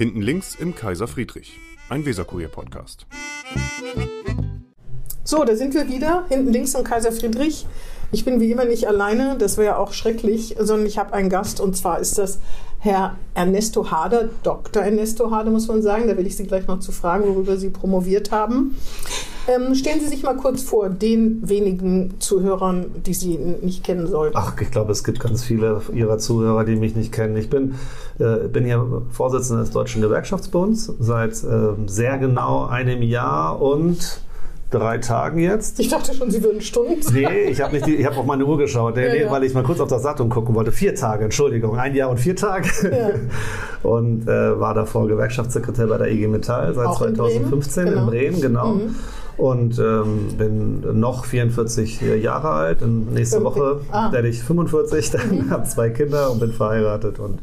[0.00, 3.04] Hinten links im Kaiser Friedrich, ein Weserkurier-Podcast.
[5.24, 7.66] So, da sind wir wieder, hinten links im Kaiser Friedrich.
[8.10, 11.60] Ich bin wie immer nicht alleine, das wäre auch schrecklich, sondern ich habe einen Gast
[11.60, 12.38] und zwar ist das
[12.78, 14.82] Herr Ernesto Hader, Dr.
[14.82, 17.68] Ernesto Hader muss man sagen, da will ich Sie gleich noch zu fragen, worüber Sie
[17.68, 18.78] promoviert haben.
[19.50, 24.36] Ähm, stellen Sie sich mal kurz vor, den wenigen Zuhörern, die Sie nicht kennen sollten.
[24.36, 27.36] Ach, ich glaube, es gibt ganz viele Ihrer Zuhörer, die mich nicht kennen.
[27.36, 27.74] Ich bin,
[28.18, 34.20] äh, bin hier Vorsitzender des Deutschen Gewerkschaftsbunds seit äh, sehr genau einem Jahr und
[34.70, 35.80] drei Tagen jetzt.
[35.80, 37.16] Ich dachte schon, Sie würden Stunden sagen.
[37.16, 39.30] Nee, ich habe hab auf meine Uhr geschaut, nee, ja, nee, ja.
[39.30, 40.70] weil ich mal kurz auf das Datum gucken wollte.
[40.70, 42.68] Vier Tage, Entschuldigung, ein Jahr und vier Tage.
[42.84, 43.10] Ja.
[43.82, 48.04] Und äh, war davor Gewerkschaftssekretär bei der IG Metall seit Auch 2015 in Bremen, genau.
[48.04, 48.74] In Bremen, genau.
[48.74, 48.94] Mhm.
[49.36, 52.82] Und ähm, bin noch 44 Jahre alt.
[52.82, 54.12] Und nächste Woche ah.
[54.12, 55.50] werde ich 45, dann mhm.
[55.50, 57.38] habe zwei Kinder und bin verheiratet und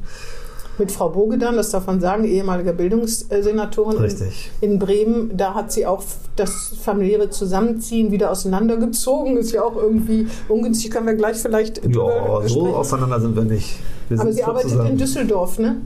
[0.79, 4.51] mit Frau Bogedan, das darf man sagen, ehemalige Bildungssenatorin Richtig.
[4.61, 5.35] In, in Bremen.
[5.35, 6.03] Da hat sie auch
[6.35, 9.37] das familiäre Zusammenziehen wieder auseinandergezogen.
[9.37, 11.83] Ist ja auch irgendwie ungünstig, können wir gleich vielleicht.
[11.83, 13.79] Ja, so auseinander sind wir nicht.
[14.09, 14.91] Wir Aber sie arbeitet zusammen.
[14.91, 15.81] in Düsseldorf, ne?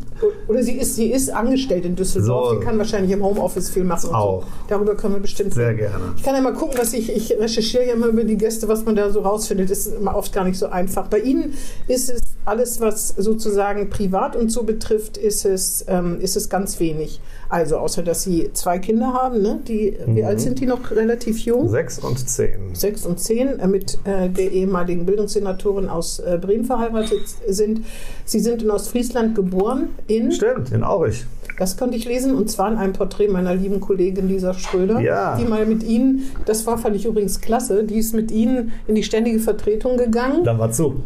[0.47, 2.49] Oder sie ist, sie ist angestellt in Düsseldorf.
[2.49, 2.59] So.
[2.59, 4.13] Sie kann wahrscheinlich im Homeoffice viel machen.
[4.13, 4.43] Auch.
[4.43, 4.47] So.
[4.67, 5.53] Darüber können wir bestimmt.
[5.53, 6.13] Sehr gerne.
[6.15, 8.85] Ich kann ja mal gucken, was ich, ich recherchiere ja immer über die Gäste, was
[8.85, 9.71] man da so rausfindet.
[9.71, 11.07] Das ist immer oft gar nicht so einfach.
[11.07, 11.53] Bei Ihnen
[11.87, 16.79] ist es alles, was sozusagen privat und so betrifft, ist es, ähm, ist es ganz
[16.79, 17.21] wenig.
[17.51, 19.59] Also außer, dass Sie zwei Kinder haben, ne?
[19.67, 20.15] Die, mhm.
[20.15, 20.89] Wie alt sind die noch?
[20.89, 21.67] Relativ jung?
[21.67, 22.73] Sechs und zehn.
[22.73, 27.85] Sechs und zehn, äh, mit äh, der ehemaligen Bildungssenatorin aus äh, Bremen verheiratet sind.
[28.23, 30.31] Sie sind in Ostfriesland geboren, in...
[30.31, 31.25] Stimmt, in Aurich.
[31.61, 35.37] Das konnte ich lesen und zwar in einem Porträt meiner lieben Kollegin Lisa Schröder, ja.
[35.37, 38.95] die mal mit Ihnen, das war fand ich übrigens klasse, die ist mit Ihnen in
[38.95, 40.43] die ständige Vertretung gegangen.
[40.43, 41.03] Dann war zu.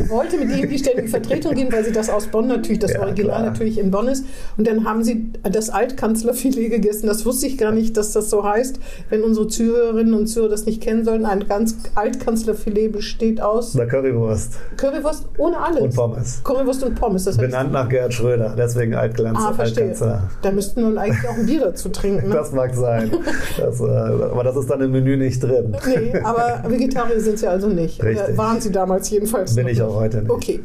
[0.00, 2.78] Ich wollte mit Ihnen in die ständige Vertretung gehen, weil sie das aus Bonn natürlich,
[2.78, 3.50] das ja, Original klar.
[3.50, 4.24] natürlich in Bonn ist.
[4.56, 7.06] Und dann haben Sie das Altkanzlerfilet gegessen.
[7.06, 8.78] Das wusste ich gar nicht, dass das so heißt.
[9.08, 13.76] Wenn unsere Zuhörerinnen und Zuhörer das nicht kennen sollten, ein ganz Altkanzlerfilet besteht aus...
[13.76, 14.54] Eine Currywurst.
[14.76, 15.80] Currywurst ohne alles.
[15.82, 16.40] Und Pommes.
[16.44, 17.24] Currywurst und Pommes.
[17.24, 19.38] Das Benannt nach Gerhard Schröder, deswegen Altglanz.
[19.40, 19.94] Ah, verstehe.
[20.42, 22.28] Da müssten wir eigentlich auch ein Bier dazu trinken.
[22.28, 22.34] Ne?
[22.34, 23.10] Das mag sein.
[23.58, 25.76] Das, äh, aber das ist dann im Menü nicht drin.
[25.86, 28.02] Nee, aber Vegetarier sind Sie also nicht.
[28.02, 28.28] Richtig.
[28.28, 30.30] Äh, waren Sie damals jedenfalls Bin ich auch heute nicht.
[30.30, 30.60] Okay.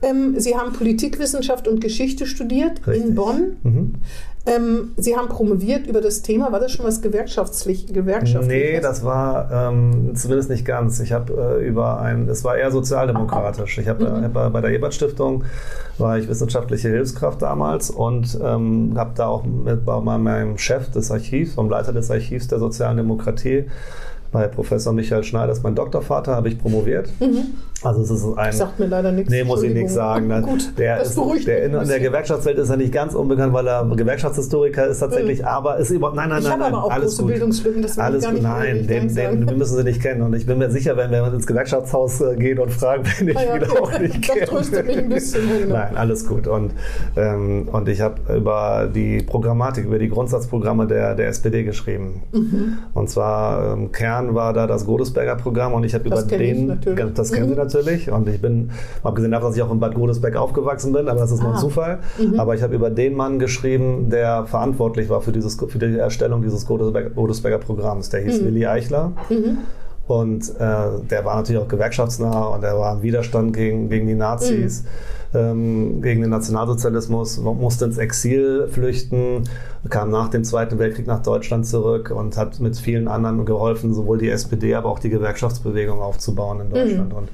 [0.00, 3.04] Ähm, Sie haben Politikwissenschaft und Geschichte studiert Richtig.
[3.04, 3.56] in Bonn.
[3.62, 3.94] Mhm.
[4.48, 6.52] Ähm, Sie haben promoviert über das Thema.
[6.52, 7.86] War das schon was gewerkschaftlich?
[7.86, 11.00] gewerkschaftlich nee, das war ähm, zumindest nicht ganz.
[11.00, 13.78] Ich habe äh, über ein, es war eher sozialdemokratisch.
[13.78, 14.24] Ich habe mhm.
[14.24, 15.44] äh, bei der Ebert Stiftung
[15.98, 21.10] war ich wissenschaftliche Hilfskraft damals und ähm, habe da auch mit bei meinem Chef des
[21.10, 23.64] Archivs, vom Leiter des Archivs der sozialen Demokratie,
[24.30, 27.08] bei Professor Michael Schneider, ist mein Doktorvater, habe ich promoviert.
[27.20, 27.54] Mhm.
[27.82, 28.52] Also es ist ein.
[28.52, 29.30] Sagt mir leider nichts.
[29.30, 30.26] Nee, muss ich nichts sagen.
[30.28, 30.42] Ne?
[30.42, 33.66] Gut, der das ist, der in, in, der Gewerkschaftswelt ist er nicht ganz unbekannt, weil
[33.68, 35.46] er Gewerkschaftshistoriker ist tatsächlich, mhm.
[35.46, 36.16] aber ist überhaupt.
[36.16, 36.72] Nein, nein, ich nein, nein.
[36.72, 37.30] aber auch alles große gut.
[37.32, 40.22] Bildungslücken, das alles gar nicht Nein, den, den, den, müssen Sie nicht kennen.
[40.22, 43.36] Und ich bin mir sicher, wenn wir ins Gewerkschaftshaus äh, gehen und fragen, wenn ich
[43.36, 44.46] ah, ja, ihn auch nicht das kenne.
[44.46, 45.48] tröstet mich ein bisschen.
[45.58, 45.74] Genau.
[45.74, 46.46] Nein, alles gut.
[46.46, 46.72] Und,
[47.16, 52.22] ähm, und ich habe über die Programmatik, über die Grundsatzprogramme der, der SPD geschrieben.
[52.32, 52.78] Mhm.
[52.94, 56.78] Und zwar im Kern war da das Godesberger Programm und ich habe über den,
[57.14, 57.54] das kennen Mhm.
[57.54, 58.70] Sie natürlich, und ich bin,
[59.02, 61.56] abgesehen davon, dass ich auch in Bad Godesberg aufgewachsen bin, aber das ist nur ein
[61.56, 61.60] Ah.
[61.60, 62.38] Zufall, Mhm.
[62.40, 66.42] aber ich habe über den Mann geschrieben, der verantwortlich war für, dieses, für die Erstellung
[66.42, 68.08] dieses Godesberger, Godesberger Programms.
[68.10, 68.46] Der hieß Mhm.
[68.46, 69.12] Willi Eichler.
[69.28, 69.58] Mhm.
[70.06, 74.14] Und äh, der war natürlich auch gewerkschaftsnah und der war im Widerstand gegen, gegen die
[74.14, 74.84] Nazis,
[75.34, 79.44] ähm, gegen den Nationalsozialismus, musste ins Exil flüchten,
[79.90, 84.18] kam nach dem Zweiten Weltkrieg nach Deutschland zurück und hat mit vielen anderen geholfen, sowohl
[84.18, 87.12] die SPD, aber auch die Gewerkschaftsbewegung aufzubauen in Deutschland.
[87.12, 87.28] Und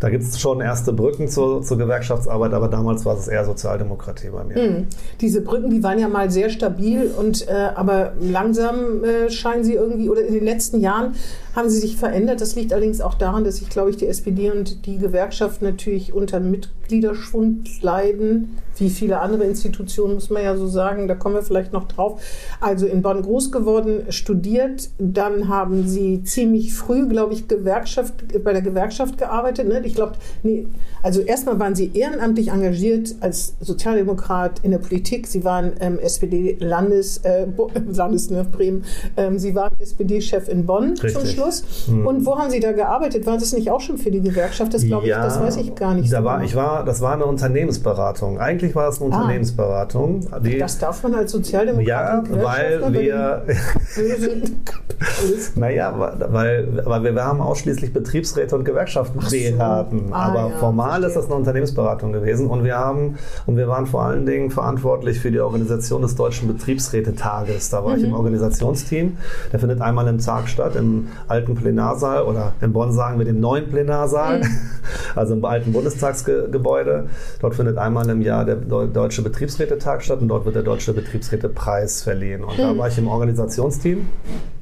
[0.00, 4.28] da gibt es schon erste Brücken zur, zur Gewerkschaftsarbeit, aber damals war es eher Sozialdemokratie
[4.28, 4.58] bei mir.
[4.58, 4.86] Mhm.
[5.20, 9.74] Diese Brücken, die waren ja mal sehr stabil und äh, aber langsam äh, scheinen sie
[9.74, 11.14] irgendwie oder in den letzten Jahren
[11.56, 12.42] haben sie sich verändert.
[12.42, 16.12] Das liegt allerdings auch daran, dass sich, glaube ich, die SPD und die Gewerkschaft natürlich
[16.12, 21.08] unter Mitgliederschwund leiden, wie viele andere Institutionen, muss man ja so sagen.
[21.08, 22.20] Da kommen wir vielleicht noch drauf.
[22.60, 28.52] Also in Bonn groß geworden, studiert, dann haben sie ziemlich früh, glaube ich, Gewerkschaft, bei
[28.52, 29.66] der Gewerkschaft gearbeitet.
[29.66, 29.80] Ne?
[29.86, 30.12] Ich glaube,
[30.42, 30.66] nee,
[31.02, 35.26] also erstmal waren sie ehrenamtlich engagiert als Sozialdemokrat in der Politik.
[35.26, 37.46] Sie waren ähm, SPD-Landes, äh,
[37.94, 38.84] Landes, ne, Bremen.
[39.16, 41.14] Ähm, sie waren SPD-Chef in Bonn Richtig.
[41.14, 41.45] zum Schluss.
[41.46, 41.86] Schluss.
[41.86, 42.06] Hm.
[42.06, 43.26] Und wo haben Sie da gearbeitet?
[43.26, 44.74] War das nicht auch schon für die Gewerkschaft?
[44.74, 46.12] Das glaube ja, ich, das weiß ich gar nicht.
[46.12, 46.46] Da so war, genau.
[46.46, 48.38] ich war, das war eine Unternehmensberatung.
[48.38, 49.18] Eigentlich war es eine ah.
[49.18, 50.26] Unternehmensberatung.
[50.42, 51.86] Die, das darf man als Sozialdemokrat.
[51.86, 53.42] Ja, weil wir.
[55.56, 59.30] naja, weil, weil wir, wir haben ausschließlich Betriebsräte und Gewerkschaften so.
[59.30, 60.08] beraten.
[60.10, 61.08] Ah, Aber ja, formal verstehe.
[61.08, 62.48] ist das eine Unternehmensberatung gewesen.
[62.48, 63.16] Und wir haben
[63.46, 67.70] und wir waren vor allen Dingen verantwortlich für die Organisation des Deutschen Betriebsrätetages.
[67.70, 67.96] Da war mhm.
[67.96, 68.16] ich im mhm.
[68.16, 69.16] Organisationsteam.
[69.52, 73.40] Der findet einmal im Tag statt, im alten Plenarsaal oder in Bonn sagen wir dem
[73.40, 74.58] neuen Plenarsaal, mhm.
[75.14, 77.08] also im alten Bundestagsgebäude.
[77.40, 82.02] Dort findet einmal im Jahr der Deutsche Betriebsrätetag statt und dort wird der Deutsche Betriebsrätepreis
[82.02, 82.42] verliehen.
[82.42, 82.62] Und mhm.
[82.62, 84.08] da war ich im Organisationsteam.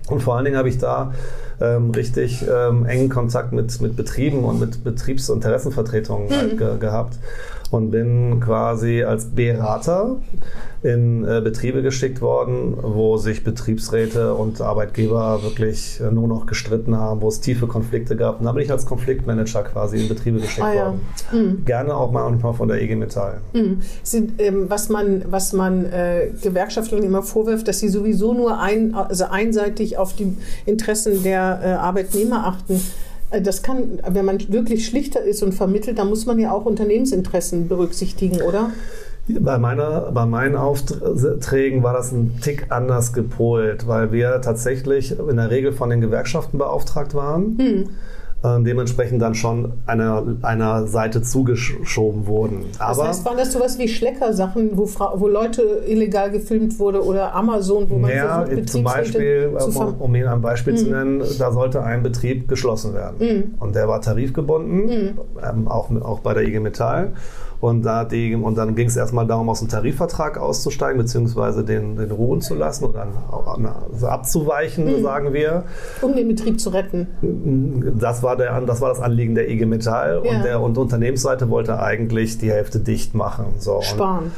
[0.08, 1.12] Und vor allen Dingen habe ich da
[1.60, 6.34] ähm, richtig ähm, engen Kontakt mit, mit Betrieben und mit Betriebsinteressenvertretungen mhm.
[6.34, 7.18] halt ge gehabt
[7.70, 10.16] und bin quasi als Berater
[10.84, 16.94] in äh, Betriebe geschickt worden, wo sich Betriebsräte und Arbeitgeber wirklich äh, nur noch gestritten
[16.94, 18.38] haben, wo es tiefe Konflikte gab.
[18.38, 20.84] Und da bin ich als Konfliktmanager quasi in Betriebe geschickt ah, ja.
[20.84, 21.00] worden.
[21.32, 21.64] Mhm.
[21.64, 23.40] Gerne auch manchmal von der IG Metall.
[23.54, 23.80] Mhm.
[24.02, 28.94] Sind, ähm, was man, was man äh, Gewerkschaftlern immer vorwirft, dass sie sowieso nur ein,
[28.94, 32.78] also einseitig auf die Interessen der äh, Arbeitnehmer achten.
[33.30, 36.66] Äh, das kann, wenn man wirklich schlichter ist und vermittelt, dann muss man ja auch
[36.66, 38.70] Unternehmensinteressen berücksichtigen, oder?
[39.26, 45.36] Bei, meiner, bei meinen Aufträgen war das ein Tick anders gepolt, weil wir tatsächlich in
[45.36, 47.56] der Regel von den Gewerkschaften beauftragt waren.
[47.58, 47.88] Hm
[48.44, 52.66] äh, dementsprechend dann schon einer, einer Seite zugeschoben wurden.
[52.78, 57.34] Aber das heißt, waren das sowas wie Schleckersachen, wo, wo Leute illegal gefilmt wurde oder
[57.34, 60.78] Amazon, wo man ja, versucht, zum Beispiel, um, um Ihnen ein Beispiel mhm.
[60.78, 63.16] zu nennen, da sollte ein Betrieb geschlossen werden.
[63.18, 63.54] Mhm.
[63.60, 65.18] Und der war tarifgebunden, mhm.
[65.42, 67.12] ähm, auch, auch bei der IG Metall.
[67.60, 71.96] Und, da die, und dann ging es erstmal darum, aus dem Tarifvertrag auszusteigen, beziehungsweise den,
[71.96, 73.06] den ruhen zu lassen oder
[73.92, 75.02] also abzuweichen, mhm.
[75.02, 75.64] sagen wir.
[76.02, 77.06] Um den Betrieb zu retten.
[77.98, 80.22] Das war, der, das, war das Anliegen der IG Metall.
[80.24, 80.30] Ja.
[80.30, 83.46] Und, der, und Unternehmensseite wollte eigentlich die Hälfte dicht machen.
[83.58, 83.80] So.
[83.80, 84.32] Sparen.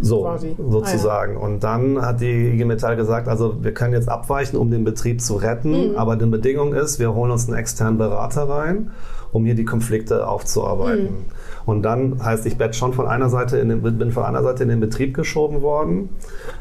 [0.00, 0.56] So, Quasi.
[0.58, 1.36] sozusagen.
[1.36, 1.46] Ah, ja.
[1.46, 5.20] Und dann hat die IG Metall gesagt, also wir können jetzt abweichen, um den Betrieb
[5.20, 5.96] zu retten, mhm.
[5.96, 8.90] aber die Bedingung ist, wir holen uns einen externen Berater rein,
[9.34, 11.04] um hier die Konflikte aufzuarbeiten.
[11.04, 11.24] Mhm.
[11.66, 14.62] Und dann heißt, ich bin schon von einer Seite in den, bin von einer Seite
[14.62, 16.10] in den Betrieb geschoben worden.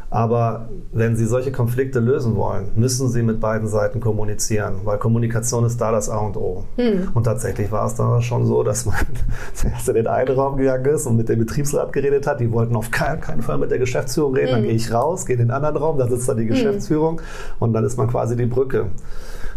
[0.10, 5.66] Aber wenn Sie solche Konflikte lösen wollen, müssen Sie mit beiden Seiten kommunizieren, weil Kommunikation
[5.66, 6.64] ist da das A und O.
[6.78, 7.10] Hm.
[7.14, 8.96] Und tatsächlich war es da schon so, dass man
[9.54, 12.40] zuerst in den einen Raum gegangen ist und mit dem Betriebsrat geredet hat.
[12.40, 14.48] Die wollten auf keinen Fall mit der Geschäftsführung reden.
[14.48, 14.56] Hm.
[14.56, 16.50] Dann gehe ich raus, gehe in den anderen Raum, da sitzt dann die hm.
[16.50, 17.26] Geschäftsführung hm.
[17.60, 18.88] und dann ist man quasi die Brücke.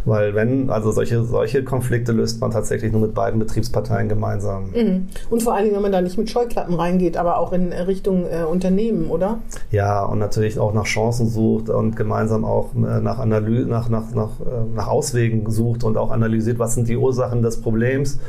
[0.06, 4.70] Weil wenn, also solche, solche Konflikte löst man tatsächlich nur mit beiden Betriebsparteien gemeinsam.
[4.70, 5.08] Mhm.
[5.30, 8.24] Und vor allen Dingen, wenn man da nicht mit Scheuklappen reingeht, aber auch in Richtung
[8.24, 9.40] äh, Unternehmen, oder?
[9.72, 14.14] Ja, und natürlich auch nach Chancen sucht und gemeinsam auch äh, nach, Analyse, nach, nach,
[14.14, 18.20] nach, äh, nach Auswegen sucht und auch analysiert, was sind die Ursachen des Problems.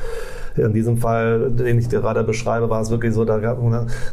[0.57, 3.63] In diesem Fall, den ich gerade beschreibe, war es wirklich so, da gab es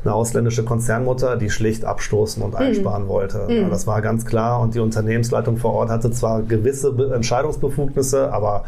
[0.04, 2.56] eine ausländische Konzernmutter, die schlicht abstoßen und mhm.
[2.56, 3.08] einsparen mhm.
[3.08, 3.46] wollte.
[3.48, 3.70] Mhm.
[3.70, 8.64] Das war ganz klar und die Unternehmensleitung vor Ort hatte zwar gewisse Entscheidungsbefugnisse, aber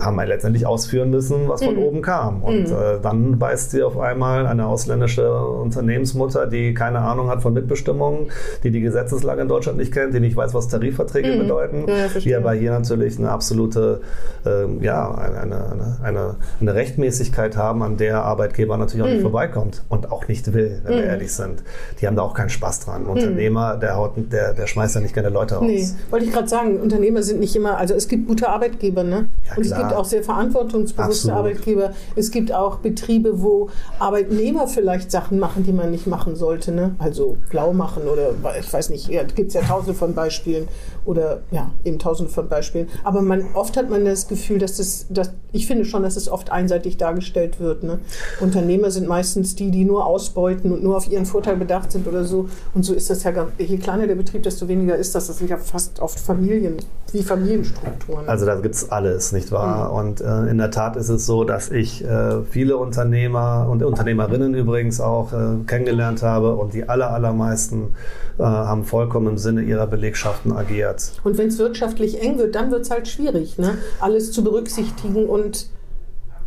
[0.00, 1.82] haben wir letztendlich ausführen müssen, was von mhm.
[1.82, 2.42] oben kam.
[2.42, 2.74] Und mhm.
[2.74, 8.28] äh, dann beißt sie auf einmal eine ausländische Unternehmensmutter, die keine Ahnung hat von Mitbestimmung,
[8.62, 11.38] die die Gesetzeslage in Deutschland nicht kennt, die nicht weiß, was Tarifverträge mhm.
[11.38, 14.00] bedeuten, ja, die aber hier natürlich eine absolute,
[14.44, 19.22] äh, ja, eine, eine, eine, eine, Rechtmäßigkeit haben, an der Arbeitgeber natürlich auch nicht mhm.
[19.22, 21.08] vorbeikommt und auch nicht will, wenn wir mhm.
[21.08, 21.62] ehrlich sind.
[22.00, 23.02] Die haben da auch keinen Spaß dran.
[23.02, 23.10] Ein mhm.
[23.10, 25.64] Unternehmer, der, haut, der, der schmeißt ja nicht gerne Leute raus.
[25.66, 29.28] Nee, wollte ich gerade sagen, Unternehmer sind nicht immer, also es gibt gute Arbeitgeber, ne?
[29.46, 31.38] Ja, und es gibt auch sehr verantwortungsbewusste Absolut.
[31.38, 31.90] Arbeitgeber.
[32.14, 33.68] Es gibt auch Betriebe, wo
[33.98, 36.72] Arbeitnehmer vielleicht Sachen machen, die man nicht machen sollte.
[36.72, 36.94] Ne?
[36.98, 40.68] Also blau machen oder ich weiß nicht, ja, gibt es ja tausende von Beispielen
[41.04, 42.88] oder ja, eben tausende von Beispielen.
[43.04, 46.28] Aber man, oft hat man das Gefühl, dass das, dass, ich finde schon, dass es
[46.28, 47.82] oft einseitig dargestellt wird.
[47.82, 47.98] Ne?
[48.40, 52.24] Unternehmer sind meistens die, die nur ausbeuten und nur auf ihren Vorteil bedacht sind oder
[52.24, 52.48] so.
[52.74, 55.28] Und so ist das ja, je kleiner der Betrieb, desto weniger ist das.
[55.28, 56.76] Das sind ja fast oft Familien,
[57.12, 58.28] wie Familienstrukturen.
[58.28, 59.90] Also da gibt es alles, nicht wahr?
[59.90, 59.96] Mhm.
[59.96, 64.54] Und äh, in der Tat ist es so, dass ich äh, viele Unternehmer und Unternehmerinnen
[64.54, 67.94] übrigens auch äh, kennengelernt habe und die aller, allermeisten
[68.38, 71.12] äh, haben vollkommen im Sinne ihrer Belegschaften agiert.
[71.24, 73.78] Und wenn es wirtschaftlich eng wird, dann wird es halt schwierig, ne?
[74.00, 75.68] alles zu berücksichtigen und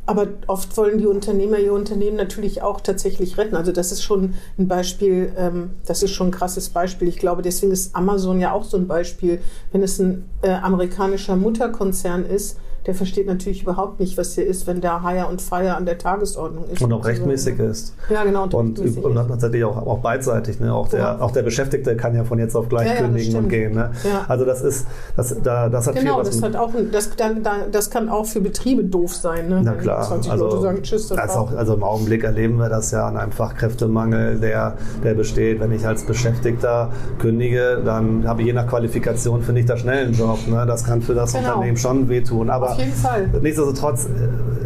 [0.10, 3.56] aber oft wollen die Unternehmer ihr Unternehmen natürlich auch tatsächlich retten.
[3.56, 7.08] Also das ist schon ein Beispiel, ähm, das ist schon ein krasses Beispiel.
[7.08, 9.40] Ich glaube, deswegen ist Amazon ja auch so ein Beispiel.
[9.72, 12.58] Wenn es ein äh, amerikanischer Mutterkonzern ist,
[12.90, 16.00] der versteht natürlich überhaupt nicht, was hier ist, wenn da Hire und Fire an der
[16.00, 16.82] Tagesordnung ist.
[16.82, 17.94] Und auch rechtmäßig ist.
[18.10, 18.46] Ja, genau.
[18.46, 20.60] Und, und, und tatsächlich auch, auch beidseitig.
[20.60, 20.74] Ne?
[20.74, 23.76] Auch, der, auch der Beschäftigte kann ja von jetzt auf gleich Ja, kündigen und gehen.
[23.76, 23.92] Ne?
[24.04, 24.26] Ja.
[24.28, 27.30] Also das ist, das, da, das hat Genau, viel was das, hat auch, das, da,
[27.34, 29.50] da, das kann auch für Betriebe doof sein.
[29.50, 29.62] Ne?
[29.64, 32.90] Na klar, 20 also, Leute sagen, tschüss, das auch, also im Augenblick erleben wir das
[32.90, 35.60] ja an einem Fachkräftemangel, der, der besteht.
[35.60, 40.08] Wenn ich als Beschäftigter kündige, dann habe ich je nach Qualifikation, finde ich da schnell
[40.08, 40.40] einen Job.
[40.48, 40.66] Ne?
[40.66, 41.50] Das kann für das Genau.
[41.50, 42.50] Unternehmen schon wehtun.
[42.50, 43.30] Aber jeden Fall.
[43.42, 44.08] nichtsdestotrotz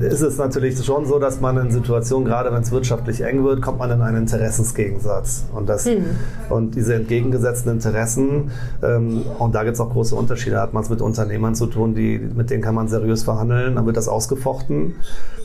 [0.01, 3.43] äh, ist es natürlich schon so, dass man in Situationen, gerade wenn es wirtschaftlich eng
[3.43, 5.45] wird, kommt man in einen Interessensgegensatz.
[5.53, 6.05] Und, das, Hm.
[6.49, 8.51] und diese entgegengesetzten Interessen,
[8.81, 10.55] ähm, und da gibt es auch große Unterschiede.
[10.57, 13.75] Da hat man es mit Unternehmern zu tun, die, mit denen kann man seriös verhandeln,
[13.75, 14.95] dann wird das ausgefochten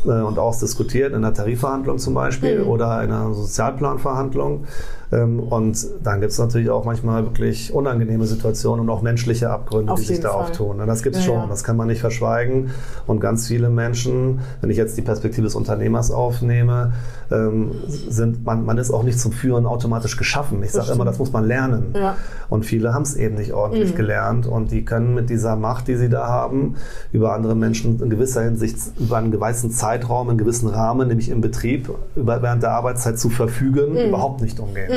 [0.04, 2.68] äh, und ausdiskutiert in einer Tarifverhandlung zum Beispiel Hm.
[2.68, 4.64] oder in einer Sozialplanverhandlung.
[5.10, 9.92] Ähm, und dann gibt es natürlich auch manchmal wirklich unangenehme Situationen und auch menschliche Abgründe,
[9.92, 10.42] Auf die sich da Fall.
[10.42, 10.76] auftun.
[10.78, 10.86] Ne?
[10.86, 11.46] Das gibt es Ja, schon, ja.
[11.48, 12.70] das kann man nicht verschweigen.
[13.06, 16.92] Und ganz viele Menschen, wenn ich jetzt die Perspektive des Unternehmers aufnehme,
[17.30, 17.70] ähm,
[18.08, 20.62] sind, man, man ist auch nicht zum Führen automatisch geschaffen.
[20.62, 21.94] Ich sage immer, das muss man lernen.
[21.94, 22.16] Ja.
[22.50, 23.96] Und viele haben es eben nicht ordentlich Mhm.
[23.96, 26.76] gelernt und die können mit dieser Macht, die sie da haben,
[27.12, 31.40] über andere Menschen in gewisser Hinsicht über einen gewissen Zeitraum, einen gewissen Rahmen, nämlich im
[31.40, 34.08] Betrieb, über, während der Arbeitszeit zu verfügen, Mhm.
[34.08, 34.88] überhaupt nicht umgehen.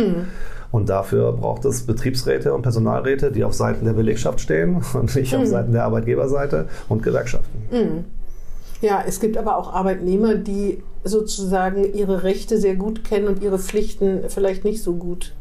[0.71, 5.33] Und dafür braucht es Betriebsräte und Personalräte, die auf Seiten der Belegschaft stehen und nicht
[5.33, 5.41] Mhm.
[5.41, 8.05] auf Seiten der Arbeitgeberseite und Gewerkschaften.
[8.81, 13.59] Ja, es gibt aber auch Arbeitnehmer, die sozusagen ihre Rechte sehr gut kennen und ihre
[13.59, 15.33] Pflichten vielleicht nicht so gut.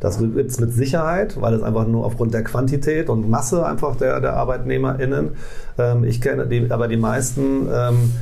[0.00, 3.96] Das gibt es mit Sicherheit, weil es einfach nur aufgrund der Quantität und Masse einfach
[3.96, 5.32] der, der ArbeitnehmerInnen.
[5.76, 8.12] Ähm, ich kenne die, aber die meisten ähm,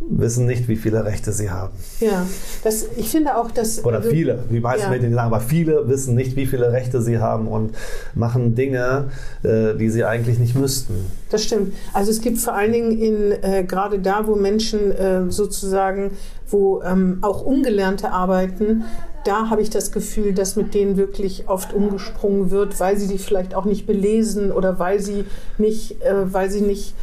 [0.00, 1.72] wissen nicht, wie viele Rechte sie haben.
[2.00, 2.26] Ja,
[2.62, 3.84] das, ich finde auch, dass.
[3.84, 4.98] Oder also- viele, die meisten Ja.
[4.98, 7.74] nicht sagen, aber viele wissen nicht, wie viele Rechte sie haben und
[8.14, 9.06] machen Dinge,
[9.42, 10.94] äh, die sie eigentlich nicht müssten.
[11.30, 11.72] Das stimmt.
[11.92, 16.12] Also es gibt vor allen Dingen in äh, gerade da, wo Menschen äh, sozusagen,
[16.48, 18.84] wo ähm, auch Ungelernte arbeiten,
[19.24, 23.22] da habe ich das Gefühl, dass mit denen wirklich oft umgesprungen wird, weil sie sich
[23.22, 25.24] vielleicht auch nicht belesen oder weil sie
[25.58, 26.94] nicht, äh, weil sie nicht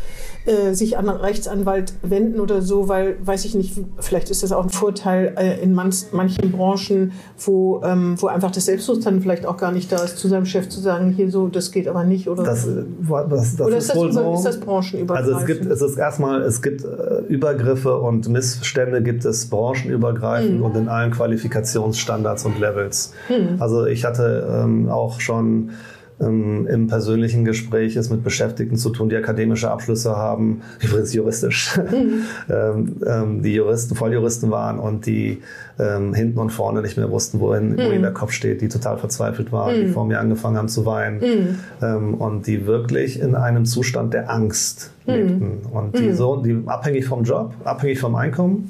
[0.46, 4.52] äh, sich an einen Rechtsanwalt wenden oder so, weil, weiß ich nicht, vielleicht ist das
[4.52, 9.46] auch ein Vorteil äh, in manch, manchen Branchen, wo, ähm, wo einfach das Selbstbewusstsein vielleicht
[9.46, 12.04] auch gar nicht da ist, zu seinem Chef zu sagen, hier so, das geht aber
[12.04, 12.84] nicht oder Das, äh,
[13.30, 14.34] das, das oder ist, das, wohl über, so.
[14.36, 15.34] ist das branchenübergreifend?
[15.36, 20.58] Also es gibt, es ist erstmal, es gibt äh, Übergriffe und Missstände gibt es branchenübergreifend
[20.60, 20.64] Mhm.
[20.64, 23.14] und in allen Qualifikationsstandards und Levels.
[23.30, 23.62] Mhm.
[23.62, 25.72] Also ich hatte ähm, auch schon
[26.20, 31.80] ähm, im persönlichen Gespräch es mit Beschäftigten zu tun, die akademische Abschlüsse haben, übrigens juristisch,
[31.94, 32.24] Mhm.
[32.50, 35.42] ähm, ähm, die Juristen, Volljuristen waren und die
[35.80, 38.98] ähm, hinten und vorne nicht mehr wussten, wohin, wo ihnen der Kopf steht, die total
[38.98, 43.66] verzweifelt waren, die vor mir angefangen haben zu weinen ähm, und die wirklich in einem
[43.66, 45.60] Zustand der Angst lebten.
[45.72, 48.70] Und die so, die abhängig vom Job, abhängig vom Einkommen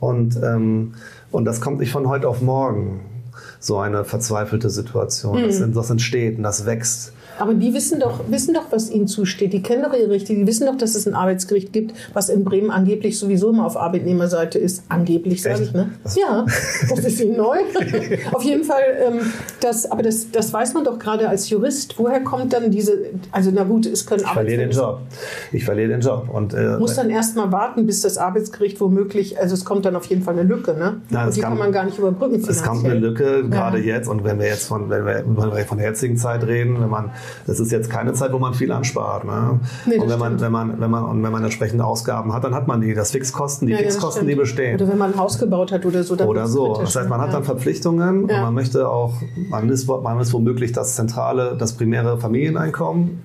[0.00, 0.38] und
[1.30, 3.00] und das kommt nicht von heute auf morgen
[3.66, 5.42] so eine verzweifelte Situation.
[5.42, 7.12] Das, das entsteht und das wächst.
[7.38, 9.52] Aber die wissen doch, wissen doch, was ihnen zusteht.
[9.52, 10.34] Die kennen doch ihre Rechte.
[10.34, 13.76] Die wissen doch, dass es ein Arbeitsgericht gibt, was in Bremen angeblich sowieso immer auf
[13.76, 14.84] Arbeitnehmerseite ist.
[14.88, 15.72] Angeblich, sage ich.
[15.72, 15.90] Ne?
[16.16, 16.46] Ja,
[16.88, 17.56] das ist ihnen neu.
[18.32, 19.20] auf jeden Fall, ähm,
[19.60, 21.98] das, aber das, das weiß man doch gerade als Jurist.
[21.98, 22.92] Woher kommt dann diese,
[23.32, 25.00] also na gut, es können Ich verliere den Job.
[25.52, 26.28] Ich verliere den Job.
[26.32, 29.96] Und, äh, muss dann erst mal warten, bis das Arbeitsgericht womöglich, also es kommt dann
[29.96, 31.00] auf jeden Fall eine Lücke, ne?
[31.10, 32.94] Ja, und die kann- kann man gar nicht überbrücken Es kommt eine.
[32.94, 33.96] Lücke, gerade Ja.
[33.96, 34.08] jetzt.
[34.08, 36.88] Und wenn wir jetzt von, wenn wir, wenn wir von der jetzigen Zeit reden, wenn
[36.88, 37.10] man,
[37.46, 39.24] das ist jetzt keine Zeit, wo man viel anspart.
[39.24, 39.60] Ne?
[39.86, 40.40] Nee, und wenn man, stimmt.
[40.42, 42.94] wenn man, wenn man, und wenn man entsprechende Ausgaben hat, dann hat man die.
[42.94, 44.76] Das Fixkosten, die Ja, Fixkosten, die bestehen.
[44.76, 46.16] Oder wenn man ein Haus gebaut hat oder so.
[46.16, 46.76] Dann Oder so.
[46.76, 47.46] Das heißt, man hat dann Ja.
[47.46, 48.42] Verpflichtungen und Ja.
[48.42, 49.14] man möchte auch,
[49.50, 53.22] man ist, man ist womöglich das zentrale, das primäre Familieneinkommen,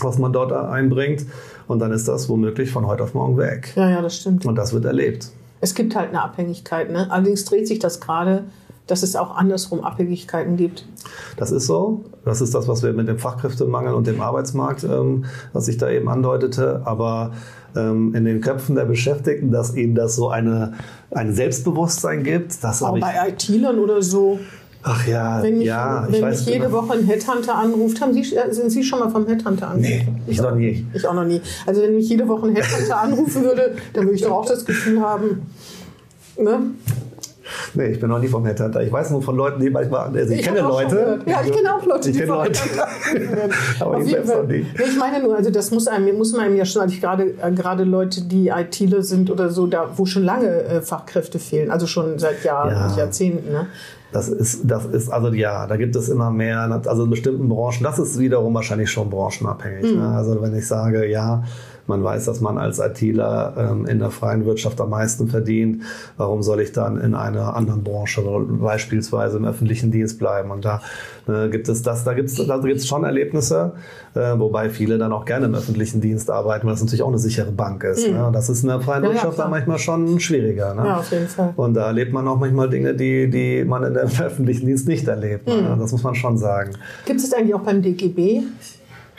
[0.00, 1.26] was man dort einbringt.
[1.66, 3.72] Und dann ist das womöglich von heute auf morgen weg.
[3.76, 4.44] Ja, ja, das stimmt.
[4.44, 5.30] Und das wird erlebt.
[5.60, 6.90] Es gibt halt eine Abhängigkeit.
[6.92, 7.06] Ne?
[7.10, 8.44] Allerdings dreht sich das gerade,
[8.86, 10.86] dass es auch andersrum Abhängigkeiten gibt.
[11.36, 12.04] Das ist so.
[12.24, 15.90] Das ist das, was wir mit dem Fachkräftemangel und dem Arbeitsmarkt, ähm, was ich da
[15.90, 16.82] eben andeutete.
[16.84, 17.32] Aber
[17.76, 20.74] ähm, in den Köpfen der Beschäftigten, dass ihnen das so eine,
[21.10, 23.00] ein Selbstbewusstsein gibt, das ich.
[23.00, 24.38] bei IT-Lern oder so.
[24.86, 26.82] Ach ja, Wenn mich, ja, wenn ich weiß mich jede genau.
[26.82, 30.20] Woche ein Headhunter anruft, haben Sie, äh, sind Sie schon mal vom Headhunter angerufen?
[30.26, 30.86] Nee, ich noch nie.
[30.92, 31.40] Ich auch noch nie.
[31.64, 34.66] Also wenn mich jede Woche ein Headhunter anrufen würde, dann würde ich doch auch das
[34.66, 35.46] Gefühl haben,
[36.38, 36.60] ne?
[37.74, 38.82] Nee, ich bin noch nie vom Headhunter.
[38.82, 40.16] Ich weiß nur von Leuten, die manchmal.
[40.16, 41.18] Also ich, kenne auch schon Leute.
[41.26, 42.60] Ja, ich kenne auch Leute, Ich die kenne Leute.
[43.80, 44.78] Aber ich selbst noch nicht.
[44.78, 47.00] Nee, ich meine nur, also das muss einem, muss man einem ja schon, also ich
[47.00, 51.38] gerade, äh, gerade Leute, die ITler sind oder so, da, wo schon lange äh, Fachkräfte
[51.38, 52.96] fehlen, also schon seit Jahren Ja.
[52.96, 53.52] Jahrzehnten.
[53.52, 53.66] Ne?
[54.12, 57.82] Das ist, das ist, also ja, da gibt es immer mehr, also in bestimmten Branchen,
[57.82, 59.92] das ist wiederum wahrscheinlich schon branchenabhängig.
[59.92, 60.00] Mhm.
[60.00, 60.08] Ne?
[60.08, 61.42] Also wenn ich sage, ja,
[61.86, 65.82] Man weiß, dass man als ITler ähm, in der freien Wirtschaft am meisten verdient.
[66.16, 70.50] Warum soll ich dann in einer anderen Branche, beispielsweise im öffentlichen Dienst bleiben?
[70.50, 70.80] Und da
[71.28, 73.72] äh, gibt es das, da gibt es da gibt's schon Erlebnisse,
[74.14, 77.18] äh, wobei viele dann auch gerne im öffentlichen Dienst arbeiten, weil das natürlich auch eine
[77.18, 78.06] sichere Bank ist.
[78.08, 78.14] Mhm.
[78.14, 78.30] Ne?
[78.32, 79.46] Das ist in der freien Ja, ja, Wirtschaft klar.
[79.46, 80.74] dann manchmal schon schwieriger.
[80.74, 80.86] Ne?
[80.86, 81.52] Ja, auf jeden Fall.
[81.56, 85.06] Und da erlebt man auch manchmal Dinge, die, die man in der öffentlichen Dienst nicht
[85.06, 85.46] erlebt.
[85.48, 85.54] Mhm.
[85.54, 85.76] Ne?
[85.78, 86.72] Das muss man schon sagen.
[87.04, 88.42] Gibt es das eigentlich auch beim DGB?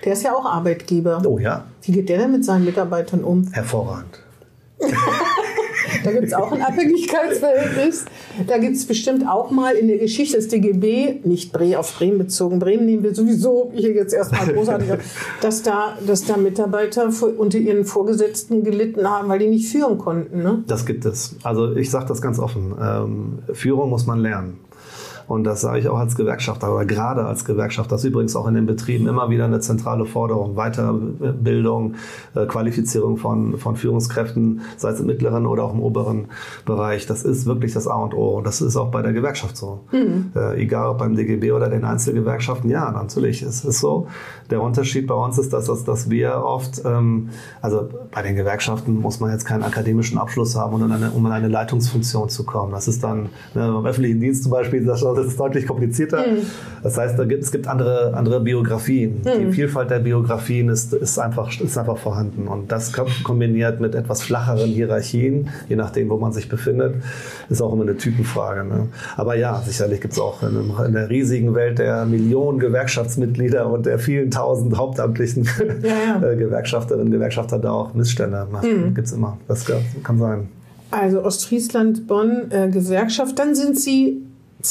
[0.05, 1.21] Der ist ja auch Arbeitgeber.
[1.25, 3.47] Oh ja, Wie geht der denn mit seinen Mitarbeitern um?
[3.51, 4.19] hervorragend.
[6.03, 8.05] Da gibt es auch ein Abhängigkeitsverhältnis.
[8.45, 12.19] Da gibt es bestimmt auch mal in der Geschichte des DGB, nicht Bre auf Bremen
[12.19, 14.87] bezogen, Bremen nehmen wir sowieso hier jetzt erstmal großartig,
[15.41, 20.43] dass da, dass da Mitarbeiter unter ihren Vorgesetzten gelitten haben, weil die nicht führen konnten.
[20.43, 20.63] Ne?
[20.67, 21.37] Das gibt es.
[21.43, 22.75] Also ich sage das ganz offen.
[22.79, 24.59] Ähm, Führung muss man lernen.
[25.27, 27.95] Und das sage ich auch als Gewerkschafter oder gerade als Gewerkschafter.
[27.95, 30.55] Das ist übrigens auch in den Betrieben immer wieder eine zentrale Forderung.
[30.55, 31.95] Weiterbildung,
[32.35, 36.25] äh, Qualifizierung von, von Führungskräften, sei es im mittleren oder auch im oberen
[36.65, 37.05] Bereich.
[37.05, 38.37] Das ist wirklich das A und O.
[38.37, 39.81] Und das ist auch bei der Gewerkschaft so.
[40.35, 42.69] Äh, egal ob beim DGB oder den Einzelgewerkschaften.
[42.69, 43.41] Ja, natürlich.
[43.41, 44.07] Es ist so.
[44.49, 47.29] Der Unterschied bei uns ist, dass, dass, dass wir oft, ähm,
[47.61, 51.25] also bei den Gewerkschaften muss man jetzt keinen akademischen Abschluss haben, um in eine, um
[51.25, 52.71] in eine Leitungsfunktion zu kommen.
[52.71, 56.23] Das ist dann ne, beim öffentlichen Dienst zum Beispiel, das das ist deutlich komplizierter.
[56.83, 59.21] Das heißt, gibt, es gibt andere, andere Biografien.
[59.23, 62.47] Die Vielfalt der Biografien ist, ist, einfach, ist einfach vorhanden.
[62.47, 66.95] Und das kom- kombiniert mit etwas flacheren Hierarchien, je nachdem, wo man sich befindet,
[67.49, 68.63] ist auch immer eine Typenfrage.
[68.63, 68.87] Ne?
[69.17, 73.67] Aber ja, sicherlich gibt es auch in, einem- in der riesigen Welt der Millionen Gewerkschaftsmitglieder
[73.69, 75.47] und der vielen tausend hauptamtlichen
[75.83, 76.27] Ja, ja.
[76.31, 78.47] äh, Gewerkschafterinnen und Gewerkschafter da auch Missstände.
[78.61, 78.93] Mhm.
[78.93, 79.37] Gibt es immer.
[79.47, 80.49] Das kann, kann sein.
[80.91, 83.37] Also Ostfriesland, Bonn, äh, Gewerkschaft.
[83.39, 84.21] Dann sind Sie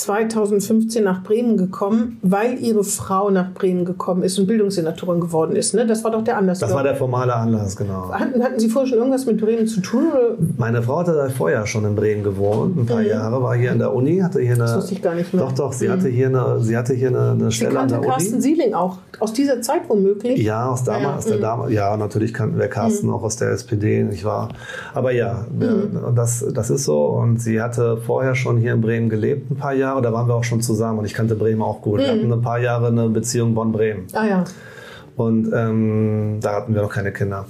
[0.02, 5.74] 2015 nach Bremen gekommen, weil Ihre Frau nach Bremen gekommen ist und Bildungssenatorin geworden ist.
[5.74, 5.86] Ne?
[5.86, 6.58] Das war doch der Anlass.
[6.58, 8.10] Das war der formale Anlass, genau.
[8.12, 10.04] hatten, hatten Sie vorher schon irgendwas mit Bremen zu tun?
[10.12, 10.36] Oder?
[10.58, 13.94] Meine Frau hatte vorher schon in Bremen gewohnt, ein paar Jahre, war hier in der
[13.94, 14.64] Uni, hatte hier eine.
[14.64, 14.66] Mhm.
[14.66, 15.42] Das wusste ich gar nicht mehr.
[15.44, 18.00] Doch, doch, sie hatte hier eine, sie hatte hier eine, eine Sie Stelle an kannte
[18.00, 18.42] der Carsten Uni.
[18.42, 18.98] Sieling auch.
[19.20, 20.40] Aus dieser Zeit womöglich?
[20.42, 21.18] Ja, aus damals, Ja, Mhm.
[21.18, 24.48] aus der Dame, ja, natürlich kannten wir Carsten auch aus der SPD, nicht wahr?
[24.92, 26.14] Aber ja, Mhm.
[26.16, 27.04] das, das ist so.
[27.06, 29.83] Und sie hatte vorher schon hier in Bremen gelebt, ein paar Jahre.
[30.00, 32.00] Da waren wir auch schon zusammen und ich kannte Bremen auch gut.
[32.00, 32.04] Mhm.
[32.04, 34.06] Wir hatten ein paar Jahre eine Beziehung Bonn-Bremen.
[34.12, 34.44] Ah ja.
[35.16, 37.46] Und ähm, da hatten wir noch keine Kinder.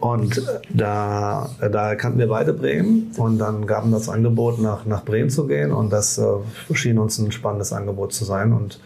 [0.00, 4.84] Und äh, da, äh, da kannten wir beide Bremen und dann gaben das Angebot, nach,
[4.84, 5.72] nach Bremen zu gehen.
[5.72, 8.52] Und das äh, schien uns ein spannendes Angebot zu sein.
[8.52, 8.78] Und,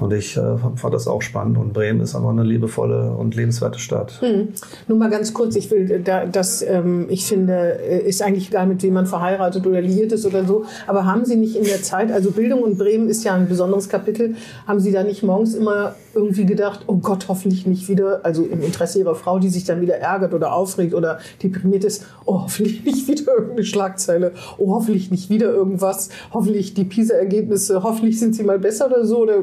[0.00, 1.58] und ich äh, fand das auch spannend.
[1.58, 4.20] Und Bremen ist einfach eine liebevolle und lebenswerte Stadt.
[4.20, 4.48] Hm.
[4.86, 8.48] Nur mal ganz kurz, ich will, äh, da, das, ähm, ich finde, äh, ist eigentlich
[8.48, 10.64] egal, mit wem man verheiratet oder liiert ist oder so.
[10.86, 13.88] Aber haben Sie nicht in der Zeit, also Bildung und Bremen ist ja ein besonderes
[13.88, 14.34] Kapitel,
[14.66, 18.62] haben Sie da nicht morgens immer irgendwie gedacht, oh Gott, hoffentlich nicht wieder, also im
[18.62, 22.84] Interesse Ihrer Frau, die sich dann wieder ärgert oder aufregt oder deprimiert ist, oh, hoffentlich
[22.84, 28.42] nicht wieder irgendeine Schlagzeile, oh, hoffentlich nicht wieder irgendwas, hoffentlich die PISA-Ergebnisse, hoffentlich sind sie
[28.42, 29.42] mal besser oder so, oder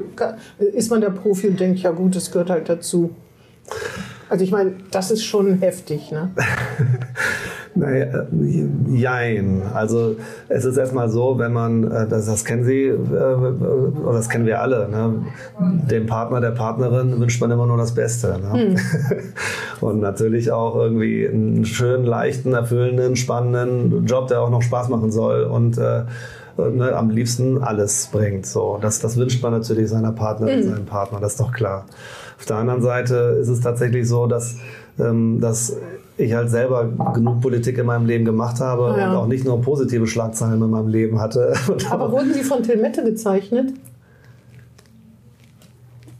[0.57, 3.11] ist man der Profi und denkt, ja gut, das gehört halt dazu.
[4.29, 6.31] Also ich meine, das ist schon heftig, ne?
[7.75, 9.61] Naja, äh, jein.
[9.73, 10.15] Also
[10.47, 14.45] es ist erstmal so, wenn man, äh, das, das kennen Sie, äh, oder das kennen
[14.45, 15.25] wir alle, ne?
[15.59, 18.39] dem Partner, der Partnerin wünscht man immer nur das Beste.
[18.39, 18.75] Ne?
[19.81, 25.11] Und natürlich auch irgendwie einen schönen, leichten, erfüllenden, spannenden Job, der auch noch Spaß machen
[25.11, 26.03] soll und äh,
[26.57, 28.45] ne, am liebsten alles bringt.
[28.45, 31.85] So, das, das wünscht man natürlich seiner Partnerin, seinem Partner, das ist doch klar.
[32.37, 34.57] Auf der anderen Seite ist es tatsächlich so, dass,
[34.99, 35.77] ähm, dass
[36.17, 39.09] ich halt selber genug Politik in meinem Leben gemacht habe ja.
[39.09, 41.53] und auch nicht nur positive Schlagzeilen in meinem Leben hatte.
[41.89, 43.73] Aber wurden Sie von Till Mette gezeichnet?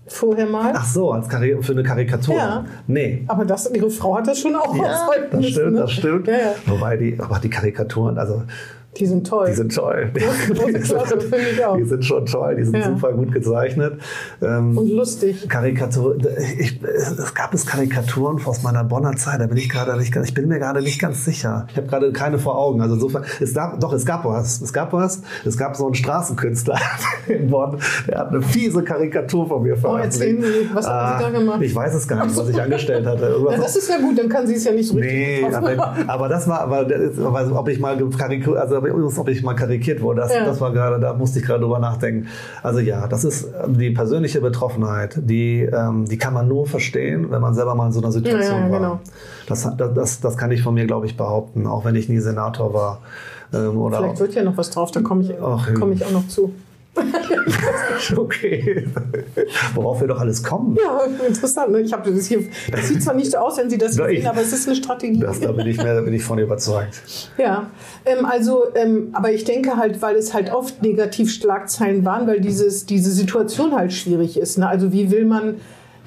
[0.07, 0.71] Vorher mal?
[0.75, 2.35] Ach so, als Kari für eine Karikatur.
[2.35, 2.65] Ja.
[2.87, 3.25] Nee.
[3.27, 5.79] Aber das, Ihre Frau hat das schon auch Ja, das stimmt, ne?
[5.79, 6.27] das stimmt.
[6.27, 6.53] Ja, ja.
[6.67, 8.43] Wobei die, aber die Karikaturen, also
[8.97, 9.47] Die sind toll.
[9.49, 10.11] die sind toll.
[10.13, 11.75] Große- große Klasse, finde ich auch.
[11.77, 12.83] Die sind schon toll, die sind Ja.
[12.85, 13.99] super gut gezeichnet.
[14.41, 15.47] Ähm, und lustig.
[15.49, 16.17] Karikatur,
[16.59, 20.27] ich, es gab es Karikaturen aus meiner Bonner Zeit, da bin ich gerade nicht, ganz-
[20.29, 21.67] ich bin mir gerade nicht ganz sicher.
[21.71, 22.81] Ich habe gerade keine vor Augen.
[22.81, 24.61] Also insofern, es gab, doch, es gab was.
[24.61, 25.21] Es gab was.
[25.45, 26.77] Es gab so einen Straßenkünstler
[27.27, 27.77] in Bonn,
[28.07, 30.21] der hat eine fiese Karikatur von mir veröffentlicht.
[30.21, 31.61] erzählen Sie, was haben Sie da gemacht?
[31.61, 33.35] Ich weiß es gar nicht, was ich angestellt hatte.
[33.55, 35.95] Ja, das ist ja gut, dann kann sie es ja nicht so richtig Nee, aber,
[36.07, 36.85] aber das war, aber,
[37.53, 40.45] ob ich mal karikiert, also ob ich mal karikiert wurde, das, Ja.
[40.45, 42.27] das war gerade, da musste ich gerade drüber nachdenken.
[42.63, 47.31] Also ja, das ist ähm, die persönliche Betroffenheit, die, ähm, die kann man nur verstehen,
[47.31, 48.79] wenn man selber mal in so einer Situation Ja, ja, war.
[48.79, 48.99] genau.
[49.47, 52.73] Das, das, das, kann ich von mir, glaube ich, behaupten, auch wenn ich nie Senator
[52.73, 53.01] war.
[53.53, 56.11] Ähm, oder Vielleicht wird ja noch was drauf, da komme ich, Ach, komme ich auch
[56.11, 56.51] noch zu.
[58.17, 58.85] okay.
[59.73, 60.77] Worauf wir doch alles kommen.
[60.83, 61.71] Ja, interessant.
[61.71, 61.81] Ne?
[61.81, 62.39] Ich habe das hier.
[62.71, 64.75] Das sieht zwar nicht so aus, wenn Sie das sehen, ich- aber es ist eine
[64.75, 65.19] Strategie.
[65.19, 67.01] Das, da bin ich, mehr, da bin ich von überzeugt.
[67.37, 67.69] Ja,
[68.05, 72.39] ähm, also, ähm, aber ich denke halt, weil es halt oft negativ Schlagzeilen waren, weil
[72.41, 74.57] dieses, diese Situation halt schwierig ist.
[74.57, 74.67] Ne?
[74.67, 75.55] Also wie will man,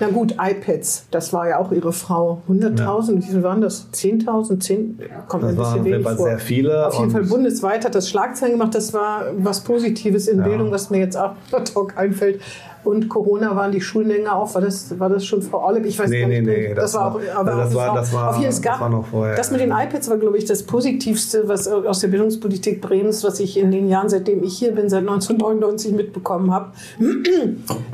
[0.01, 2.43] na gut, iPads, das war ja auch ihre Frau.
[2.49, 3.89] 100.000, wie viel waren das?
[3.93, 4.61] 10.000?
[4.61, 4.99] 10?
[5.29, 6.17] Kommt Das ein bisschen wenig vor.
[6.17, 6.87] sehr viele.
[6.87, 8.75] Auf jeden Fall bundesweit hat das Schlagzeilen gemacht.
[8.75, 10.45] Das war was Positives in Ja.
[10.45, 12.41] Bildung, was mir jetzt auch ad hoc einfällt.
[12.89, 14.55] Und Corona waren die Schulen länger auf.
[14.55, 15.85] War das, war das schon Frau Orleb?
[15.85, 16.47] Ich weiß Nee, gar nicht.
[16.47, 18.63] nee, nee, Das, das war auch, aber das auch war- das war- auf jeden, das
[18.63, 22.01] gab, war noch vorher, Das mit den iPads war, glaube ich, das Positivste, was aus
[22.01, 26.51] der Bildungspolitik Bremens, was ich in den Jahren, seitdem ich hier bin, seit 1999 mitbekommen
[26.53, 26.71] habe.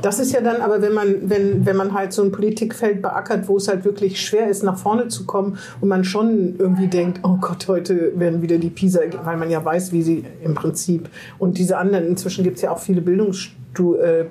[0.01, 3.47] Das ist ja dann, aber wenn man, wenn, wenn man halt so ein Politikfeld beackert,
[3.47, 7.19] wo es halt wirklich schwer ist, nach vorne zu kommen und man schon irgendwie denkt,
[7.23, 11.09] oh Gott, heute werden wieder die PISA, weil man ja weiß, wie sie im Prinzip
[11.37, 13.64] und diese anderen, inzwischen gibt es ja auch viele Bildungsstu äh,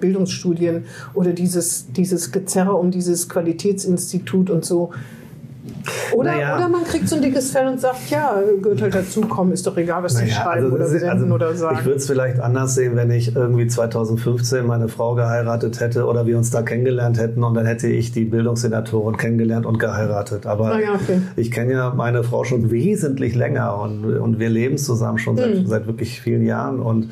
[0.00, 4.90] Bildungsstudien oder dieses, dieses Gezerre um dieses Qualitätsinstitut und so.
[6.14, 6.56] Oder, Naja.
[6.56, 9.66] oder man kriegt so ein dickes Fell und sagt, ja, gehört halt dazu, komm, ist
[9.66, 11.76] doch egal, was die Naja, schreiben also oder senden also oder sagen.
[11.78, 16.26] Ich würde es vielleicht anders sehen, wenn ich irgendwie 2015 meine Frau geheiratet hätte oder
[16.26, 20.46] wir uns da kennengelernt hätten und dann hätte ich die Bildungssenatorin kennengelernt und geheiratet.
[20.46, 21.20] Aber Ah ja, okay.
[21.36, 25.54] ich kenne ja meine Frau schon wesentlich länger und, und wir leben zusammen schon seit,
[25.54, 25.66] Mhm.
[25.66, 27.10] seit wirklich vielen Jahren und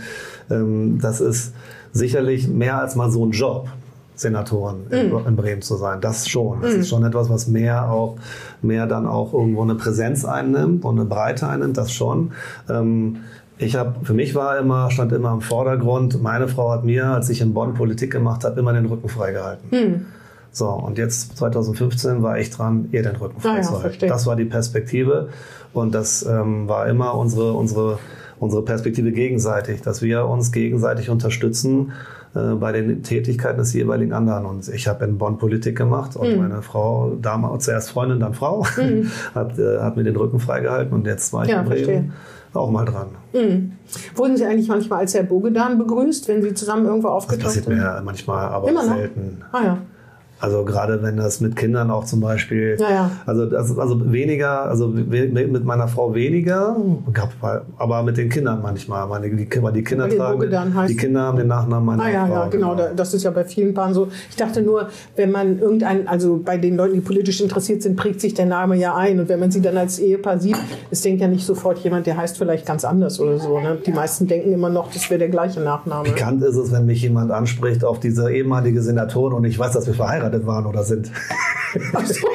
[0.50, 1.52] ähm, das ist
[1.92, 3.68] sicherlich mehr als mal so ein Job.
[4.14, 5.26] Senatorin in, Mhm.
[5.26, 6.00] in Bremen zu sein.
[6.00, 6.60] Das schon.
[6.60, 8.16] Das ist schon etwas, was mehr auch
[8.60, 11.76] mehr dann auch irgendwo eine Präsenz einnimmt und eine Breite einnimmt.
[11.78, 12.32] Das schon.
[12.68, 13.16] Ähm,
[13.58, 17.30] ich habe, für mich war immer, stand immer im Vordergrund, meine Frau hat mir, als
[17.30, 19.70] ich in Bonn Politik gemacht habe, immer den Rücken freigehalten.
[19.70, 20.06] Hm.
[20.52, 23.80] So, und jetzt 2015 war ich dran, ihr den Rücken Ah ja, freizuhalten.
[23.82, 24.08] verstehe.
[24.10, 25.30] das war die Perspektive
[25.72, 27.98] und das ähm, war immer unsere, unsere,
[28.42, 31.92] unsere Perspektive gegenseitig, dass wir uns gegenseitig unterstützen
[32.34, 34.46] äh, bei den Tätigkeiten des jeweiligen anderen.
[34.46, 36.38] Und ich habe in Bonn Politik gemacht und Mhm.
[36.38, 38.64] meine Frau, damals zuerst Freundin, dann Frau,
[39.34, 42.12] hat, äh, hat mir den Rücken freigehalten und jetzt war ich Ja, in Bremen verstehe.
[42.54, 43.08] auch mal dran.
[43.32, 43.72] Mhm.
[44.16, 47.64] Wurden Sie eigentlich manchmal als Herr Bogedan begrüßt, wenn Sie zusammen irgendwo Das aufgetaucht passiert
[47.66, 47.76] sind?
[47.78, 49.42] mir manchmal, aber selten.
[49.52, 49.78] Ah ja.
[50.42, 53.10] Also gerade wenn das mit Kindern auch zum Beispiel, Ja, ja.
[53.26, 56.76] Also, also, also weniger, also we- mit meiner Frau weniger,
[57.12, 59.06] gab mal- aber mit den Kindern manchmal.
[59.06, 60.42] Meine, die, weil die Kinder die tragen,
[60.76, 62.34] heißt- die Kinder haben den Nachnamen meiner Ah ja, Frau.
[62.34, 62.74] ja, genau.
[62.74, 64.08] da- Das ist ja bei vielen Paaren so.
[64.30, 68.20] Ich dachte nur, wenn man irgendein, also bei den Leuten, die politisch interessiert sind, prägt
[68.20, 69.20] sich der Name ja ein.
[69.20, 70.56] Und wenn man sie dann als Ehepaar sieht,
[70.90, 73.60] es denkt ja nicht sofort jemand, der heißt vielleicht ganz anders oder so.
[73.60, 73.78] Ne?
[73.86, 76.08] Die meisten denken immer noch, das wäre der gleiche Nachname.
[76.08, 79.86] Bekannt ist es, wenn mich jemand anspricht auf diese ehemalige Senatorin und ich weiß, dass
[79.86, 81.10] wir verheiratet waren oder sind.
[81.92, 82.28] Ach so,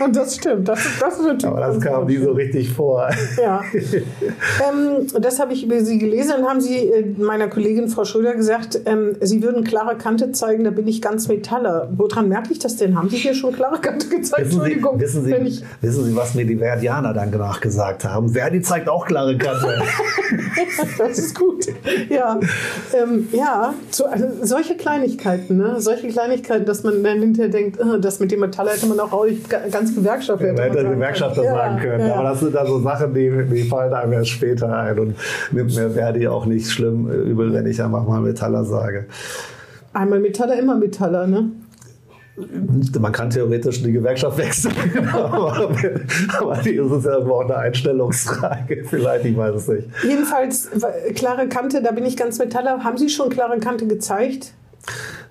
[0.00, 0.68] ja, das stimmt.
[0.68, 3.08] Das, ist- das ist natürlich Aber das ganz kam nie so richtig vor.
[3.40, 3.62] Ja.
[3.72, 6.32] ähm, das habe ich über Sie gelesen.
[6.36, 10.64] Dann haben Sie äh, meiner Kollegin Frau Schröder gesagt, ähm, Sie würden klare Kante zeigen,
[10.64, 11.88] da bin ich ganz Metaller.
[11.96, 12.96] Woran merke ich das denn?
[12.96, 14.46] Haben Sie hier schon klare Kante gezeigt?
[14.46, 18.30] Wissen Sie, Entschuldigung, wissen, Sie, wissen Sie, was mir die Verdianer dann nachgesagt haben?
[18.30, 19.82] Verdi zeigt auch klare Kante.
[20.98, 21.66] das ist gut.
[22.08, 22.38] Ja,
[22.92, 25.76] ähm, ja so, also solche Kleinigkeiten, ne?
[25.80, 29.12] solche Kleinigkeiten, dass man dann hinterher denkt, äh, das mit dem Metaller hätte man auch
[29.12, 29.26] auch
[29.84, 31.54] ganz Gewerkschaft hätte Man man hätte sagen Gewerkschafter können.
[31.54, 32.08] sagen können.
[32.08, 32.14] Ja.
[32.14, 34.98] Aber das sind dann so Sachen, die, die fallen einem erst später ein.
[34.98, 35.16] Und
[35.52, 39.06] nimmt mir Verdi auch nicht schlimm äh, übel, wenn ich einfach mal Metaller sage.
[39.92, 41.50] Einmal Metaller, immer Metaller, ne?
[42.98, 44.74] Man kann theoretisch die Gewerkschaft wechseln,
[45.12, 45.70] aber,
[46.40, 48.84] aber die ist es ja irgendwo auch eine Einstellungsfrage.
[48.90, 49.88] Vielleicht, ich weiß es nicht.
[50.02, 50.68] Jedenfalls,
[51.14, 52.82] klare Kante, da bin ich ganz Metaller.
[52.82, 54.52] Haben Sie schon klare Kante gezeigt?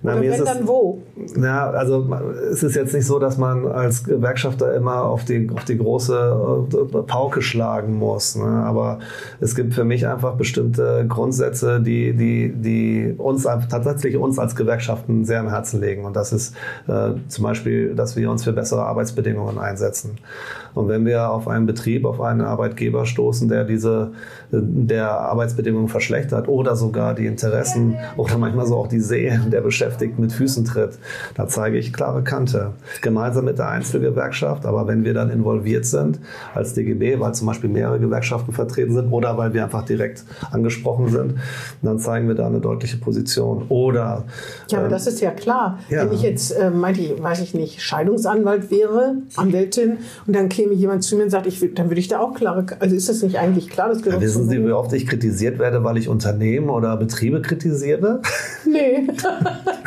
[0.04, 1.02] Na, wenn es, dann wo?
[1.34, 2.06] Ja, also
[2.50, 6.66] es ist jetzt nicht so, dass man als Gewerkschafter immer auf die, auf die große
[6.70, 8.36] äh, Pauke schlagen muss.
[8.36, 8.44] Ne?
[8.44, 8.98] Aber
[9.40, 15.24] es gibt für mich einfach bestimmte Grundsätze, die, die, die uns tatsächlich uns als Gewerkschaften
[15.24, 16.04] sehr am Herzen legen.
[16.04, 16.54] Und das ist
[16.86, 20.18] äh, zum Beispiel, dass wir uns für bessere Arbeitsbedingungen einsetzen.
[20.74, 24.12] Und wenn wir auf einen Betrieb, auf einen Arbeitgeber stoßen, der diese,
[24.52, 29.60] äh, der Arbeitsbedingungen verschlechtert oder sogar die Interessen oder manchmal so auch die Seelen der
[29.60, 30.98] Beschäftigten mit Füßen tritt,
[31.34, 32.72] da zeige ich klare Kante.
[33.02, 36.18] Gemeinsam mit der Einzelgewerkschaft, aber wenn wir dann involviert sind
[36.54, 41.08] als DGB, weil zum Beispiel mehrere Gewerkschaften vertreten sind oder weil wir einfach direkt angesprochen
[41.08, 41.34] sind,
[41.82, 43.66] dann zeigen wir da eine deutliche Position.
[43.68, 44.24] Oder
[44.70, 45.78] Ja, aber ähm, das ist ja klar.
[45.88, 46.04] ja.
[46.04, 50.63] Wenn ich jetzt, äh, meinte ich, weiß ich nicht, Scheidungsanwalt wäre, Anwältin, und dann käme
[50.72, 53.22] jemand zu mir und sagt, ich, dann würde ich da auch klare, also ist das
[53.22, 53.88] nicht eigentlich klar?
[53.88, 58.20] Das gehört wissen Sie, wie oft ich kritisiert werde, weil ich Unternehmen oder Betriebe kritisiere?
[58.66, 59.06] Nee.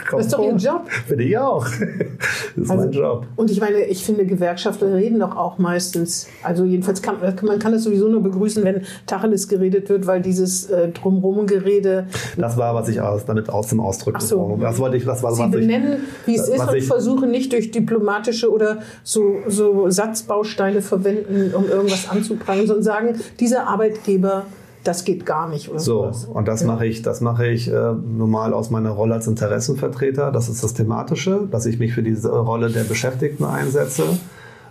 [0.10, 0.90] Das ist doch Ihr Job.
[1.06, 1.66] Finde ich auch.
[1.68, 1.80] Das
[2.56, 3.26] ist Also- mein Job.
[3.36, 6.28] Und ich meine, ich finde, Gewerkschafter reden doch auch meistens.
[6.44, 10.70] Also jedenfalls kann man kann das sowieso nur begrüßen, wenn Tacheles geredet wird, weil dieses
[10.70, 12.08] äh, Drumrum-Gerede.
[12.38, 14.58] Das war, was ich aus, damit aus dem Ausdruck Ach so.
[14.62, 17.30] Das wollte ich, das war, Sie was ich, benennen, wie es ist und ich- versuchen
[17.30, 24.44] nicht durch diplomatische oder so, so Satzbausteine verwenden, um irgendwas anzuprangern, sondern sagen, dieser Arbeitgeber,
[24.84, 25.70] das geht gar nicht.
[25.70, 26.26] Oder So, sowas.
[26.26, 30.32] und das mache ich, das mache ich äh, normal aus meiner Rolle als Interessenvertreter.
[30.32, 34.04] Das ist das Thematische, dass ich mich für diese Rolle der Beschäftigten einsetze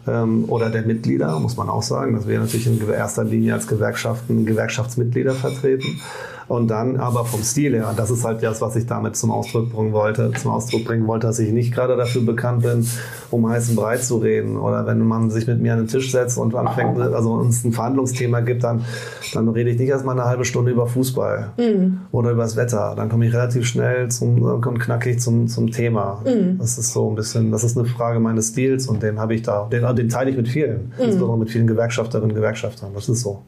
[0.06, 4.46] oder der Mitglieder, muss man auch sagen, dass wir natürlich in erster Linie als Gewerkschaften
[4.46, 6.00] Gewerkschaftsmitglieder vertreten.
[6.48, 9.32] Und dann aber vom Stil her, und das ist halt das, was ich damit zum
[9.32, 12.86] Ausdruck bringen wollte, zum Ausdruck bringen wollte, dass ich nicht gerade dafür bekannt bin,
[13.32, 14.56] um heißen Breit zu reden.
[14.56, 17.72] Oder wenn man sich mit mir an den Tisch setzt und anfängt, also uns ein
[17.72, 18.84] Verhandlungsthema gibt, dann,
[19.34, 21.50] dann rede ich nicht erstmal eine halbe Stunde über Fußball
[22.12, 22.94] oder über das Wetter.
[22.96, 26.22] Dann komme ich relativ schnell zum, und knackig zum, zum Thema.
[26.58, 29.42] Das ist so ein bisschen, das ist eine Frage meines Stils und den habe ich
[29.42, 32.92] da, den, den teile ich mit vielen, insbesondere mit vielen Gewerkschafterinnen und Gewerkschaftern.
[32.94, 33.42] Das ist so.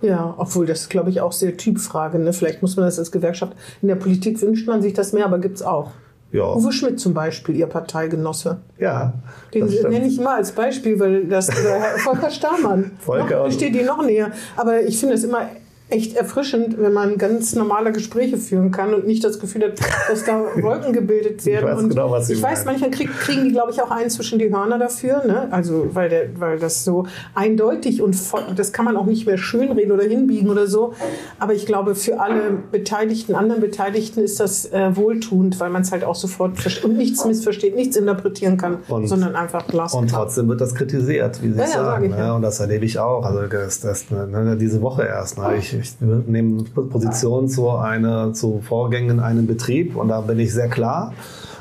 [0.00, 2.18] Ja, obwohl das, glaube ich, auch sehr Typfrage.
[2.18, 2.32] Ne?
[2.32, 3.54] Vielleicht muss man das als Gewerkschaft.
[3.82, 5.90] In der Politik wünscht man sich das mehr, aber gibt's auch.
[6.30, 8.58] Ja, Uwe Schmidt zum Beispiel, Ihr Parteigenosse.
[8.78, 9.14] ja
[9.54, 12.90] Den nenne ich immer als Beispiel, weil das Herr Volker Starmann.
[13.00, 13.44] Volker.
[13.44, 14.30] noch, steht die noch näher.
[14.56, 15.48] Aber ich finde es immer
[15.90, 20.24] echt erfrischend, wenn man ganz normale Gespräche führen kann und nicht das Gefühl hat, dass
[20.24, 21.66] da Wolken gebildet werden.
[21.68, 24.38] weiß und genau, was ich weiß, manchmal krieg, kriegen die, glaube ich, auch einen zwischen
[24.38, 25.48] die Hörner dafür, ne?
[25.50, 29.38] Also weil der, weil das so eindeutig und voll, das kann man auch nicht mehr
[29.38, 30.92] schönreden oder hinbiegen oder so.
[31.38, 35.92] Aber ich glaube, für alle Beteiligten, anderen Beteiligten ist das äh, wohltuend, weil man es
[35.92, 36.52] halt auch sofort
[36.84, 40.02] und nichts missversteht, nichts interpretieren kann, Und- sondern einfach glasklar.
[40.02, 42.04] Und trotzdem wird das kritisiert, wie Sie Ja, ja, sag sagen.
[42.06, 42.26] ich, ja.
[42.28, 42.34] ne?
[42.34, 43.24] Und das erlebe ich auch.
[43.24, 45.38] Also das, das, ne, diese Woche erst.
[45.38, 45.56] Ne?
[45.56, 50.52] Ich, ich nehme Position zu, eine, zu Vorgängen in einem Betrieb und da bin ich
[50.52, 51.14] sehr klar.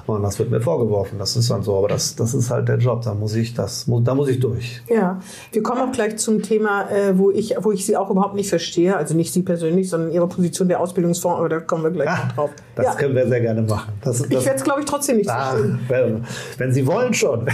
[0.07, 1.19] Und das wird mir vorgeworfen.
[1.19, 1.77] Das ist dann so.
[1.77, 3.01] Aber das, das ist halt der Job.
[3.03, 4.81] Da muss ich, das, da muss ich durch.
[4.87, 5.19] Ja,
[5.51, 8.49] wir kommen auch gleich zum Thema, äh, wo, ich, wo ich Sie auch überhaupt nicht
[8.49, 8.95] verstehe.
[8.95, 11.39] Also nicht Sie persönlich, sondern Ihre Position der Ausbildungsfonds.
[11.39, 12.49] Aber da kommen wir gleich noch drauf.
[12.75, 13.93] Das ja, können wir sehr gerne machen.
[14.01, 16.25] Das, das, ich werde es, glaube ich, trotzdem nicht ah, verstehen.
[16.57, 17.47] wenn, Sie wollen schon.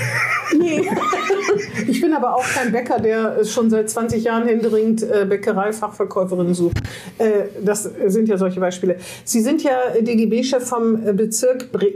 [0.57, 0.87] Nee.
[1.87, 6.77] Ich bin aber auch kein Bäcker, der schon seit 20 Jahren händeringend äh, Bäckereifachverkäuferinnen sucht.
[7.17, 8.97] Äh, das sind ja solche Beispiele.
[9.23, 11.93] Sie sind ja DGB-Chef vom äh, Bezirk Bre-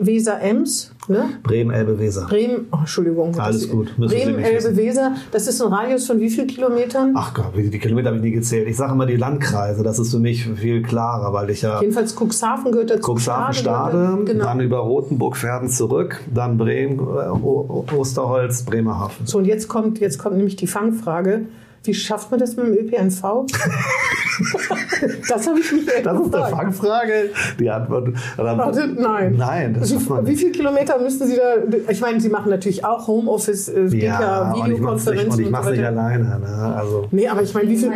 [0.48, 0.92] Weser-Ems.
[1.10, 1.24] Ne?
[1.44, 2.26] Bremen, Elbe, Weser.
[2.28, 3.38] Bremen, oh, Entschuldigung.
[3.40, 4.40] Alles Das- gut, müssen Bremen.
[4.40, 5.16] Elbe, Weser.
[5.32, 7.14] Das ist ein Radius von wie vielen Kilometern?
[7.16, 8.68] Ach Gott, wie die Kilometer habe ich nie gezählt.
[8.68, 9.84] Ich sage immer die Landkreise.
[9.84, 13.14] Das ist für mich viel klarer, weil ich ja Jedenfalls Cuxhaven gehört dazu.
[13.14, 14.44] Cuxhaven, Stade Genau.
[14.46, 19.26] dann über Rotenburg, Verden zurück, dann Bremen, äh, Osterholz, Bremerhaven.
[19.26, 21.46] So, und jetzt kommt, jetzt kommt nämlich die Fangfrage.
[21.84, 23.46] Wie schafft man das mit dem ÖPNV?
[25.30, 26.52] das habe ich mich Das ist eine gefragt.
[26.52, 27.30] Fangfrage.
[27.60, 28.10] Die Antwort.
[28.36, 29.36] Warte, nein.
[29.38, 31.56] Nein, das schafft man Wie, viele Kilometer müssen Sie da?
[31.90, 35.06] Ich meine, Sie machen natürlich auch Homeoffice, äh, gibt ja, Ja, und ich mache es
[35.06, 36.40] nicht, Videokonferenzen und ich und mach's so nicht alleine.
[36.40, 36.76] Ne?
[36.78, 37.92] Also, Nee, aber ich meine, wie viel?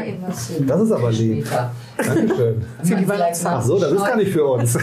[0.68, 1.46] Das ist aber lieb.
[1.46, 1.72] Später.
[2.06, 2.56] Dankeschön.
[2.84, 3.54] Für die Weihnachtszeit.
[3.56, 4.78] Ach so, das ist gar nicht für uns.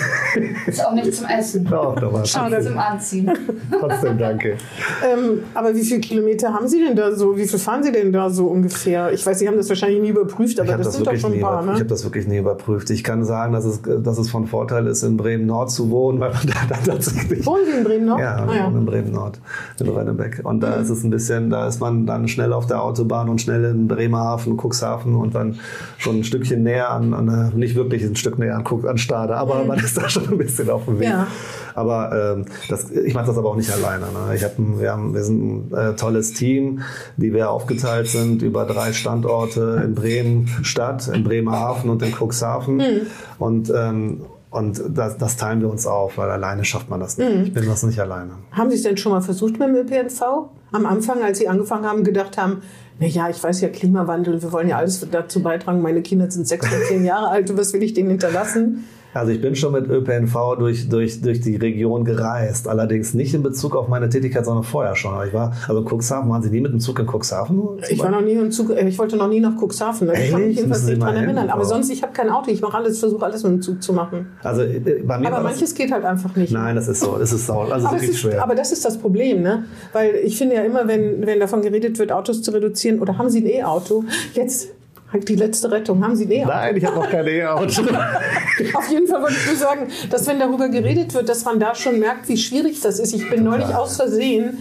[0.67, 1.65] Ist auch nicht zum Essen.
[1.65, 2.31] Doch, doch, was.
[2.31, 2.61] Schade.
[2.61, 3.31] Zum Anziehen.
[3.79, 4.57] Trotzdem danke.
[5.05, 7.37] Ähm, aber wie viele Kilometer haben Sie denn da so?
[7.37, 9.13] Wie viel fahren Sie denn da so ungefähr?
[9.13, 11.17] Ich weiß, Sie haben das wahrscheinlich nie überprüft, Ich aber habe das, das, sind doch
[11.19, 11.81] schon ein paar, über- ich ne?
[11.85, 12.91] hab das wirklich nie überprüft.
[12.91, 16.21] Ich kann sagen, dass es, dass es von Vorteil ist, in Bremen Nord zu wohnen,
[16.21, 18.19] weil man da dann tatsächlich Wohnen Sie in Bremen noch?
[18.19, 18.69] Ja, Ah, ja.
[18.69, 19.41] in Bremen Nord,
[19.81, 20.41] in Rönnebeck.
[20.45, 23.41] Und da ist es ein bisschen, da ist man dann schnell auf der Autobahn und
[23.41, 25.59] schnell in Bremerhaven, Cuxhaven und dann
[25.99, 29.37] schon ein Stückchen näher an, an nicht wirklich ein Stück näher an, Cux- an Stade,
[29.37, 31.09] aber man ist da schon ein bisschen auf dem Weg.
[31.09, 31.27] Ja.
[31.75, 34.07] Aber ähm, das, ich mache das aber auch nicht alleine.
[34.07, 34.35] Ne?
[34.35, 36.81] Ich hab, wir, haben, wir sind ein äh, tolles Team,
[37.17, 42.83] die wir aufgeteilt sind über drei Standorte in Bremen Stadt, in Bremerhaven und in Cuxhaven.
[43.39, 47.31] Und ähm, und das, das teilen wir uns auf, weil alleine schafft man das nicht.
[47.49, 48.31] Ich bin das nicht alleine.
[48.51, 50.23] Haben Sie es denn schon mal versucht mit dem ÖPNV?
[50.73, 52.63] Am Anfang, als Sie angefangen haben, gedacht haben,
[52.99, 55.83] na ja, ich weiß ja Klimawandel, wir wollen ja alles dazu beitragen.
[55.83, 58.85] Meine Kinder sind sechs und zehn Jahre alt, was will ich denen hinterlassen?
[59.15, 62.69] Also ich bin schon mit ÖPNV durch, durch, durch die Region gereist.
[62.69, 65.15] Allerdings nicht in Bezug auf meine Tätigkeit, sondern vorher schon.
[65.15, 67.79] Aber Ich war, also Cuxhaven, waren Sie nie mit dem Zug in Cuxhaven?
[67.89, 70.11] Ich war noch nie im Zug, äh, ich wollte noch nie nach Cuxhaven.
[70.13, 71.25] Ich kann mich jedenfalls nicht dran hin?
[71.25, 71.51] erinnern.
[71.51, 72.51] Aber sonst, ich habe kein Auto.
[72.51, 74.27] Ich mache alles, versuche alles mit dem Zug zu machen.
[74.43, 76.53] Also äh, bei mir Aber manches geht halt einfach nicht.
[76.53, 77.17] das, Nein, das ist so.
[77.19, 78.43] Es ist sau, also aber, es ist, schwer.
[78.43, 79.65] aber das ist das Problem, ne?
[79.93, 83.31] Weil ich finde ja immer, wenn, wenn davon geredet wird, Autos zu reduzieren, oder haben
[83.31, 84.05] Sie ein E-Auto?
[84.35, 84.69] Jetzt
[85.13, 86.03] die letzte Rettung.
[86.05, 86.49] Haben Sie ein E-Auto?
[86.53, 87.83] Nein, ich habe noch kein E-Auto.
[88.75, 91.75] Auf jeden Fall wollte ich nur sagen, dass wenn darüber geredet wird, dass man da
[91.75, 93.15] schon merkt, wie schwierig das ist.
[93.15, 94.59] Ich bin neulich aus Versehen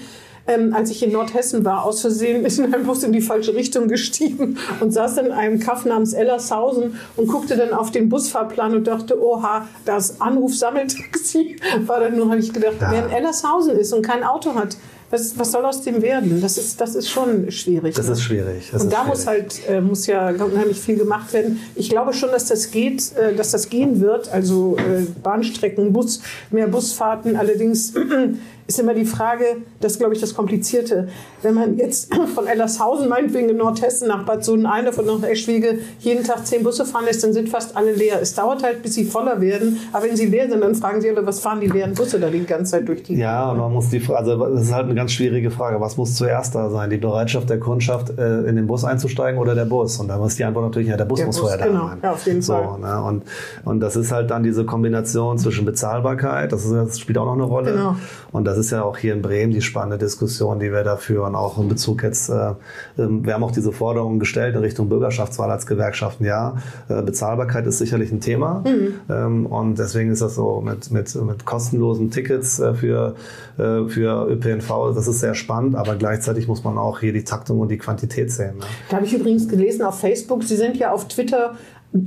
[0.47, 3.53] ähm, als ich in Nordhessen war, aus Versehen ist in einem Bus in die falsche
[3.53, 8.73] Richtung gestiegen und saß in einem Kaff namens Ellershausen und guckte dann auf den Busfahrplan
[8.75, 12.91] und dachte, oha, das Anruf Sammeltaxi war dann nur, habe ich gedacht, Ja.
[12.91, 14.77] wer in Ellershausen ist und kein Auto hat,
[15.09, 16.41] was, was soll aus dem werden?
[16.41, 17.95] Das ist, das ist schon schwierig.
[17.95, 18.13] Das ne?
[18.13, 18.69] ist schwierig.
[18.71, 19.09] Das und ist da schwierig.
[19.09, 21.59] muss halt äh, muss ja unheimlich viel gemacht werden.
[21.75, 24.29] Ich glaube schon, dass das geht, äh, dass das gehen wird.
[24.29, 27.37] Also äh, Bahnstrecken, Bus, mehr Busfahrten.
[27.37, 27.93] Allerdings
[28.67, 29.45] ist immer die Frage,
[29.79, 31.07] das ist, glaube ich das Komplizierte.
[31.41, 36.23] Wenn man jetzt von Ellershausen meinetwegen in Nordhessen nach Bad Sohn-Einde von nach Eschwege jeden
[36.25, 38.19] Tag zehn Busse fahren lässt, dann sind fast alle leer.
[38.21, 39.79] Es dauert halt, bis sie voller werden.
[39.93, 42.29] Aber wenn sie leer sind, dann fragen sie alle, was fahren die leeren Busse da
[42.29, 44.85] die ganze Zeit durch die Ja, und man muss die Frage, also das ist halt
[44.85, 45.79] eine ganz schwierige Frage.
[45.79, 46.89] Was muss zuerst da sein?
[46.89, 49.97] Die Bereitschaft der Kundschaft, äh, in den Bus einzusteigen oder der Bus?
[49.99, 51.83] Und da muss die Antwort natürlich, ja, der Bus Der muss Bus, vorher genau.
[51.83, 51.99] da sein.
[52.03, 52.79] Ja, auf jeden so, Fall.
[52.79, 53.01] Ne?
[53.03, 53.23] Und,
[53.63, 57.33] und das ist halt dann diese Kombination zwischen Bezahlbarkeit, das, ist, das spielt auch noch
[57.33, 57.71] eine Rolle.
[57.71, 57.95] Genau.
[58.31, 61.35] Und das ist ja auch hier in Bremen die spannende Diskussion, die wir da führen,
[61.35, 62.53] auch in Bezug jetzt, äh,
[62.97, 66.25] ähm, wir haben auch diese Forderungen gestellt in Richtung Bürgerschaftswahl als Gewerkschaften.
[66.25, 66.57] Ja,
[66.89, 68.63] äh, Bezahlbarkeit ist sicherlich ein Thema.
[68.65, 68.93] Mhm.
[69.09, 73.15] Ähm, und deswegen ist das so mit, mit, mit kostenlosen Tickets äh, für,
[73.57, 77.59] äh, für ÖPNV, das ist sehr spannend, aber gleichzeitig muss man auch hier die Taktung
[77.59, 78.57] und die Quantität sehen.
[78.57, 78.65] Ne?
[78.89, 81.55] Da habe ich übrigens gelesen auf Facebook, Sie sind ja auf Twitter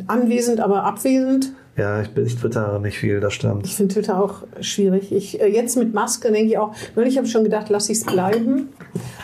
[0.06, 1.52] anwesend, aber abwesend.
[1.76, 3.64] Ja, ich, bin- ich twittere nicht viel, das stimmt.
[3.66, 5.12] Ich finde Twitter auch schwierig.
[5.12, 7.98] Ich, äh, jetzt mit Maske denke ich auch, neulich habe ich schon gedacht, lass ich
[7.98, 8.68] es bleiben.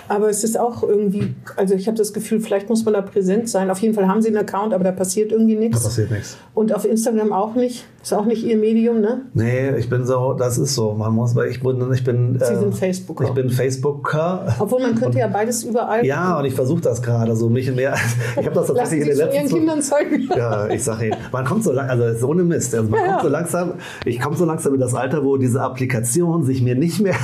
[0.09, 3.49] Aber es ist auch irgendwie, also ich habe das Gefühl, vielleicht muss man da präsent
[3.49, 3.71] sein.
[3.71, 5.83] Auf jeden Fall haben sie einen Account, aber da passiert irgendwie Da nichts.
[5.83, 6.37] passiert nichts.
[6.55, 7.85] Und auf Instagram auch nicht.
[8.01, 9.23] Ist auch nicht ihr Medium, ne?
[9.35, 10.93] Nee, ich bin so, das ist so.
[10.95, 13.25] Man muss, weil ich bin, ich bin, Sie äh, sind Facebooker.
[13.25, 14.55] Ich bin Facebooker.
[14.61, 16.07] Obwohl man könnte ja beides überall.
[16.07, 17.95] Ja, und ich versuche das gerade so mich mehr.
[18.41, 20.29] Ich habe das tatsächlich in den von Ihren letzten Kindern zeigen.
[20.37, 23.07] Ja, ich sage Ihnen, man kommt so langsam, also ist ohne Mist, also man Ja,
[23.13, 23.73] kommt so langsam,
[24.05, 27.15] ich komme so langsam in das Alter, wo diese Applikationen sich mir nicht mehr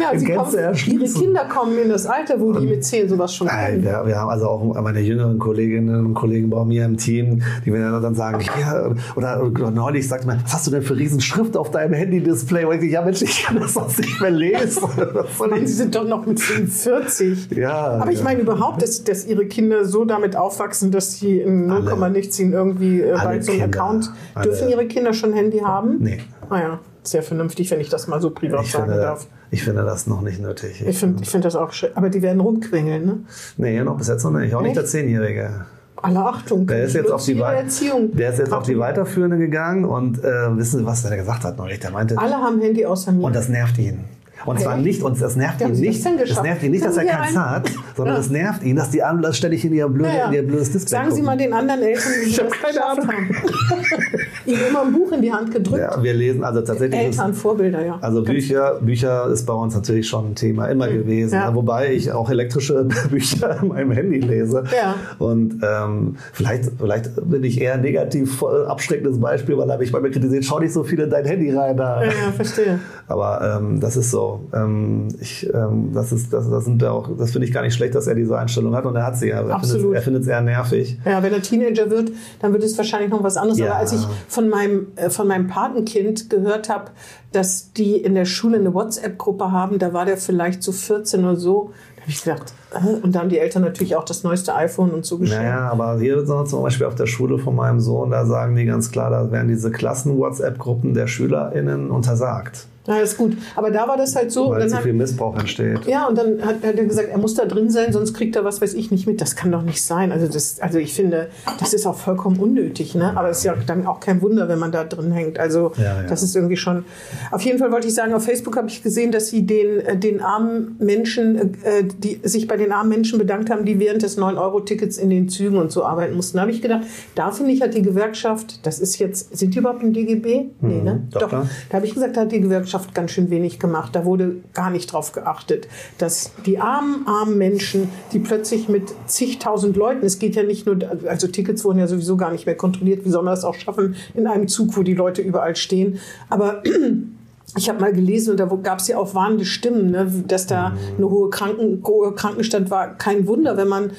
[0.00, 1.14] Ja, in sie Gänze kommen, ihre.
[1.14, 3.82] Kinder kommen in das Alter, wo die mit zehn sowas schon können.
[3.84, 7.70] wir, wir haben also auch meine jüngeren Kolleginnen und Kollegen bei mir im Team, die
[7.70, 11.20] mir dann sagen, ja, oder, oder neulich sagt man, was hast du denn für riesen
[11.20, 12.64] Schrift auf deinem Handy-Display?
[12.64, 14.82] Und ich denke, ja Mensch, ich kann das sonst nicht mehr lesen.
[15.56, 17.50] Ich- sie sind doch noch mit 45.
[17.56, 18.24] Ja, Aber ich ja.
[18.24, 22.10] meine überhaupt, dass, dass ihre Kinder so damit aufwachsen, dass sie in 0, Alle.
[22.10, 23.78] nichts ihnen irgendwie äh, bei so einem Kinder.
[23.78, 24.12] Account.
[24.34, 24.50] Alle.
[24.58, 25.96] Dürfen ihre Kinder schon Handy haben?
[26.00, 26.18] Nee.
[26.50, 29.26] Ah ja, sehr vernünftig, wenn ich das mal so privat Ich sagen finde, darf.
[29.50, 30.84] ich finde das noch nicht nötig.
[30.86, 31.90] Ich finde ich find das auch schön.
[31.94, 33.18] Aber die werden rumquengeln, ne?
[33.56, 34.54] nee, noch bis jetzt noch nicht.
[34.54, 34.78] Auch nicht Echt?
[34.78, 35.66] der Zehnjährige.
[35.96, 36.66] Alle Achtung.
[36.66, 38.14] Der ist jetzt auf die, Erziehung.
[38.14, 41.56] der ist jetzt auf die Weiterführende gegangen und äh, wissen Sie, was der gesagt hat
[41.56, 41.80] neulich?
[41.80, 43.24] Der meinte, Alle haben Handy außer mir.
[43.24, 44.04] und das nervt ihn.
[44.44, 46.96] Und zwar nicht, und das nervt ihn Sie das nicht, das nervt ihn nicht, dass
[46.98, 49.88] er Sie keins ein- hat, sondern es nervt ihn, dass die anderen ständig in ihr,
[49.88, 50.26] blöde, Ja, ja.
[50.28, 51.24] in ihr blödes Display Sagen Sie gucken.
[51.24, 53.36] mal den anderen Eltern, sie hab das keine geschafft haben.
[54.46, 55.80] Ihnen immer ein Buch in die Hand gedrückt.
[55.80, 57.98] Ja, wir lesen, also tatsächlich ist, Eltern, Vorbilder, ja.
[58.00, 61.34] also Bücher, Bücher ist bei uns natürlich schon ein Thema immer gewesen.
[61.34, 61.54] Ja.
[61.54, 64.64] Wobei ich auch elektrische Bücher in meinem Handy lese.
[64.76, 64.94] Ja.
[65.18, 69.84] Und ähm, vielleicht, vielleicht bin ich eher ein negativ äh, abschreckendes Beispiel, weil da habe
[69.84, 71.76] ich bei mir kritisiert, schau nicht so viel in dein Handy rein.
[71.76, 72.02] Da.
[72.02, 72.78] Ja, ja, verstehe.
[73.08, 74.40] Aber ähm, das ist so.
[74.52, 77.94] Ähm, ich, ähm, das ist, das, das sind auch, das finde ich gar nicht schlecht,
[77.94, 79.40] dass er diese Einstellung hat und er hat sie ja.
[79.40, 79.82] Er Absolut.
[79.82, 80.98] findet- Er findet es eher nervig.
[81.04, 83.58] Ja, wenn er Teenager wird, dann wird es wahrscheinlich noch was anderes.
[83.58, 83.66] Ja.
[83.66, 84.00] Aber als ich
[84.36, 86.90] von meinem, äh, von meinem Patenkind gehört habe,
[87.32, 91.36] dass die in der Schule eine WhatsApp-Gruppe haben, da war der vielleicht so 14 oder
[91.36, 94.54] so, da habe ich gedacht, äh, und da haben die Eltern natürlich auch das neueste
[94.54, 95.42] iPhone und so geschenkt.
[95.42, 98.66] Naja, aber hier sind zum Beispiel auf der Schule von meinem Sohn, da sagen die
[98.66, 103.36] ganz klar, da werden diese Klassen-WhatsApp-Gruppen der SchülerInnen untersagt, Ja, ist gut.
[103.54, 104.50] Aber da war das halt so.
[104.50, 105.86] weil dann zu hat, viel Missbrauch entsteht.
[105.86, 108.44] ja, und dann hat, hat er gesagt, er muss da drin sein, sonst kriegt er
[108.44, 109.20] was weiß ich nicht mit.
[109.20, 110.12] Das kann doch nicht sein.
[110.12, 112.94] Also, das, also ich finde, das ist auch vollkommen unnötig.
[112.94, 113.16] Ne?
[113.16, 115.38] Aber es ist ja dann auch kein Wunder, wenn man da drin hängt.
[115.38, 116.02] Also Ja, ja.
[116.04, 116.84] das ist irgendwie schon.
[117.30, 119.96] Auf jeden Fall wollte ich sagen, auf Facebook habe ich gesehen, dass sie den, äh,
[119.96, 124.18] den armen Menschen, äh, die sich bei den armen Menschen bedankt haben, die während des
[124.18, 126.36] 9-Euro-Tickets in den Zügen und so arbeiten mussten.
[126.36, 126.82] Da habe ich gedacht,
[127.14, 130.50] da finde ich, hat die Gewerkschaft, das ist jetzt, sind die überhaupt im DGB?
[130.60, 130.94] Nee, ne?
[130.94, 131.10] Mhm.
[131.10, 131.48] doch, klar.
[131.70, 133.94] Da habe ich gesagt, da hat die Gewerkschaft ganz schön wenig gemacht.
[133.94, 139.76] Da wurde gar nicht drauf geachtet, dass die armen, armen Menschen, die plötzlich mit zigtausend
[139.76, 143.04] Leuten, es geht ja nicht nur, also Tickets wurden ja sowieso gar nicht mehr kontrolliert,
[143.04, 145.98] wie soll man das auch schaffen in einem Zug, wo die Leute überall stehen.
[146.28, 146.62] Aber
[147.56, 150.76] ich habe mal gelesen und da gab es ja auch warnende Stimmen, ne, dass da
[150.96, 152.96] eine hohe Kranken, hoher Krankenstand war.
[152.96, 153.92] Kein Wunder, wenn man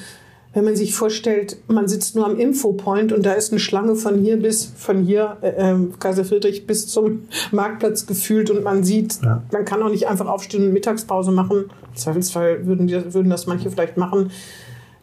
[0.54, 4.18] wenn man sich vorstellt, man sitzt nur am Infopoint und da ist eine Schlange von
[4.18, 9.18] hier bis von hier, äh, ähm, Kaiser Friedrich bis zum Marktplatz gefühlt und man sieht,
[9.22, 9.42] Ja.
[9.52, 11.64] man kann auch nicht einfach aufstehen und Mittagspause machen.
[11.90, 14.30] Im Zweifelsfall würden, die, würden das manche vielleicht machen.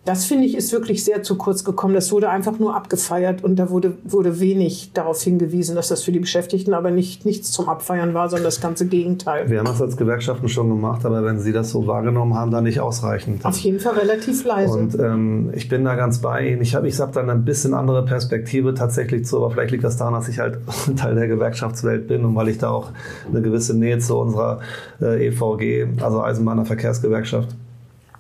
[0.06, 1.96] Das finde ich ist wirklich sehr zu kurz gekommen.
[1.96, 6.12] Das wurde einfach nur abgefeiert und da wurde, wurde wenig darauf hingewiesen, dass das für
[6.12, 9.50] die Beschäftigten aber nicht, nichts zum Abfeiern war, sondern das ganze Gegenteil.
[9.50, 12.66] Wir haben das als Gewerkschaften schon gemacht, aber wenn Sie das so wahrgenommen haben, dann
[12.66, 13.44] nicht ausreichend.
[13.46, 14.78] Auf jeden Fall relativ leise.
[14.78, 16.62] Und ähm, ich bin da ganz bei Ihnen.
[16.62, 19.98] Ich habe ich hab dann ein bisschen andere Perspektive tatsächlich zu, aber vielleicht liegt das
[19.98, 20.60] daran, dass ich halt
[20.98, 22.92] Teil der Gewerkschaftswelt bin und weil ich da auch
[23.28, 24.60] eine gewisse Nähe zu unserer
[25.02, 27.56] äh, EVG, also Eisenbahner Verkehrsgewerkschaft,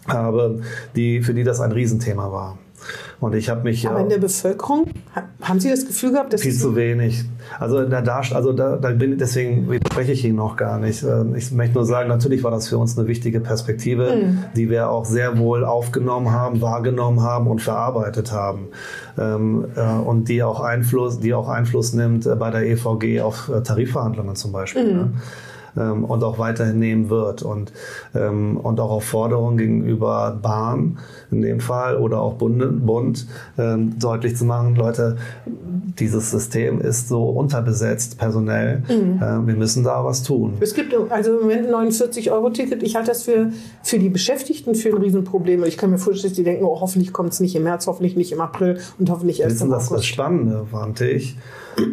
[0.07, 0.61] habe,
[0.95, 2.57] die, für die das ein Riesenthema war.
[3.19, 4.87] Und ich habe mich Aber in der Bevölkerung,
[5.41, 7.23] haben Sie das Gefühl gehabt, dass viel zu wenig.
[7.59, 11.03] Also da, also da, da bin deswegen spreche ich Ihnen noch gar nicht.
[11.03, 14.43] Ähm, ich möchte nur sagen, natürlich war das für uns eine wichtige Perspektive, mhm.
[14.55, 18.67] die wir auch sehr wohl aufgenommen haben, wahrgenommen haben und verarbeitet haben
[19.17, 23.49] ähm, äh, und die auch Einfluss, die auch Einfluss nimmt äh, bei der EVG auf
[23.49, 24.93] äh, Tarifverhandlungen zum Beispiel.
[24.93, 25.13] Mhm.
[25.77, 27.43] Ähm, und auch weiterhin nehmen wird.
[27.43, 27.73] Und,
[28.13, 30.97] ähm, und auch auf Forderungen gegenüber Bahn
[31.31, 35.17] in dem Fall oder auch Bund, Bund ähm, deutlich zu machen, Leute,
[35.99, 38.83] dieses System ist so unterbesetzt personell.
[38.87, 39.21] Mhm.
[39.21, 40.53] Äh, wir müssen da was tun.
[40.59, 42.83] Es gibt also im Moment ein 49-Euro-Ticket.
[42.83, 43.51] Ich halte das für,
[43.83, 45.63] für die Beschäftigten für ein Riesenproblem.
[45.65, 48.15] Ich kann mir vorstellen, dass die denken, oh, hoffentlich kommt es nicht im März, hoffentlich
[48.15, 49.91] nicht im April und hoffentlich erst Wissen, im August.
[49.91, 51.37] Das das Spannende, warnte ich.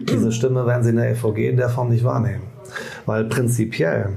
[0.09, 2.51] Diese Stimme werden Sie in der EVG in der Form nicht wahrnehmen.
[3.07, 4.11] Weil prinzipiell,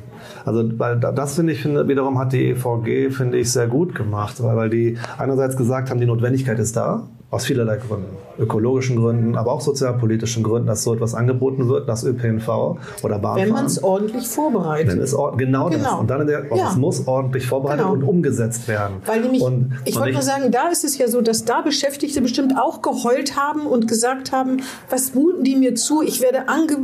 [0.46, 4.42] also weil das finde ich finde, wiederum hat die EVG, finde ich, sehr gut gemacht,
[4.42, 8.18] weil, weil die einerseits gesagt haben, die Notwendigkeit ist da, aus vielerlei Gründen.
[8.38, 13.38] Ökologischen Gründen, aber auch sozialpolitischen Gründen, dass so etwas angeboten wird, dass ÖPNV oder Bahn.
[13.38, 14.94] Wenn man es ordentlich vorbereitet.
[14.94, 15.94] Wenn es or genau, genau, das.
[15.94, 16.70] Und dann in der, ja.
[16.70, 17.94] es muss ordentlich vorbereitet genau.
[17.94, 18.98] und umgesetzt werden.
[19.06, 22.22] Weil nämlich, und, ich wollte nur sagen, da ist es ja so, dass da Beschäftigte
[22.22, 26.02] bestimmt auch geheult haben und gesagt haben, was muten die mir zu?
[26.02, 26.76] Ich werde ange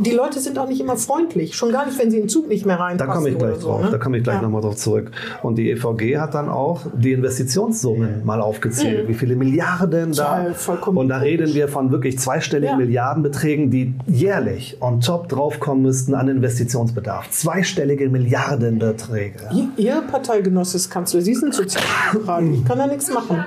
[0.00, 2.48] die Leute sind auch nicht immer freundlich, schon gar nicht, wenn sie in den Zug
[2.48, 3.08] nicht mehr reinpassen.
[3.08, 3.90] Da komme ich gleich so, drauf, ne?
[3.90, 4.42] da komme ich gleich ja.
[4.42, 5.10] nochmal drauf zurück.
[5.42, 9.08] Und die EVG hat dann auch die Investitionssummen mal aufgezählt, mhm.
[9.08, 10.48] wie viele Milliarden Milliarden da.
[10.48, 12.84] Ja, und da reden wir von wirklich zweistelligen ja.
[12.84, 17.30] Milliardenbeträgen, die jährlich on top draufkommen müssten an Investitionsbedarf.
[17.30, 19.48] Zweistellige Milliardenbeträge.
[19.52, 22.42] Ihr, Ihr Parteigenosse ist Kanzler, Sie sind Sozialdemokrat.
[22.58, 23.44] Ich kann da nichts machen.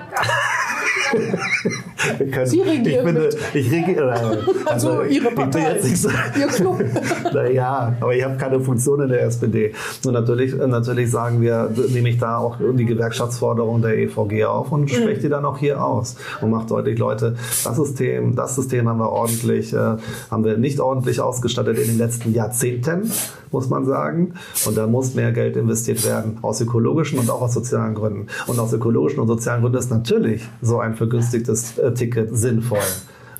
[2.32, 4.12] können, Sie regieren ich, finde, ich regiere.
[4.12, 6.84] Also, also Ihre Partei, so, Ihr Club.
[7.34, 9.74] naja, aber ich habe keine Funktion in der SPD.
[10.06, 14.82] Und natürlich, natürlich sagen wir, nehme ich da auch die Gewerkschaftsforderung der EVG auf und
[14.82, 14.88] mhm.
[14.88, 19.00] spreche die dann auch hier aus und macht deutlich, Leute, das System, das System haben
[19.00, 19.98] wir ordentlich, äh,
[20.30, 23.12] haben wir nicht ordentlich ausgestattet in den letzten Jahrzehnten,
[23.52, 24.34] muss man sagen.
[24.66, 28.28] Und da muss mehr Geld investiert werden, aus ökologischen und auch aus sozialen Gründen.
[28.48, 32.80] Und aus ökologischen und sozialen Gründen ist natürlich so ein vergünstigtes äh, Ticket sinnvoll.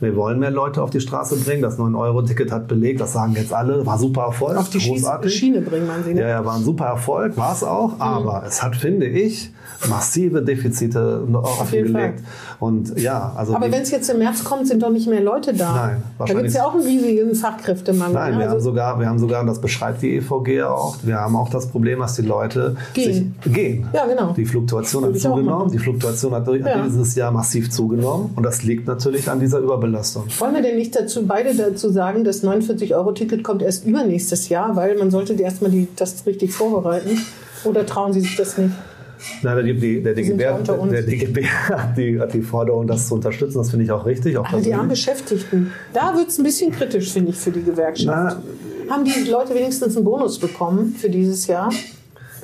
[0.02, 1.62] Wir wollen mehr Leute auf die Straße bringen.
[1.62, 4.58] Das 9-Euro-Ticket hat belegt, das sagen jetzt alle, war super Erfolg.
[4.58, 5.34] Auf die großartig.
[5.34, 6.16] Schiene bringen, man sie.
[6.16, 6.22] Ne?
[6.22, 7.96] Ja, ja, war ein super Erfolg, war es auch.
[7.96, 8.02] Mhm.
[8.02, 9.52] Aber es hat, finde ich,
[9.90, 12.24] massive Defizite offengelegt.
[12.60, 15.54] Und ja, also Aber wenn es jetzt im März kommt, sind doch nicht mehr Leute
[15.54, 15.74] da.
[15.74, 16.28] Nein, wahrscheinlich.
[16.28, 18.14] Da gibt es ja auch einen riesigen Fachkräftemangel.
[18.14, 21.36] Nein, wir, also haben sogar, wir haben sogar, das beschreibt die EVG auch, wir haben
[21.36, 23.36] auch das Problem, dass die Leute gehen.
[23.44, 23.88] Sich, gehen.
[23.94, 24.34] Ja, genau.
[24.34, 25.72] Die Fluktuation hat zugenommen.
[25.72, 26.84] Die Fluktuation hat ja.
[26.84, 28.32] dieses Jahr massiv zugenommen.
[28.36, 30.26] Und das liegt natürlich an dieser Überbelastung.
[30.38, 34.98] Wollen wir denn nicht dazu, beide dazu sagen, das 49-Euro-Ticket kommt erst übernächstes Jahr, weil
[34.98, 37.22] man sollte erstmal die, das richtig vorbereiten?
[37.64, 38.74] Oder trauen Sie sich das nicht?
[39.42, 43.58] Nein, die, die, der, DGB, der DGB hat die, hat die Forderung, das zu unterstützen.
[43.58, 44.38] Das finde ich auch richtig.
[44.38, 47.64] Auch Aber die armen Beschäftigten, da wird es ein bisschen kritisch, finde ich, für die
[47.64, 48.38] Gewerkschaft.
[48.88, 51.72] Na, Haben die Leute wenigstens einen Bonus bekommen für dieses Jahr?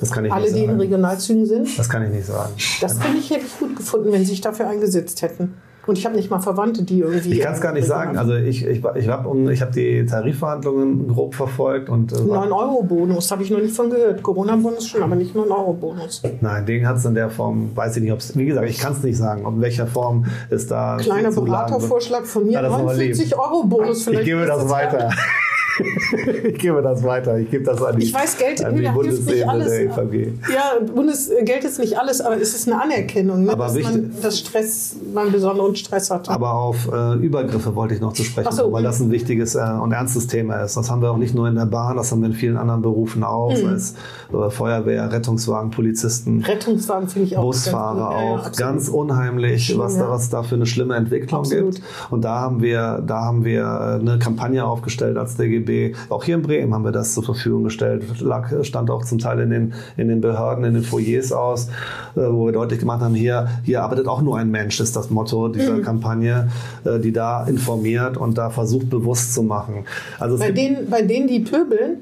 [0.00, 0.66] Das kann ich Alle, nicht sagen.
[0.66, 1.78] die in Regionalzügen sind?
[1.78, 2.52] Das kann ich nicht sagen.
[2.80, 5.54] Das finde ich, hätte ich gut gefunden, wenn sie sich dafür eingesetzt hätten.
[5.88, 7.32] Und ich habe nicht mal Verwandte, die irgendwie.
[7.32, 8.18] Ich kann es gar nicht sagen.
[8.18, 11.88] Also ich, ich, ich habe ich hab die Tarifverhandlungen grob verfolgt.
[11.88, 14.22] und 9-Euro-Bonus habe ich noch nicht von gehört.
[14.22, 16.22] Corona-Bonus schon, aber nicht 9-Euro-Bonus.
[16.42, 18.78] Nein, den hat es in der Form, weiß ich nicht, ob es, wie gesagt, ich
[18.78, 20.98] kann es nicht sagen, in welcher Form ist da.
[20.98, 24.20] Kleiner Beratervorschlag von mir, 49-Euro-Bonus vielleicht.
[24.20, 25.10] Ich gebe das weiter.
[26.44, 27.38] ich gebe das weiter.
[27.38, 30.32] Ich gebe das an die, ich weiß, Geld an die Bundesebene der EVG.
[30.52, 34.38] Ja, Bundesgeld ist nicht alles, aber es ist eine Anerkennung, ne, dass wichtig, man das
[34.38, 36.28] Stress, man besonderen Stress hat.
[36.28, 38.72] Aber auf äh, Übergriffe wollte ich noch zu sprechen so.
[38.72, 40.76] weil das ein wichtiges äh, und ernstes Thema ist.
[40.76, 42.82] Das haben wir auch nicht nur in der Bahn, das haben wir in vielen anderen
[42.82, 43.50] Berufen auch.
[43.50, 43.74] Mhm.
[43.74, 43.94] Es
[44.32, 46.42] äh, Feuerwehr, Rettungswagen, Polizisten.
[46.42, 47.42] Rettungswagen finde ich auch.
[47.42, 48.44] Busfahrer auch.
[48.44, 51.76] Ja, ganz unheimlich, was, da, was da für eine schlimme Entwicklung absolut.
[51.76, 51.86] gibt.
[52.10, 55.94] Und da haben wir, da haben wir äh, eine Kampagne aufgestellt als DGB DGB.
[56.08, 58.04] Auch hier in Bremen haben wir das zur Verfügung gestellt.
[58.20, 61.68] Lag, stand auch zum Teil in den, in den Behörden, in den Foyers aus,
[62.16, 65.10] äh, wo wir deutlich gemacht haben, hier, hier arbeitet auch nur ein Mensch, ist das
[65.10, 65.82] Motto dieser mhm.
[65.82, 66.48] Kampagne,
[66.84, 69.84] äh, die da informiert und da versucht bewusst zu machen.
[70.18, 71.98] Also bei, denen, bei denen, die pöbeln,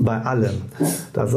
[0.00, 0.62] bei allem.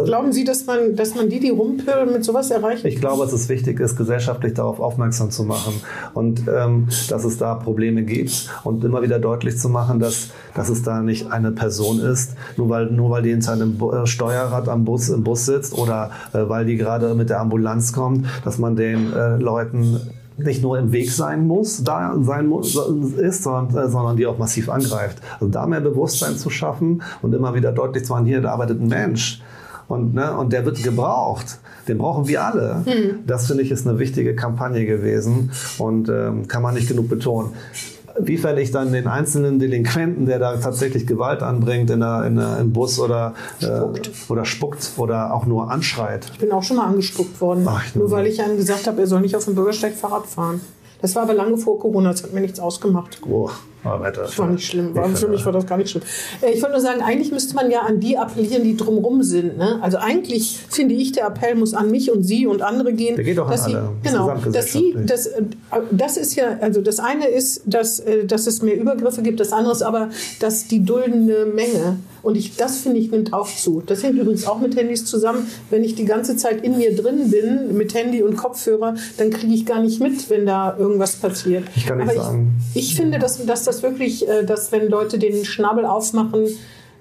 [0.06, 3.34] Glauben Sie, dass man, dass man die, die rumpöbeln, mit sowas erreichen ich glaube, dass
[3.34, 5.74] es wichtig ist, gesellschaftlich darauf aufmerksam zu machen
[6.14, 10.70] und ähm, dass es da Probleme gibt und immer wieder deutlich zu machen, dass, dass
[10.70, 14.08] es da nicht eine Person ist, nur weil, nur weil die in seinem Bu- äh,
[14.08, 18.26] Steuerrad am Bus, im Bus sitzt oder äh, weil die gerade mit der Ambulanz kommt,
[18.46, 20.00] dass man den äh, Leuten
[20.38, 22.76] nicht nur im Weg sein muss, da sein muss,
[23.18, 25.20] ist, sondern, äh, sondern die auch massiv angreift.
[25.36, 28.82] Also da mehr Bewusstsein zu schaffen und immer wieder deutlich zu machen, hier, da arbeitet
[28.82, 29.42] ein Mensch
[29.88, 31.60] und, ne, und der wird gebraucht.
[31.88, 32.84] Den brauchen wir alle.
[33.28, 37.50] Das finde ich ist eine wichtige Kampagne gewesen und ähm, kann man nicht genug betonen.
[38.20, 42.36] Wie fände ich dann den einzelnen Delinquenten, der da tatsächlich Gewalt anbringt in der, in
[42.36, 44.08] der, im Bus oder spuckt.
[44.08, 46.28] Äh, oder spuckt oder auch nur anschreit?
[46.34, 49.08] Ich bin auch schon mal angespuckt worden, Ach, nur- weil ich einem gesagt habe, er
[49.08, 50.62] soll nicht auf dem Bürgersteig Fahrrad fahren.
[51.02, 53.20] Das war aber lange vor Corona, das hat mir nichts ausgemacht.
[53.28, 53.50] Oh,
[53.86, 54.24] oh, Wetter.
[54.24, 54.96] Das war nicht schlimm.
[54.96, 56.04] War, Ich für mich war das gar nicht schlimm.
[56.42, 59.58] Äh, Ich wollte nur sagen, eigentlich müsste man ja an die appellieren, die drumrum sind.
[59.58, 59.80] Ne?
[59.82, 63.16] Also eigentlich finde ich, der Appell muss an mich und Sie und andere gehen.
[63.16, 64.34] Der geht doch an sie, alle, Genau.
[64.52, 65.44] Dass sie, das, äh,
[65.92, 69.40] das ist ja, also das eine ist, dass, äh, dass es mehr Übergriffe gibt.
[69.40, 70.10] Das andere ist aber,
[70.40, 73.84] dass die duldende Menge und ich, das finde ich nimmt auch zu.
[73.86, 75.46] Das hängt übrigens auch mit Handys zusammen.
[75.70, 79.54] Wenn ich die ganze Zeit in mir drin bin mit Handy und Kopfhörer, dann kriege
[79.54, 81.66] ich gar nicht mit, wenn da irgendwas passiert.
[81.76, 82.54] Ich kann nicht Aber sagen.
[82.74, 86.46] Ich, ich finde, dass, dass das wirklich, äh, dass wenn Leute den Schnabel aufmachen,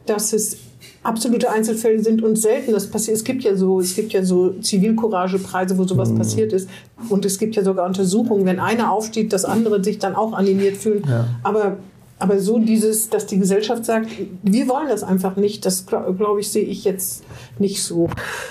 [0.07, 0.59] dass es
[1.03, 3.17] absolute Einzelfälle sind und selten das passiert.
[3.17, 6.69] Es gibt ja so, es gibt ja so Zivilcouragepreise, wo sowas passiert ist.
[7.09, 10.77] Und es gibt ja sogar Untersuchungen, wenn einer aufsteht, dass andere sich dann auch animiert
[10.77, 11.05] fühlen.
[11.09, 11.27] Ja.
[11.43, 11.79] Aber
[12.23, 14.07] aber so dieses, dass die Gesellschaft sagt,
[14.45, 17.25] wir wollen das einfach nicht, das glaube glaub ich, sehe ich jetzt
[17.59, 18.09] nicht so.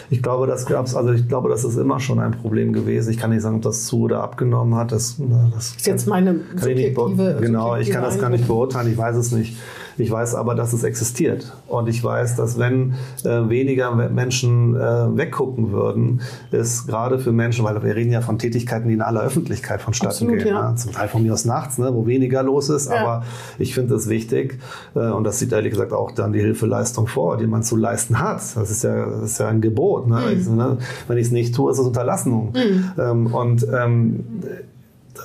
[0.09, 3.11] Ich glaube, das gab's, also ich glaube, das ist immer schon ein Problem gewesen.
[3.11, 4.91] Ich kann nicht sagen, ob das zu oder abgenommen hat.
[4.91, 5.15] Das,
[5.53, 8.97] das ist jetzt meine ich subjektive, Genau, ich subjektive kann das gar nicht beurteilen, ich
[8.97, 9.55] weiß es nicht.
[9.97, 11.53] Ich weiß aber, dass es existiert.
[11.67, 14.79] Und ich weiß, dass wenn äh, weniger Menschen äh,
[15.17, 16.21] weggucken würden,
[16.51, 20.25] ist gerade für Menschen, weil wir reden ja von Tätigkeiten, die in aller Öffentlichkeit vonstatten
[20.25, 20.47] Absolut, gehen.
[20.47, 20.69] ja.
[20.71, 20.75] Ne?
[20.75, 22.89] Zum Teil von mir aus nachts, ne, wo weniger los ist.
[22.89, 23.01] Ja.
[23.01, 23.25] Aber
[23.59, 24.59] ich finde es wichtig,
[24.95, 28.19] äh, und das sieht ehrlich gesagt auch dann die Hilfeleistung vor, die man zu leisten
[28.19, 28.41] hat.
[28.55, 30.07] Das ist ja, das ist ja ein Gebot.
[30.07, 30.19] Ne?
[30.19, 30.39] Mhm.
[30.39, 30.77] Ich, ne?
[31.07, 32.53] Wenn ich es nicht tue, ist es Unterlassung.
[32.97, 34.23] Ähm, und ähm,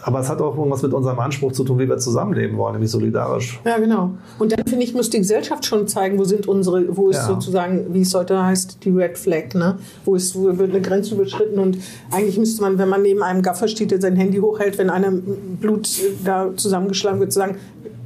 [0.03, 2.91] aber es hat auch irgendwas mit unserem Anspruch zu tun, wie wir zusammenleben wollen, nämlich
[2.91, 3.61] solidarisch.
[3.65, 4.11] Ja, genau.
[4.39, 7.27] Und dann finde ich, muss die Gesellschaft schon zeigen, wo sind unsere, wo ist Ja.
[7.27, 9.79] sozusagen, wie es heute heißt, die Red Flag, ne?
[10.05, 11.79] Wo ist, wo wird eine Grenze überschritten und
[12.11, 15.11] eigentlich müsste man, wenn man neben einem Gaffer steht, der sein Handy hochhält, wenn einer
[15.13, 15.89] Blut
[16.25, 17.57] da zusammengeschlagen wird, sagen,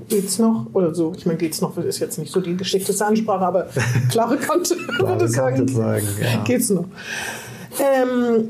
[0.08, 0.66] geht's noch?
[0.74, 1.12] Oder so.
[1.16, 3.68] Ich meine, geht's noch, ist jetzt nicht so die geschickteste Ansprache, aber
[4.10, 5.66] klare Kante, würde sagen.
[5.68, 6.42] sagen, ja.
[6.44, 6.84] Geht's noch?
[7.78, 8.48] Ähm,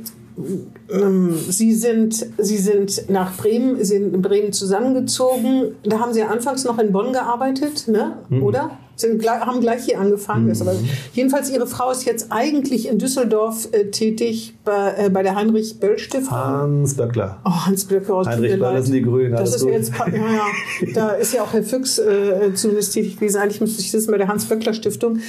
[0.92, 5.74] ähm, Sie sind, Sie sind nach Bremen, Sie sind in Bremen zusammengezogen.
[5.84, 8.18] Da haben Sie ja anfangs noch in Bonn gearbeitet, ne?
[8.28, 8.42] Mhm.
[8.42, 8.70] oder?
[8.96, 10.50] Sind, gleich- haben gleich hier angefangen.
[10.50, 10.74] Ist aber,
[11.14, 16.30] jedenfalls, Ihre Frau ist jetzt eigentlich in Düsseldorf äh, tätig bei, äh, bei der Heinrich-Böll-Stiftung.
[16.30, 17.38] Hans Böckler.
[17.46, 20.42] Oh, Hans Blöcke, Heinrich Böll, das sind die Grünen, Das ist jetzt, ja, ja,
[20.94, 23.38] da ist ja auch Herr Füchs äh, zumindest tätig gewesen.
[23.38, 25.20] Eigentlich müsste ich sitzen bei der Hans-Böckler-Stiftung.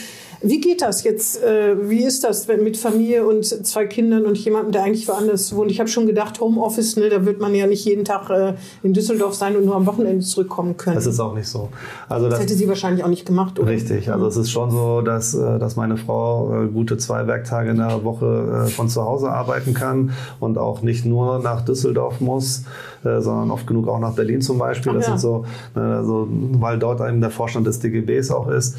[0.44, 1.44] Wie geht das jetzt?
[1.44, 5.70] Äh, wie ist das mit Familie und zwei Kindern und jemandem, der eigentlich woanders wohnt?
[5.70, 8.94] Ich habe schon gedacht, Homeoffice, ne, da wird man ja nicht jeden Tag äh, in
[8.94, 10.96] Düsseldorf sein und nur am Wochenende zurückkommen können.
[10.96, 11.70] Das ist auch nicht so.
[12.10, 13.70] Also das das, hätte sie wahrscheinlich auch nicht gemacht, oder?
[13.70, 17.78] Richtig, also es ist schon so, dass, äh, dass meine Frau gute zwei Werktage in
[17.78, 22.64] der Woche von zu Hause arbeiten kann und auch nicht nur nach Düsseldorf muss,
[23.04, 24.92] sondern oft genug auch nach Berlin zum Beispiel.
[24.92, 25.18] Ach Das ja.
[25.18, 28.78] sind so, also, weil dort eben der Vorstand des DGBs auch ist.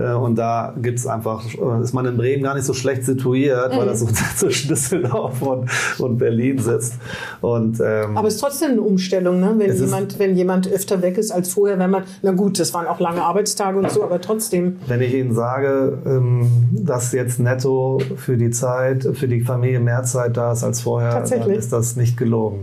[0.00, 3.72] Äh, Und da gibt's einfach, äh, ist man in Bremen gar nicht so schlecht situiert,
[3.74, 3.78] Mhm.
[3.78, 6.94] weil das so zwischen Düsseldorf und, und Berlin sitzt.
[7.40, 9.54] Und, ähm, Aber es ist trotzdem eine Umstellung, ne?
[9.58, 11.78] wenn, ist- jemand, wenn jemand öfter weg ist als vorher.
[11.78, 14.76] Wenn man, na gut, das waren auch lange Arbeitstage und so, aber trotzdem.
[14.86, 20.02] Wenn ich Ihnen sage, ähm, dass jetzt netto für die Zeit, für die Familie mehr
[20.04, 22.60] Zeit da ist als vorher, dann ist das nicht gelogen.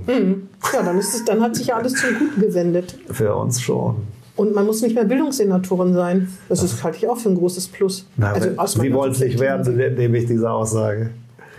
[0.73, 2.97] Ja, dann, ist es, dann hat sich ja alles zum Guten gewendet.
[3.11, 3.95] Für uns schon.
[4.37, 6.29] Und man muss nicht mehr Bildungssenatorin sein.
[6.47, 8.05] Das ist, halte ich auch für ein großes Plus.
[8.15, 11.09] Na, Also Sie wollen es nicht werden, nehme ich diese Aussage.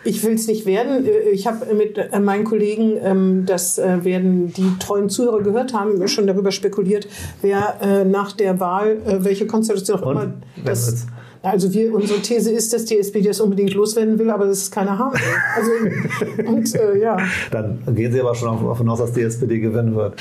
[0.04, 1.04] Ich will es nicht werden.
[1.04, 5.74] Äh, Ich habe mit äh, meinen Kollegen, ähm, das äh, werden die treuen Zuhörer gehört
[5.74, 7.08] haben, schon darüber spekuliert,
[7.42, 10.32] wer nach der Wahl, welche Konstellation auch immer.
[10.64, 11.06] Das,
[11.42, 14.70] also wir, unsere These ist, dass die SPD das unbedingt loswerden will, aber dass es
[14.70, 15.20] keiner haben will.
[15.56, 17.16] Also, und äh, ja.
[17.50, 20.14] Dann gehen Sie aber schon davon aus, dass die SPD gewinnen wird.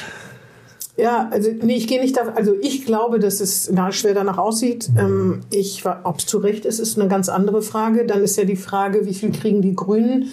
[0.97, 4.39] Ja, also nee, ich gehe nicht da, also ich glaube, dass es na, schwer danach
[4.39, 4.89] aussieht.
[4.97, 8.05] Ähm, ich, ob es zu Recht ist, ist eine ganz andere Frage.
[8.05, 10.31] Dann ist ja die Frage, wie viel kriegen die Grünen?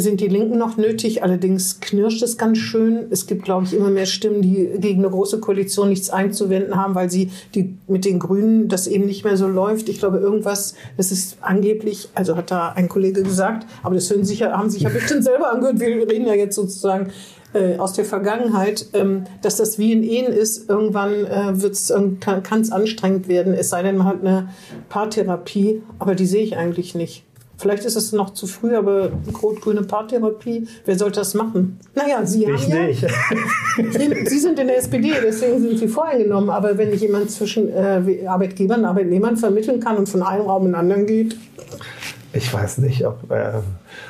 [0.00, 1.22] sind die Linken noch nötig.
[1.22, 3.06] Allerdings knirscht es ganz schön.
[3.10, 6.94] Es gibt, glaube ich, immer mehr Stimmen, die gegen eine große Koalition nichts einzuwenden haben,
[6.94, 9.88] weil sie die, mit den Grünen das eben nicht mehr so läuft.
[9.88, 14.24] Ich glaube, irgendwas, das ist angeblich, also hat da ein Kollege gesagt, aber das hören
[14.24, 15.80] sich ja, haben sich ja bestimmt selber angehört.
[15.80, 17.10] Wir reden ja jetzt sozusagen
[17.54, 20.68] äh, aus der Vergangenheit, ähm, dass das wie in Ehen ist.
[20.68, 24.48] Irgendwann äh, wird's, kann es anstrengend werden, es sei denn, man hat eine
[24.88, 27.24] Paartherapie, aber die sehe ich eigentlich nicht.
[27.58, 29.10] Vielleicht ist es noch zu früh, aber
[29.42, 31.80] rot-grüne Paartherapie, wer sollte das machen?
[31.94, 33.00] Naja, Sie haben Ich ja, nicht.
[33.76, 36.50] Sie, Sie sind in der SPD, deswegen sind Sie voreingenommen.
[36.50, 40.66] Aber wenn ich jemand zwischen äh, Arbeitgebern und Arbeitnehmern vermitteln kann und von einem Raum
[40.66, 41.36] in den anderen geht,
[42.32, 43.28] Ich weiß nicht, ob.
[43.30, 43.60] Äh,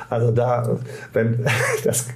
[0.09, 0.77] also da,
[1.13, 1.45] wenn
[1.83, 2.07] das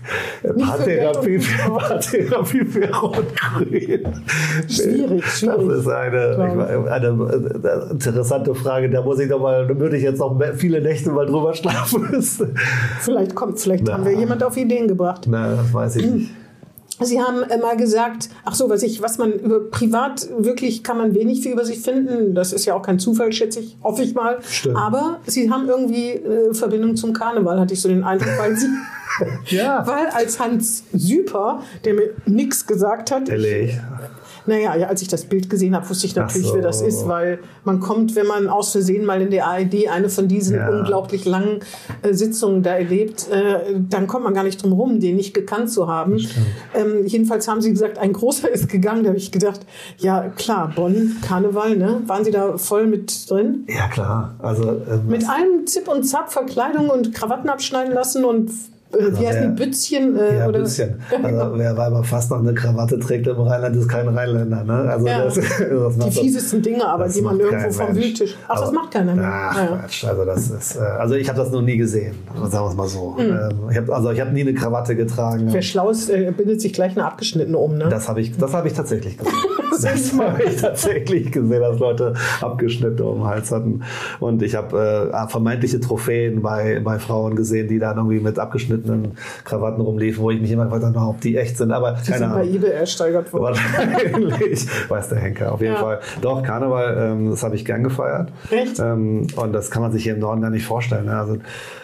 [0.42, 4.24] Paartherapie für, Paartherapie für Rot-Grün.
[4.68, 8.90] Schwierig, schwierig, Das ist eine, eine, interessante Frage.
[8.90, 12.56] Da muss ich noch mal, würde ich jetzt noch viele Nächte mal drüber schlafen müssen.
[13.02, 13.94] vielleicht kommt, vielleicht Na.
[13.94, 15.26] haben wir jemand auf Ideen gebracht.
[15.28, 16.43] Na, das weiß ich nicht.
[17.02, 20.98] Sie haben äh, mal gesagt, ach so, was ich, was man über privat wirklich kann
[20.98, 22.36] man wenig viel über sich finden.
[22.36, 24.40] Das ist ja auch kein Zufall, schätze ich, hoffe ich mal.
[24.48, 24.78] Stimmt.
[24.78, 28.68] Aber Sie haben irgendwie äh, Verbindung zum Karneval, hatte ich so den Eindruck, weil Sie,
[29.48, 29.86] Ja.
[29.88, 33.78] weil als Hans Süper, der mir nichts gesagt hat, Ehrlich.
[34.46, 36.56] Naja, ja, als ich das Bild gesehen habe, wusste ich natürlich, so.
[36.56, 40.10] wer das ist, weil man kommt, wenn man aus Versehen mal in der ARD eine
[40.10, 40.70] von diesen Ja.
[40.70, 41.60] unglaublich langen
[42.02, 45.72] äh, Sitzungen da erlebt, äh, dann kommt man gar nicht drum rum, den nicht gekannt
[45.72, 46.18] zu haben.
[46.74, 49.04] Ähm, jedenfalls haben sie gesagt, ein großer ist gegangen.
[49.04, 49.62] Da habe ich gedacht,
[49.98, 52.02] ja klar, Bonn, Karneval, ne?
[52.08, 53.66] Waren Sie da voll mit drin?
[53.68, 54.36] Ja, klar.
[54.40, 58.52] Also, ähm, Mit allem Zip und Zap, Verkleidung und Krawatten abschneiden lassen und
[58.94, 60.16] wie heißen wer- die Bützchen?
[60.18, 60.60] Äh, ja, oder?
[60.60, 60.96] bisschen.
[61.24, 64.64] Also, wer Weiber fast noch eine Krawatte trägt im Rheinland, ist kein Rheinländer.
[64.64, 64.74] Ne?
[64.74, 65.24] Also, Ja.
[65.26, 67.96] das, das Die fiesesten Dinge, aber das die man irgendwo vom.
[67.96, 68.36] Wühltisch.
[68.48, 69.30] Ach, das Aber- macht keiner mehr.
[69.32, 69.68] Ach.
[69.68, 70.06] Quatsch.
[70.06, 72.16] Also, das ist, äh, also ich habe das noch nie gesehen,
[72.50, 73.16] sagen wir es mal so.
[73.18, 73.26] Hm.
[73.30, 75.48] Ähm, ich hab, also ich habe nie eine Krawatte getragen.
[75.52, 77.88] Wer schlau ist, äh, bindet sich gleich eine abgeschnittene um, ne?
[77.90, 79.34] Das habe ich, das hab ich tatsächlich gesehen.
[79.82, 83.82] Das habe ich tatsächlich gesehen, dass Leute abgeschnitte um den Hals hatten.
[84.20, 89.14] Und ich habe äh, vermeintliche Trophäen bei, bei Frauen gesehen, die dann irgendwie mit abgeschnittenen
[89.44, 91.72] Krawatten rumliefen, wo ich mich immer gefragt habe, ob die echt sind.
[91.72, 92.54] Aber Die keine sind bei Ahnung.
[92.56, 93.44] eBay ersteigert worden.
[93.56, 95.80] Wahrscheinlich, weiß der Henker, auf jeden Ja.
[95.80, 96.00] Fall.
[96.22, 98.32] Doch, Karneval, ähm, das habe ich gern gefeiert.
[98.52, 98.80] Echt?
[98.80, 101.06] Ähm, und das kann man sich hier im Norden gar nicht vorstellen.
[101.06, 101.18] Ne?
[101.18, 101.38] Also,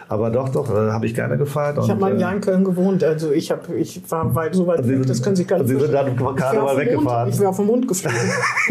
[0.09, 1.77] aber doch, doch, äh, habe ich gerne gefeiert.
[1.83, 4.55] Ich habe mal ein äh, Jahr in Köln gewohnt, also ich, hab, ich war weit,
[4.55, 7.29] so weit weg, das können Sie gar nicht Sie sind dann Karneval den Mond- weggefahren.
[7.29, 8.17] Ich wäre auf den Mond geflogen.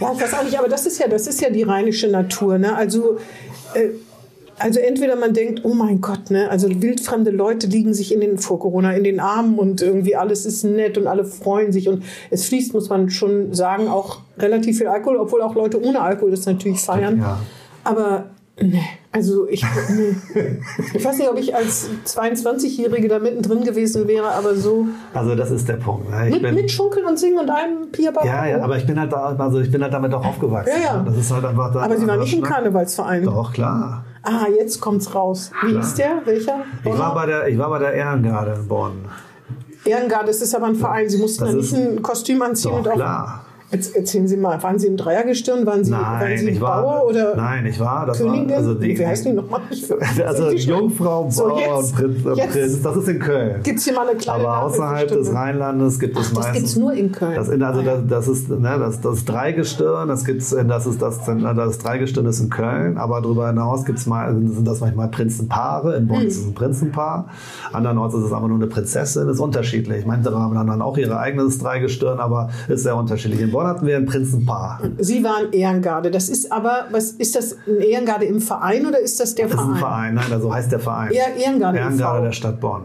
[0.00, 2.58] ja, ich weiß auch nicht, aber das ist ja, das ist ja die rheinische Natur.
[2.58, 2.76] Ne?
[2.76, 3.18] Also,
[3.74, 3.88] äh,
[4.60, 6.48] also entweder man denkt, oh mein Gott, ne?
[6.50, 10.46] also wildfremde Leute liegen sich in den, vor Corona in den Armen und irgendwie alles
[10.46, 14.78] ist nett und alle freuen sich und es fließt, muss man schon sagen, auch relativ
[14.78, 17.18] viel Alkohol, obwohl auch Leute ohne Alkohol das natürlich feiern.
[17.18, 17.40] Ja.
[17.82, 18.26] Aber
[18.60, 18.80] ne,
[19.12, 20.58] also ich, nee.
[20.94, 25.50] ich weiß nicht, ob ich als 22-Jährige da mittendrin gewesen wäre, aber so Also das
[25.50, 26.10] ist der Punkt.
[26.10, 26.26] Ne?
[26.28, 28.26] Ich mit, bin, mit Schunkeln und Singen und einem Piababa.
[28.26, 30.72] ja, ja, aber ich bin halt da, also ich bin halt damit auch aufgewachsen.
[30.82, 31.02] Ja, ja.
[31.06, 31.80] Das ist halt einfach da.
[31.82, 32.46] aber Sie waren nicht im ne?
[32.48, 33.24] Karnevalsverein.
[33.24, 34.04] Doch, klar.
[34.22, 35.52] Ah, jetzt kommt's raus.
[35.62, 35.82] Wie Klar.
[35.82, 36.10] hieß der?
[36.24, 36.56] Welcher?
[36.84, 39.04] Ich war bei der, ich war bei der Ehrengarde in Bonn.
[39.84, 41.08] Ehrengarde, das ist aber ein Verein.
[41.08, 42.94] Sie mussten Das da nicht ist- ein Kostüm anziehen Doch, und auch.
[42.94, 43.45] klar.
[43.72, 45.66] Jetzt erzählen Sie mal, waren Sie im Dreiergestirn?
[45.66, 48.48] Waren Sie, waren Nein, Sie ich war, Bauer oder nein, ich war, das Königin?
[48.50, 49.60] war, also die, Wie heißen die nochmal?
[50.26, 53.62] also Jungfrau, So, Bauer und Prinz, jetzt- Prinz, das ist in Köln.
[53.64, 55.32] Gibt es hier mal eine kleine Aber außerhalb des?
[55.34, 56.56] Rheinlandes gibt es Ach, das meistens.
[56.58, 57.34] gibt's nur in Köln.
[57.34, 61.20] Das, in, also das, das ist ne, das, das Dreigestirn, das gibt's, das ist das,
[61.24, 65.96] das Dreigestirn ist in Köln, aber darüber hinaus gibt's mal sind das manchmal Prinzenpaare.
[65.96, 66.26] In Bonn Hm.
[66.28, 67.28] ist es ein Prinzenpaar,
[67.72, 69.28] andernorts ist es aber nur eine Prinzessin.
[69.28, 70.06] Ist unterschiedlich.
[70.06, 73.40] Manche haben dann auch ihre eigenes Dreigestirn, aber ist sehr unterschiedlich.
[73.40, 74.80] In Bonn hatten wir ein Prinzenpaar.
[74.98, 76.10] Sie waren Ehrengarde.
[76.10, 79.54] Das ist aber, was ist das, ein Ehrengarde im Verein oder ist das der Das
[79.54, 79.72] ist Verein?
[79.72, 81.10] ein Verein, nein, also heißt der Verein.
[81.14, 82.82] Ja, Ehrengarde Ehrengarde der Stadt Bonn.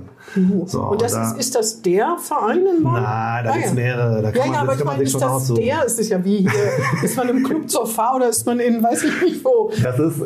[0.65, 2.93] So, Und das da- ist, ist das der Verein in Bonn?
[2.93, 3.73] Na, da Ah, gibt's ja.
[3.73, 4.21] mehrere.
[4.21, 5.61] Da Ja, kann man, ja, aber das ich man meine, ist das aussuchen.
[5.61, 5.85] der?
[5.85, 6.51] Ist das ja wie hier,
[7.03, 9.71] ist man im Club zur Fahr oder ist man in, weiß ich nicht wo?
[9.83, 10.21] Das ist,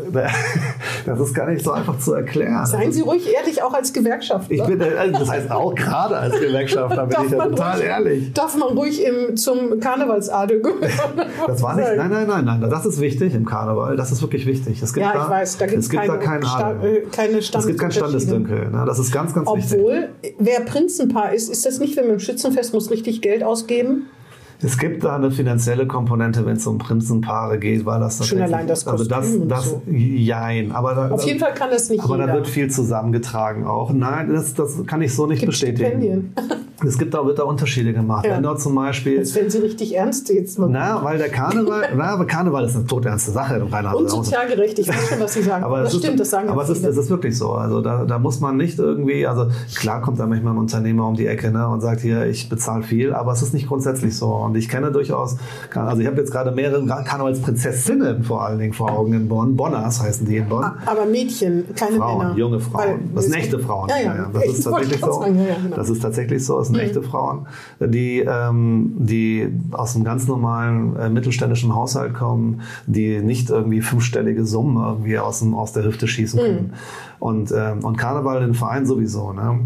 [1.06, 2.66] das ist gar nicht so einfach zu erklären.
[2.66, 4.56] Seien Sie ruhig ehrlich, auch als Gewerkschaftler.
[4.56, 7.86] Ich bin, äh, das heißt auch gerade als Gewerkschafter bin ich ja man total ruhig-
[7.86, 8.34] ehrlich.
[8.34, 10.82] Darf man ruhig im, zum Karnevalsadel gehören?
[11.48, 14.46] Das war nicht, nein, nein, nein, nein, das ist wichtig im Karneval, das ist wirklich
[14.46, 14.82] wichtig.
[14.82, 16.96] Es gibt Ja, da, ich weiß, da gibt's es gibt keine da keinen Sta- Adel.
[16.98, 17.92] äh, keine Es gibt kein.
[17.92, 18.84] Standesdünkel, ne?
[18.86, 19.80] das ist ganz, ganz wichtig.
[19.86, 20.10] Obwohl,
[20.40, 24.10] wer Prinzenpaar ist, ist das nicht, wenn man im Schützenfest muss richtig Geld ausgeben?
[24.66, 28.66] Es gibt da eine finanzielle Komponente, wenn es um Prinzenpaare geht, weil das Schon allein
[28.66, 29.82] das also das, Kostüm das, so.
[29.88, 32.28] jein, aber da, Auf jeden Fall kann das nicht aber jeder.
[32.28, 33.94] da wird viel zusammengetragen auch.
[33.94, 35.86] Nein, das, das kann ich so nicht Gibt bestätigen.
[35.86, 36.34] Stipendien.
[36.84, 38.26] Es gibt da, wird da Unterschiede gemacht.
[38.26, 38.36] Ja.
[38.36, 39.20] Wenn dort zum Beispiel.
[39.20, 40.70] Als wenn sie richtig ernst jetzt mal.
[40.70, 43.96] Na, weil der Karneval, na, aber Karneval ist eine todernste Sache im Rheinland.
[43.96, 45.64] Und sozial gerecht, ich weiß schon, was Sie sagen.
[45.64, 47.54] Aber das stimmt, ist, das sagen aber es ist, es ist wirklich so.
[47.54, 51.16] Also da, da muss man nicht irgendwie, also klar kommt da manchmal ein Unternehmer um
[51.16, 54.34] die Ecke ne, und sagt hier, ich bezahle viel, aber es ist nicht grundsätzlich so.
[54.34, 55.38] Und ich kenne durchaus,
[55.74, 59.56] also ich habe jetzt gerade mehrere Karnevalsprinzessinnen vor allen Dingen vor Augen in Bonn.
[59.56, 60.64] Bonners heißen die in Bonn.
[60.86, 62.38] Aber Mädchen, keine Frauen, Männer.
[62.38, 62.84] junge Frauen.
[62.84, 63.90] Weil das sind echte Frauen.
[63.90, 64.30] Ja, ja.
[64.34, 65.12] Das ist tatsächlich so.
[65.12, 65.76] sagen, ja, ja, genau.
[65.76, 66.60] Das ist tatsächlich so.
[66.60, 67.48] Das sind echte Frauen,
[67.80, 74.46] die, ähm, die aus einem ganz normalen äh, mittelständischen Haushalt kommen, die nicht irgendwie fünfstellige
[74.46, 76.74] Summen irgendwie aus, dem, aus der Hüfte schießen können.
[77.20, 79.34] Und, ähm, und Karneval den Verein sowieso.
[79.34, 79.60] Ne?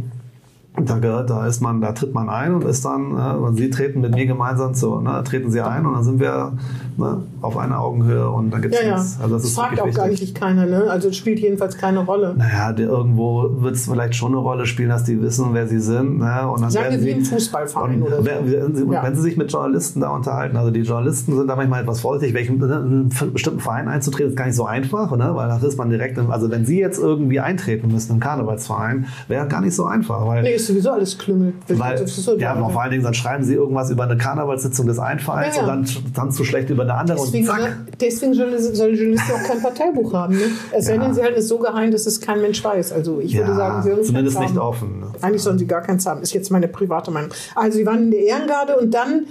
[0.86, 4.14] Da, da ist man, da tritt man ein und ist dann, äh, sie treten mit
[4.14, 6.54] mir gemeinsam zu, ne, treten sie ein und dann sind wir
[6.98, 8.96] ne, auf einer Augenhöhe und dann gibt es Ja, ja.
[8.96, 10.30] Also das das fragt auch gar wichtig.
[10.30, 10.86] nicht keiner, ne?
[10.90, 12.34] Also es spielt jedenfalls keine Rolle.
[12.38, 15.80] Naja, die, irgendwo wird es vielleicht schon eine Rolle spielen, dass die wissen, wer sie
[15.80, 16.20] sind.
[16.20, 16.50] Ne?
[16.50, 18.26] Und dann Sagen werden wir wie sie, im Fußballverein oder so.
[18.26, 19.04] wenn, sie, Ja.
[19.04, 22.36] wenn sie sich mit Journalisten da unterhalten, also die Journalisten sind da manchmal etwas vorsichtig,
[22.36, 25.32] welchen in einen bestimmten Verein einzutreten, ist gar nicht so einfach, ne?
[25.34, 29.48] weil das ist man direkt, also wenn sie jetzt irgendwie eintreten müssen im Karnevalsverein, wäre
[29.48, 31.54] gar nicht so einfach, weil Nee, sowieso alles Klüngel.
[31.68, 32.06] weil,
[32.38, 35.56] ja, aber vor allen Dingen, dann schreiben sie irgendwas über eine Karnevalssitzung des einen Vereins
[35.58, 35.74] Ja, ja.
[35.74, 37.62] und dann, dann zu schlecht über eine andere Deswegen, und zack.
[37.62, 40.36] soll- deswegen soll, soll Journalisten auch kein Parteibuch haben.
[40.36, 40.44] Ne?
[40.72, 40.98] Es Ja.
[40.98, 42.92] denn, sie halten es so geheim, dass es kein Mensch weiß.
[42.94, 44.58] Also ich würde sagen, sie sollen zumindest nicht haben.
[44.60, 45.00] offen.
[45.02, 45.08] ne?
[45.22, 46.22] Eigentlich sollen sie gar keins haben.
[46.22, 47.32] Ist jetzt meine private Meinung.
[47.56, 49.26] Also sie waren in der Ehrengarde und dann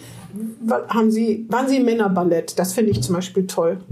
[0.88, 2.58] haben sie, waren sie im Männerballett.
[2.58, 3.78] Das finde ich zum Beispiel toll.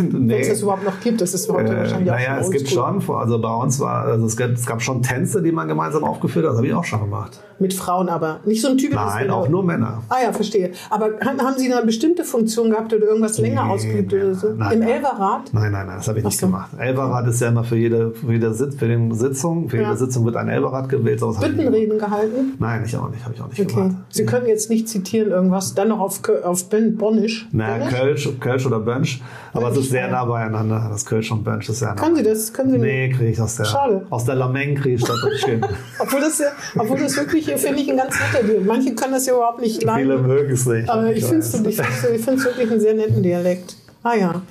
[0.00, 1.20] Wenn es das überhaupt noch gibt.
[1.20, 4.26] Das ist heute Äh, wahrscheinlich auch naja, es gibt schon, also bei uns war, also
[4.26, 6.84] es gab, es gab schon Tänze, die man gemeinsam aufgeführt hat, das habe ich auch
[6.84, 7.40] schon gemacht.
[7.58, 8.40] Mit Frauen aber.
[8.44, 10.02] Nicht so ein typisches Nein, Männer- auch nur Männer.
[10.08, 10.72] Ah ja, verstehe.
[10.90, 14.48] Aber haben, Sie eine bestimmte Funktion gehabt oder irgendwas länger Nee, ausgeübt oder so?
[14.54, 14.88] nein, Im nein.
[14.88, 15.50] Elverrat?
[15.52, 16.46] Nein, nein, nein, das habe ich nicht so.
[16.46, 16.70] gemacht.
[16.78, 19.82] Elberrad ist ja immer für jede, für jede Sitz, für den Sitzung, für Ja.
[19.84, 21.20] jede Sitzung wird ein Elberrad gewählt.
[21.40, 22.54] Büttenreden gehalten?
[22.58, 23.72] Nein, ich auch nicht, habe ich auch nicht Okay.
[23.74, 23.96] gemacht.
[24.08, 27.48] Sie können jetzt nicht zitieren irgendwas, dann noch auf, Kö- auf Ben Bonnisch.
[27.52, 27.94] Na, Bonnisch?
[27.94, 29.20] Kölsch, Kölsch oder Bönsch,
[29.52, 30.88] aber es ist sehr nah beieinander.
[30.90, 31.94] Das Kölsch und Bönsch ist sehr nah.
[31.94, 32.52] Können Sie das?
[32.52, 34.06] Können Sie Nee, kriege ich aus der, Schade.
[34.10, 35.64] aus der Lameng kriege ich das nicht hin.
[35.98, 36.46] Obwohl das, ja,
[36.78, 38.66] obwohl das wirklich, finde ich, ein ganz netter Dialekt.
[38.66, 40.26] Manche können das ja überhaupt nicht Viele leiden.
[40.26, 40.88] mögen es nicht.
[40.88, 43.76] Aber ich finde es wirklich einen sehr netten Dialekt.
[44.04, 44.42] Ah ja,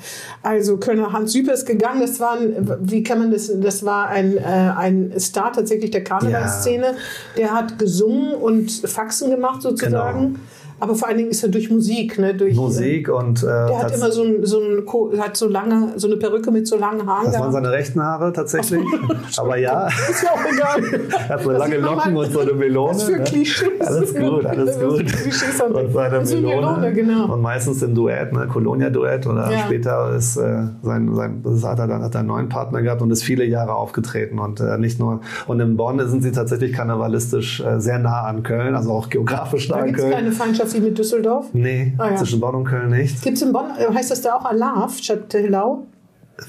[0.44, 2.00] also Kölner Hans Süper ist gegangen.
[2.00, 3.52] Das war, ein, wie kann man das?
[3.54, 6.96] Das war ein, äh, ein Star tatsächlich der Karnevalsszene.
[7.38, 10.20] Der hat gesungen und Faxen gemacht sozusagen.
[10.22, 10.40] Genau.
[10.82, 12.34] Aber vor allen Dingen ist er durch Musik, ne?
[12.34, 16.08] Durch, Musik und äh, Der hat immer so, ein, so, ein, hat so lange, so
[16.08, 17.26] eine Perücke mit so langen Haaren.
[17.32, 18.82] das waren seine rechten Haare tatsächlich.
[19.38, 21.02] aber ja, Ist ja auch egal.
[21.28, 22.96] er hat so Das lange Locken und so eine Melone.
[22.96, 23.24] Was für ne?
[23.24, 23.82] Klischees.
[23.88, 25.06] Alles gut, alles gut.
[25.06, 25.62] Klischees.
[25.62, 26.42] Und seine Melone.
[26.42, 27.34] Melone, genau.
[27.34, 28.48] Und meistens im Duett, ne?
[28.48, 29.60] Colonia-Duett oder Ja.
[29.60, 33.04] später ist äh, sein, sein das hat er dann hat er einen neuen Partner gehabt
[33.04, 36.74] und ist viele Jahre aufgetreten und äh, nicht nur und in Bonn sind sie tatsächlich
[36.74, 40.12] karnevalistisch äh, sehr nah an Köln, also auch geografisch nah Da an Köln.
[40.12, 41.48] keine Feindschaft wie mit Düsseldorf.
[41.54, 42.16] Nee, Ah, ja.
[42.18, 43.22] zwischen Bonn und Köln nicht.
[43.22, 45.84] Gibt es in Bonn, äh, heißt das da auch Alav statt Hillau?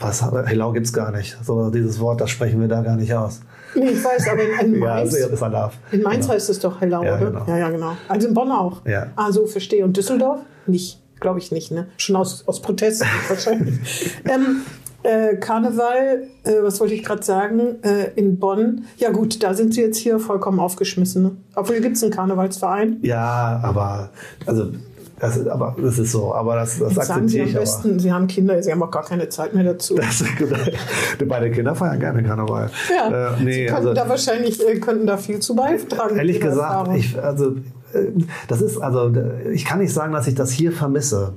[0.00, 1.36] Was Hellau gibt's gar nicht.
[1.44, 3.40] So dieses Wort, das sprechen wir da gar nicht aus.
[3.74, 5.74] Nee, ich weiß, aber in, in Ja, Mainz, also, ist Alaf.
[5.92, 7.26] in Mainz heißt es doch Hellau, Ja, oder?
[7.26, 7.44] genau.
[7.46, 7.96] Ja, ja, genau.
[8.08, 8.84] Also in Bonn auch.
[8.86, 9.08] Ja.
[9.16, 9.84] Ah, so verstehe.
[9.84, 10.40] Und Düsseldorf?
[10.66, 10.98] Nicht.
[11.20, 11.86] Glaube ich nicht, ne?
[11.98, 14.10] Schon aus, aus Protest wahrscheinlich.
[14.24, 14.62] Ähm,
[15.02, 18.84] äh, Karneval, äh, was wollte ich gerade sagen, äh, in Bonn.
[18.98, 21.22] Ja gut, da sind sie jetzt hier vollkommen aufgeschmissen.
[21.22, 21.30] Ne?
[21.54, 22.98] Obwohl gibt es einen Karnevalsverein.
[23.02, 24.10] Ja, aber
[24.46, 24.68] also
[25.18, 26.34] das, ist- aber das ist so.
[26.34, 27.60] Aber das, das sie akzeptiere am ich aber.
[27.64, 29.94] besten, sie haben Kinder, sie haben auch gar keine Zeit mehr dazu.
[29.96, 30.24] Das,
[31.26, 32.70] beide Kinder feiern gerne Karneval.
[32.90, 36.16] Ja, äh, sie nee, könnten also, da wahrscheinlich äh, könnten da viel zu beitragen.
[36.16, 37.52] ehrlich gesagt, ich, also,
[37.92, 38.06] äh,
[38.48, 39.12] das ist, also,
[39.52, 41.34] ich kann nicht sagen, dass ich das hier vermisse.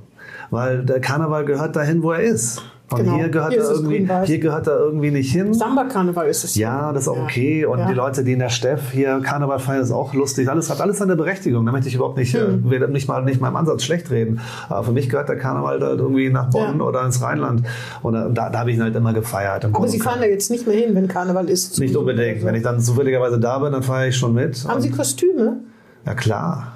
[0.51, 2.61] Weil der Karneval gehört dahin, wo er ist.
[2.91, 3.15] Und Genau.
[3.15, 5.55] hier, gehört Hier er irgendwie, hier gehört er irgendwie nicht hin.
[5.55, 6.55] Samba-Karneval ist es.
[6.55, 7.23] Ja, das ist auch Ja.
[7.23, 7.65] okay.
[7.65, 7.87] Und Ja.
[7.87, 10.47] die Leute, die in der Steff hier Karneval feiern, ist auch lustig.
[10.49, 11.65] Alles hat alles seine Berechtigung.
[11.65, 12.71] Da möchte ich überhaupt nicht, Hm.
[12.71, 14.39] äh, nicht mal nicht mal im Ansatz schlecht reden.
[14.69, 16.85] Aber für mich gehört der Karneval da irgendwie nach Bonn Ja.
[16.85, 17.63] oder ins Rheinland.
[18.03, 19.63] Und da, da habe ich ihn halt immer gefeiert.
[19.63, 21.79] im Aber Sie fahren da jetzt nicht mehr hin, wenn Karneval ist.
[21.79, 22.45] Nicht unbedingt.
[22.45, 24.63] Wenn ich dann zufälligerweise da bin, dann feiere ich schon mit.
[24.67, 25.57] Haben Sie Kostüme?
[26.05, 26.73] ja klar.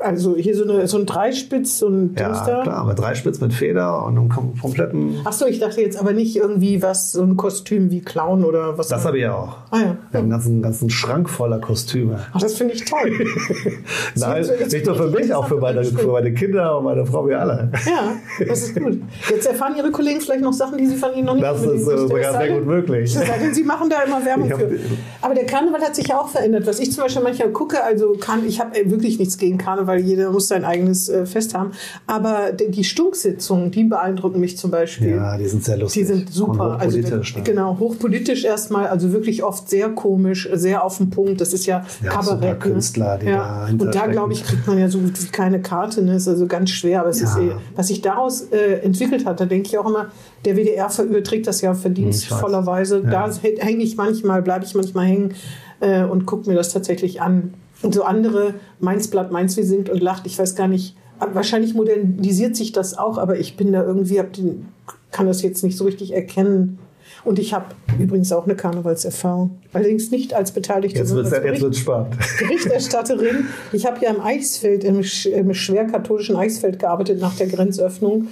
[0.00, 2.62] Also hier so, eine, so ein Dreispitz, so ein Ja, Dings da.
[2.62, 2.86] klar.
[2.86, 5.16] Mit drei Spitz mit Feder und einem kom kompletten.
[5.24, 8.78] Ach so, ich dachte jetzt aber nicht irgendwie was, so ein Kostüm wie Clown oder
[8.78, 8.88] was.
[8.88, 9.56] Das habe ich ja auch.
[9.70, 9.96] Ah ja.
[10.10, 12.20] Wir haben einen ganzen, ganzen Schrank voller Kostüme.
[12.32, 13.10] Ach, das finde ich toll.
[14.14, 17.26] Nein, So, nicht nur für mich, auch für meine, für meine Kinder und meine Frau,
[17.26, 17.70] wir alle.
[17.86, 18.12] ja,
[18.46, 19.00] das ist gut.
[19.28, 21.88] Jetzt erfahren Ihre Kollegen vielleicht noch Sachen, die Sie von Ihnen noch nicht Das ist,
[21.88, 23.14] äh, sogar sehr gut möglich.
[23.14, 24.78] Denn, Sie machen da immer Werbung für.
[25.22, 26.66] Aber der Karneval hat sich ja auch verändert.
[26.66, 29.87] Was ich zum Beispiel manchmal gucke, also kann, ich habe wirklich nichts gegen Karneval.
[29.88, 31.72] Weil jeder muss sein eigenes äh, Fest haben.
[32.06, 35.16] Aber die, die Stunksitzungen, die beeindrucken mich zum Beispiel.
[35.16, 36.02] Ja, die sind sehr lustig.
[36.02, 36.78] Die sind super.
[36.78, 37.42] Also, hochpolitisch, ne?
[37.42, 41.40] genau, hochpolitisch erstmal, also wirklich oft sehr komisch, sehr auf den Punkt.
[41.40, 42.40] Das ist ja, Ja, Kabarett.
[42.42, 42.56] ne?
[42.58, 43.62] Künstler, die ja.
[43.62, 46.02] dahinter Und da, glaube ich, kriegt man ja so gut wie keine Karte.
[46.02, 46.14] Ne?
[46.16, 47.00] Ist also ganz schwer.
[47.00, 47.42] Aber es ist, Ja.
[47.42, 50.06] eh, was sich daraus äh, entwickelt hat, da denke ich auch immer,
[50.44, 53.02] der WDR überträgt das ja verdienstvollerweise.
[53.04, 53.28] Ja.
[53.28, 55.34] Da hänge ich manchmal, bleibe ich manchmal hängen
[55.80, 57.54] äh, und gucke mir das tatsächlich an.
[57.82, 60.26] Und so andere, meins bleibt meins, wie singt und lacht.
[60.26, 60.96] Ich weiß gar nicht,
[61.32, 64.68] wahrscheinlich modernisiert sich das auch, aber ich bin da irgendwie, den,
[65.10, 66.78] kann das jetzt nicht so richtig erkennen.
[67.24, 67.66] Und ich habe
[67.98, 69.58] übrigens auch eine Karnevalserfahrung.
[69.72, 72.16] Allerdings nicht als Beteiligte, Jetzt wird wird's spannend.
[72.38, 73.46] Berichterstatterin.
[73.72, 78.28] Ich habe ja im Eichsfeld, im, im schwerkatholischen Eichsfeld gearbeitet nach der Grenzöffnung.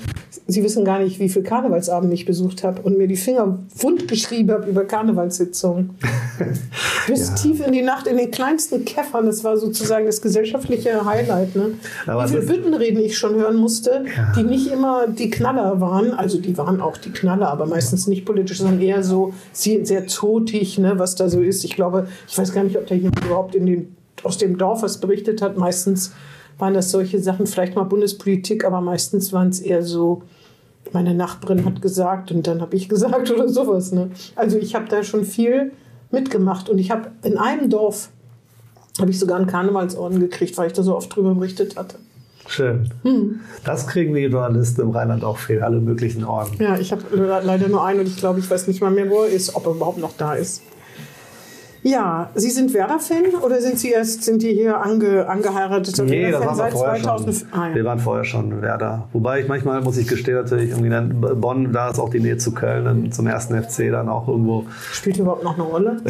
[0.46, 4.08] Sie wissen gar nicht, wie viel Karnevalsabend ich besucht habe und mir die Finger wund
[4.08, 5.90] geschrieben habe über Karnevalssitzungen.
[7.06, 7.34] Bis Ja.
[7.34, 9.26] tief in die Nacht in den kleinsten Käffern.
[9.26, 11.54] Das war sozusagen das gesellschaftliche Highlight.
[11.56, 11.72] Ne?
[12.06, 14.32] Aber wie viele Büttenreden ich schon hören musste, Ja.
[14.36, 16.12] die nicht immer die Knaller waren.
[16.12, 20.06] Also die waren auch die Knaller, aber meistens nicht politisch, sondern eher so sehr, sehr
[20.06, 21.64] zotig, ne, was da so ist.
[21.64, 24.82] Ich glaube, ich weiß gar nicht, ob da jemand überhaupt in den, aus dem Dorf
[24.82, 25.56] was berichtet hat.
[25.56, 26.12] Meistens
[26.58, 30.22] waren das solche Sachen, vielleicht mal Bundespolitik, aber meistens waren es eher so,
[30.92, 33.92] meine Nachbarin hat gesagt und dann habe ich gesagt oder sowas.
[33.92, 34.10] Ne?
[34.36, 35.72] Also ich habe da schon viel
[36.10, 38.10] mitgemacht und ich habe in einem Dorf
[38.98, 41.98] habe ich sogar einen Karnevalsorden gekriegt, weil ich da so oft drüber berichtet hatte.
[42.48, 42.90] Schön.
[43.02, 43.40] Hm.
[43.64, 46.56] Das kriegen die Journalisten im Rheinland auch viel, alle möglichen Orden.
[46.60, 47.02] Ja, ich habe
[47.44, 49.66] leider nur einen und ich glaube, ich weiß nicht mal mehr, wo er ist, ob
[49.66, 50.62] er überhaupt noch da ist.
[51.86, 55.96] Ja, Sie sind Werder-Fan oder sind Sie erst, sind die hier ange, angeheiratet?
[56.04, 57.36] Nee, das waren wir seit vorher 2000?
[57.36, 57.48] schon.
[57.52, 59.08] Ah, Wir waren vorher schon Werder.
[59.12, 62.38] Wobei ich manchmal, muss ich gestehen, natürlich irgendwie dann Bonn, da ist auch die Nähe
[62.38, 64.66] zu Köln, dann zum ersten FC dann auch irgendwo.
[64.92, 66.02] Spielt überhaupt noch eine Rolle?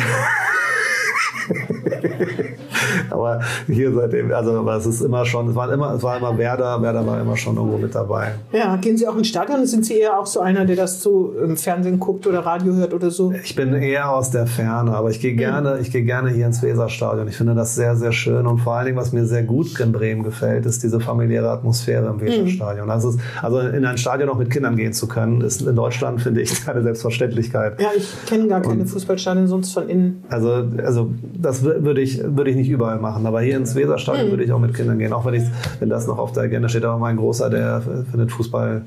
[3.11, 6.37] Aber hier seitdem, also aber es ist immer schon, es war immer, es war immer
[6.39, 8.33] Werder, Werder war immer schon irgendwo mit dabei.
[8.53, 11.33] Ja, gehen Sie auch ins Stadion sind Sie eher auch so einer, der das so
[11.43, 13.33] im Fernsehen guckt oder Radio hört oder so?
[13.45, 16.63] Ich bin eher aus der Ferne, aber ich gehe gerne, ich gehe gerne hier ins
[16.63, 17.29] Weserstadion.
[17.29, 19.93] Ich finde das sehr, sehr schön und vor allen Dingen, was mir sehr gut in
[19.93, 22.91] Bremen gefällt, ist diese familiäre Atmosphäre im Weserstadion.
[22.91, 26.21] Also, es, also in ein Stadion auch mit Kindern gehen zu können, ist in Deutschland,
[26.23, 27.81] finde ich, eine Selbstverständlichkeit.
[27.81, 30.25] Ja, ich kenne gar keine Fußballstadien sonst von innen.
[30.29, 33.27] Also, also das wür- würde ich, würde ich nicht überall machen.
[33.27, 35.13] Aber hier ins Weserstadion würde ich auch mit Kindern gehen.
[35.13, 35.45] Auch wenn, ich,
[35.81, 36.85] wenn das noch auf der Agenda steht.
[36.85, 38.83] Aber mein Großer, der findet Fußball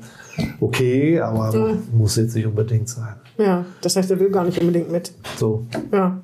[0.60, 3.14] okay, aber muss jetzt nicht unbedingt sein.
[3.38, 5.12] Ja, das heißt, er will gar nicht unbedingt mit.
[5.36, 5.66] So.
[5.92, 6.20] Ja.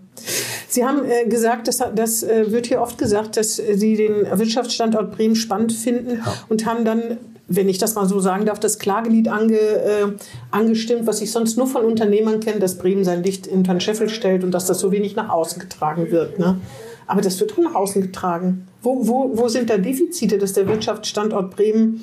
[0.68, 5.16] Sie haben äh, gesagt, das, das äh, wird hier oft gesagt, dass Sie den Wirtschaftsstandort
[5.16, 6.34] Bremen spannend finden Ja.
[6.48, 10.06] und haben dann, wenn ich das mal so sagen darf, das Klagelied ange, äh,
[10.50, 14.08] angestimmt, was ich sonst nur von Unternehmern kenne, dass Bremen sein Licht in den Scheffel
[14.08, 16.38] stellt und dass das so wenig nach außen getragen wird.
[16.38, 16.58] Ne?
[17.06, 18.66] Aber das wird doch nach außen getragen.
[18.82, 22.02] Wo, wo, wo sind da Defizite, dass der Wirtschaftsstandort Bremen,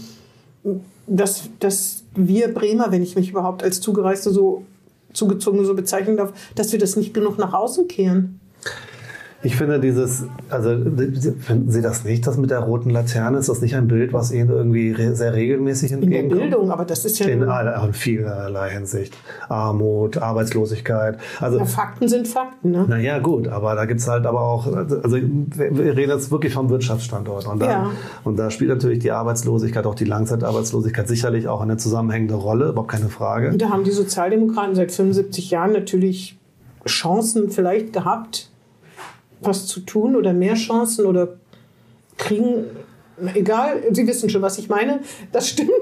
[1.07, 4.63] dass, dass wir Bremer, wenn ich mich überhaupt als Zugereiste so
[5.13, 8.39] Zugezogene so bezeichnen darf, dass wir das nicht genug nach außen kehren?
[9.45, 10.69] Ich finde dieses, also
[11.41, 13.37] finden Sie das nicht, das mit der roten Laterne?
[13.39, 16.41] Ist das nicht ein Bild, was Ihnen irgendwie re sehr regelmäßig In der entgegenkommt?
[16.51, 19.17] Bildung, aber das ist ja, In, aller- in vielerlei Hinsicht.
[19.49, 21.17] Armut, Arbeitslosigkeit.
[21.41, 22.71] Also, ja Fakten sind Fakten.
[22.71, 22.85] Ne?
[22.87, 26.53] naja, gut, aber da gibt es halt aber auch, also wir wir reden jetzt wirklich
[26.53, 27.45] vom Wirtschaftsstandort.
[27.47, 27.91] Und da, Ja.
[28.23, 32.91] und da spielt natürlich die Arbeitslosigkeit, auch die Langzeitarbeitslosigkeit sicherlich auch eine zusammenhängende Rolle, überhaupt
[32.91, 33.49] keine Frage.
[33.49, 36.37] Und da haben die Sozialdemokraten seit 75 Jahren natürlich
[36.87, 38.49] Chancen vielleicht gehabt,
[39.45, 41.37] was zu tun oder mehr Chancen oder
[42.17, 42.65] kriegen.
[43.35, 44.99] Egal, Sie wissen schon, was ich meine.
[45.31, 45.71] Das stimmt.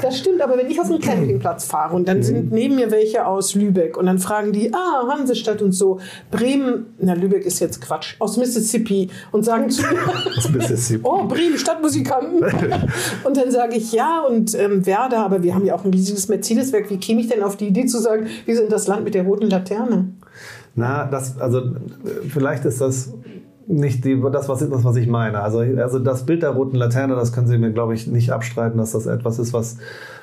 [0.00, 3.26] Das stimmt, aber wenn ich auf einen Campingplatz fahre und dann sind neben mir welche
[3.26, 7.80] aus Lübeck und dann fragen die, ah, Hansestadt und so, Bremen, na, Lübeck ist jetzt
[7.80, 12.40] Quatsch, aus Mississippi und sagen zu mir, oh, Bremen, Stadtmusikanten.
[13.24, 16.28] und dann sage ich, ja, und ähm, Werder, aber wir haben ja auch ein riesiges
[16.28, 16.90] Mercedes-Werk.
[16.90, 19.22] Wie käme ich denn auf die Idee zu sagen, wir sind das Land mit der
[19.22, 20.08] roten Laterne?
[20.74, 21.62] Na, das, also
[22.28, 23.12] vielleicht ist das
[23.66, 25.40] nicht die, das, was, das, was ich meine.
[25.40, 28.78] Also, also das Bild der roten Laterne, das können Sie mir, glaube ich, nicht abstreiten,
[28.78, 29.78] dass das etwas ist, was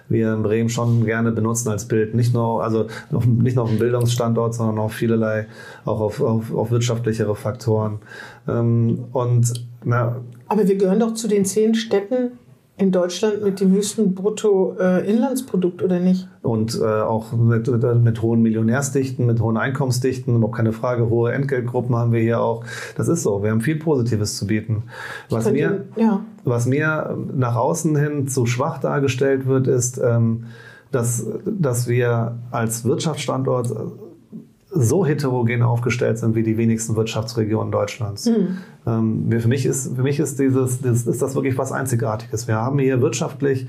[0.10, 2.16] wir in Bremen schon gerne benutzen als Bild.
[2.16, 5.48] Nicht nur, also auf, nicht nur auf dem Bildungsstandort, sondern auch vielerlei,
[5.86, 8.00] auch auf, auf, auf wirtschaftlichere Faktoren.
[8.48, 9.54] Ähm, und
[9.86, 12.32] na, Aber wir gehören doch zu den zehn Städten
[12.80, 16.28] in Deutschland mit dem höchsten Bruttoinlandsprodukt, oder nicht?
[16.42, 21.34] und äh, auch mit, mit, mit hohen Millionärsdichten, mit hohen Einkommensdichten, überhaupt keine Frage, hohe
[21.34, 22.64] Entgeltgruppen haben wir hier auch.
[22.96, 24.84] Das ist so, wir haben viel Positives zu bieten.
[25.30, 26.22] Was Könnt mir, ja.
[26.46, 30.46] was mir nach außen hin zu schwach dargestellt wird, ist, ähm,
[30.92, 33.72] dass, dass wir als Wirtschaftsstandort
[34.72, 38.28] so heterogen aufgestellt sind wie die wenigsten Wirtschaftsregionen Deutschlands.
[38.28, 38.58] Mhm.
[38.86, 42.48] Ähm, für mich ist, für mich ist, dieses, das, ist das wirklich was Einzigartiges.
[42.48, 43.68] Wir haben hier wirtschaftlich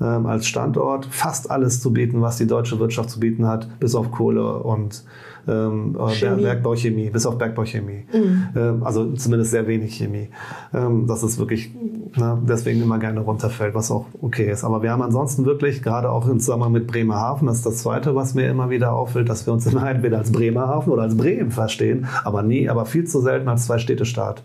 [0.00, 3.94] ähm, als Standort fast alles zu bieten, was die deutsche Wirtschaft zu bieten hat, bis
[3.94, 5.04] auf Kohle und
[5.48, 6.42] ähm, Chemie.
[6.42, 8.04] Bergbauchemie, bis auf Bergbauchemie.
[8.12, 10.28] Ähm, also zumindest sehr wenig Chemie.
[10.74, 11.74] Ähm, das ist wirklich,
[12.16, 14.64] na, deswegen immer gerne runterfällt, was auch okay ist.
[14.64, 18.14] Aber wir haben ansonsten wirklich, gerade auch im Zusammenhang mit Bremerhaven, das ist das Zweite,
[18.14, 21.50] was mir immer wieder auffällt, dass wir uns immer entweder als Bremerhaven oder als Bremen
[21.50, 24.42] verstehen, aber nie, aber viel zu selten als Zwei-Städte-Staat.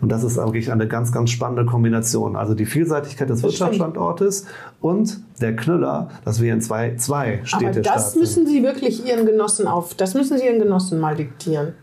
[0.00, 2.36] Und das ist wirklich eine ganz, ganz spannende Kombination.
[2.36, 3.42] Also die Vielseitigkeit des.
[3.46, 4.46] Wirtschaftsstandortes
[4.80, 9.26] und der Knüller, dass wir in zwei, zwei Aber Städte das müssen Sie wirklich Ihren
[9.26, 11.74] Genossen auf, das müssen Sie Ihren Genossen mal diktieren.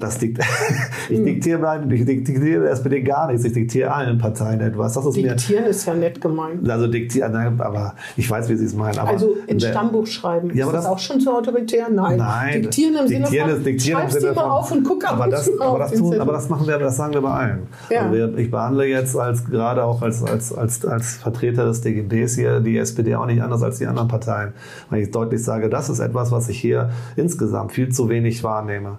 [0.00, 0.38] Das dikt
[1.10, 3.44] ich diktiere mal, ich diktiere der SPD gar nichts.
[3.44, 4.94] Ich diktiere allen Parteien etwas.
[4.94, 6.62] Das ist Diktieren ist ja nett gemeint.
[6.62, 8.98] mir, also diktieren, nein, aber ich weiß, wie Sie es meinen.
[8.98, 10.50] Aber Also in der- Stammbuch schreiben.
[10.54, 11.88] Ja, ist das, das- auch schon zu autoritär?
[11.90, 12.16] Nein.
[12.16, 15.12] Nein, Diktieren im Sinne diktieren von, ist- diktieren im Sinne mal auf und guck ab
[15.14, 17.66] aber und das, aber, das tun, aber das machen wir, das sagen wir bei allen.
[17.90, 18.02] Ja.
[18.02, 22.36] Also wir, ich behandle jetzt als gerade auch als, als, als, als Vertreter des DGBs
[22.36, 24.54] hier die SPD auch nicht anders als die anderen Parteien.
[24.88, 28.98] Weil ich deutlich sage, das ist etwas, was ich hier insgesamt viel zu wenig wahrnehme.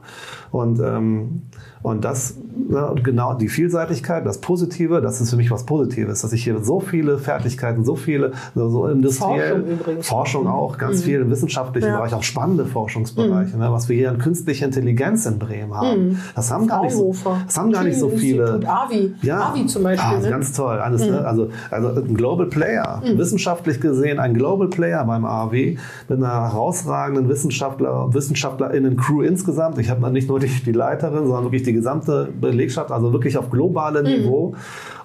[0.52, 1.43] Und, ähm,
[1.84, 2.36] und das,
[2.69, 6.43] ja, und genau die Vielseitigkeit, das Positive, das ist für mich was Positives, dass ich
[6.43, 10.07] hier so viele Fertigkeiten, so viele, so, so industriell, Forschung übrigens.
[10.07, 11.97] Forschung auch, ganz viel im wissenschaftlichen Ja.
[11.97, 16.19] Bereich, auch spannende Forschungsbereiche, ne, was wir hier an künstliche Intelligenz in Bremen haben.
[16.36, 17.15] Das haben gar nicht so,
[17.45, 18.45] das haben gar nicht so viele.
[18.45, 19.13] Institut AVI.
[19.29, 20.17] AVI zum Beispiel.
[20.17, 20.29] Ah, ne?
[20.29, 20.77] ganz toll.
[20.77, 21.25] Alles, ne?
[21.25, 25.77] also, also ein Global Player, wissenschaftlich gesehen ein Global Player beim AW
[26.09, 29.79] mit einer herausragenden Wissenschaftler, WissenschaftlerInnen-Crew insgesamt.
[29.79, 33.49] Ich habe nicht nur die, die Leiterin, sondern wirklich die gesamte Belegschaft, also wirklich auf
[33.49, 34.55] globalem Niveau.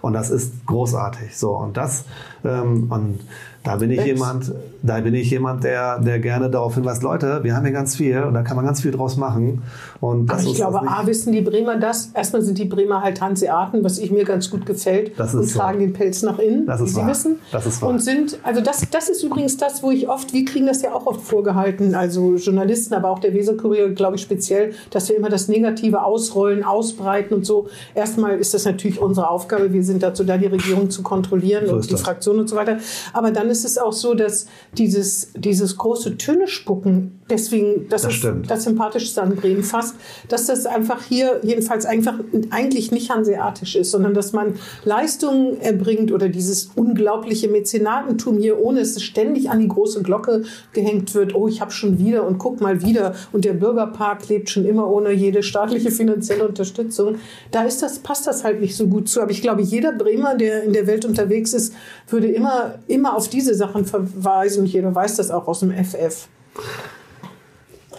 [0.01, 1.37] Und das ist großartig.
[1.37, 2.05] So, und das,
[2.45, 3.21] ähm, und
[3.67, 4.09] da bin ich Wächst.
[4.09, 4.53] jemand,
[4.83, 8.23] da bin ich jemand, der, der gerne darauf hinweist, Leute, wir haben hier ganz viel
[8.23, 9.63] und da kann man ganz viel draus machen.
[10.01, 12.11] Und Aber ich glaube, nicht- A, wissen die Bremer das.
[12.15, 15.19] Erstmal sind die Bremer halt Hanseaten, was ich mir ganz gut gefällt.
[15.19, 15.59] Das und ist so.
[15.59, 17.09] tragen den Pelz nach innen, Das wie ist sie wahr.
[17.09, 17.39] wissen.
[17.53, 17.91] Das ist wahr.
[17.91, 20.93] Und sind, also das, das ist übrigens das, wo ich oft, wir kriegen das ja
[20.93, 25.29] auch oft vorgehalten, also Journalisten, aber auch der Weserkurier, glaube ich, speziell, dass wir immer
[25.31, 27.67] das Negative ausrollen, ausbreiten und so.
[27.95, 29.73] Erstmal ist das natürlich unsere Aufgabe.
[29.73, 32.03] Wir sind dazu da, die Regierung zu kontrollieren So und die das.
[32.03, 32.77] Fraktion und so weiter.
[33.13, 34.47] Aber dann ist es auch so, dass
[34.77, 38.51] dieses, dieses große Töne spucken, deswegen, das, Das ist stimmt.
[38.51, 39.97] das Sympathischste an Bremen fast,
[40.29, 42.15] dass das einfach hier jedenfalls einfach
[42.51, 44.55] eigentlich nicht hanseatisch ist, sondern dass man
[44.85, 50.45] Leistungen erbringt oder dieses unglaubliche Mäzenatentum hier, ohne dass es ständig an die große Glocke
[50.73, 54.51] gehängt wird, oh, ich habe schon wieder und guck mal wieder und der Bürgerpark lebt
[54.51, 57.17] schon immer ohne jede staatliche finanzielle Unterstützung.
[57.51, 59.21] Da ist das, passt das halt nicht so gut zu.
[59.21, 61.75] Aber ich glaube, jeder Bremer, der in der Welt unterwegs ist,
[62.09, 66.29] würde immer, immer auf diese Sachen verweisen und jeder weiß das auch aus dem FF.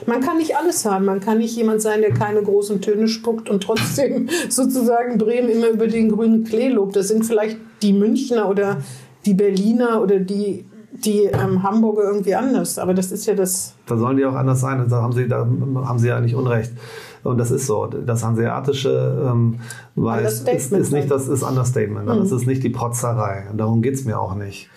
[0.06, 1.06] Man kann nicht alles haben.
[1.06, 5.70] Man kann nicht jemand sein, der keine großen Töne spuckt und trotzdem sozusagen Bremen immer
[5.70, 6.96] über den grünen Klee lobt.
[6.96, 8.78] Das sind vielleicht die Münchner oder
[9.26, 12.80] die Berliner oder die, die ähm, Hamburger irgendwie anders.
[12.80, 13.74] Aber das ist ja das.
[13.88, 14.86] Da sollen die auch anders sein.
[14.90, 16.72] Da haben sie, da haben sie ja nicht Unrecht.
[17.24, 17.88] Und das ist so.
[17.88, 19.60] Das Hanseatische ähm,
[19.96, 22.08] weiß, ist, ist nicht das ist Understatement.
[22.08, 23.48] Das ist nicht die Protzerei.
[23.56, 24.70] Darum geht's mir auch nicht.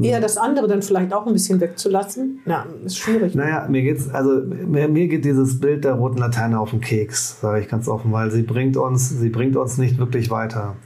[0.00, 2.40] Eher das andere dann vielleicht auch ein bisschen wegzulassen.
[2.46, 3.34] Ja, ist schwierig.
[3.34, 7.40] Naja, mir geht's, also mir, mir geht dieses Bild der roten Laterne auf den Keks,
[7.40, 10.76] sage ich ganz offen, weil sie bringt uns, sie bringt uns nicht wirklich weiter.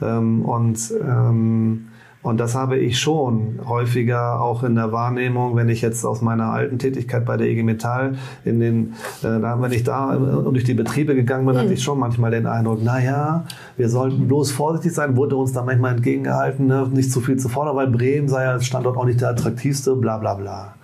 [0.00, 1.88] Ähm, und ähm,
[2.26, 6.46] und das habe ich schon häufiger auch in der Wahrnehmung, wenn ich jetzt aus meiner
[6.46, 10.74] alten Tätigkeit bei der IG Metall in den, äh, wenn ich da äh, durch die
[10.74, 13.44] Betriebe gegangen bin, hatte ich schon manchmal den Eindruck, na ja,
[13.76, 16.88] wir sollten bloß vorsichtig sein, wurde uns da manchmal entgegengehalten, ne?
[16.92, 19.94] nicht zu viel zu fordern, weil Bremen sei ja als Standort auch nicht der attraktivste,
[19.94, 20.74] bla bla bla.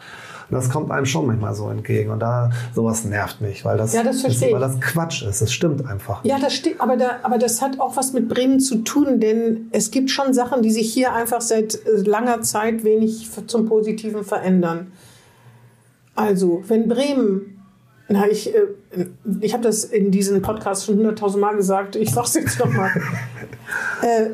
[0.52, 2.10] Das kommt einem schon manchmal so entgegen.
[2.10, 4.40] Und da sowas nervt mich, weil das, Ja, das ich.
[4.52, 5.42] weil das Quatsch ist.
[5.42, 6.24] Das stimmt einfach.
[6.24, 9.68] Ja, das steht, aber, da, aber das hat auch was mit Bremen zu tun, denn
[9.72, 14.24] es gibt schon Sachen, die sich hier einfach seit äh, langer Zeit wenig zum Positiven
[14.24, 14.92] verändern.
[16.14, 17.51] Also, wenn Bremen,
[18.12, 19.06] na, ich, äh,
[19.40, 22.90] ich habe das in diesem Podcast schon hunderttausend Mal gesagt, ich sage es jetzt nochmal.
[24.02, 24.26] äh,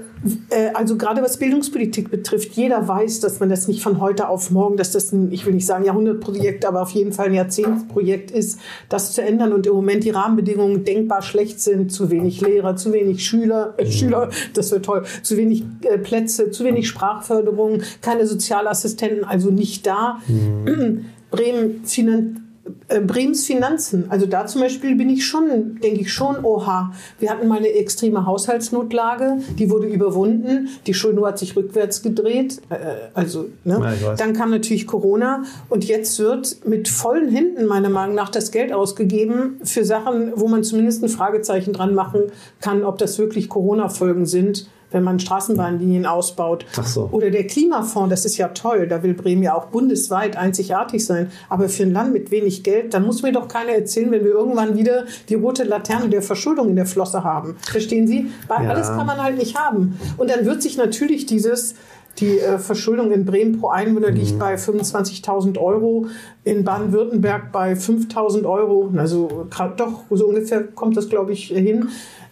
[0.51, 4.51] äh, also gerade was Bildungspolitik betrifft, jeder weiß, dass man das nicht von heute auf
[4.51, 8.33] morgen, dass das ein, ich will nicht sagen Jahrhundertprojekt, aber auf jeden Fall ein Jahrzehntsprojekt
[8.33, 8.59] ist,
[8.89, 12.93] das zu ändern und im Moment die Rahmenbedingungen denkbar schlecht sind, zu wenig Lehrer, zu
[12.93, 18.27] wenig Schüler, äh, Schüler, das wird toll, zu wenig äh, Plätze, zu wenig Sprachförderung, keine
[18.27, 20.19] Sozialassistenten, also nicht da.
[21.31, 22.48] Bremen finan
[22.89, 27.31] äh, Brems Finanzen, also da zum Beispiel bin ich schon, denke ich schon, oha, wir
[27.31, 32.77] hatten mal eine extreme Haushaltsnotlage, die wurde überwunden, die Schuldenuhr hat sich rückwärts gedreht, äh,
[33.15, 33.97] also ne?
[34.03, 35.45] Ja, dann kam natürlich Corona.
[35.69, 40.49] Und jetzt wird mit vollen Händen meiner Meinung nach das Geld ausgegeben für Sachen, wo
[40.49, 42.23] man zumindest ein Fragezeichen dran machen
[42.61, 46.65] kann, ob das wirklich Corona-Folgen sind wenn man Straßenbahnlinien ausbaut.
[46.77, 47.09] Ach so.
[47.13, 51.31] Oder der Klimafonds, das ist ja toll, da will Bremen ja auch bundesweit einzigartig sein.
[51.49, 54.33] Aber für ein Land mit wenig Geld, dann muss mir doch keiner erzählen, wenn wir
[54.33, 57.57] irgendwann wieder die rote Laterne der Verschuldung in der Flosse haben.
[57.61, 58.31] Verstehen Sie?
[58.47, 58.71] Weil Ja.
[58.71, 59.99] alles kann man halt nicht haben.
[60.17, 61.75] Und dann wird sich natürlich dieses
[62.21, 66.07] die äh, Verschuldung in Bremen pro Einwohner liegt bei 25.000 Euro,
[66.45, 68.93] in Baden-Württemberg bei 5.000 Euro.
[68.97, 71.89] Also doch, so ungefähr kommt das, glaube ich, hin.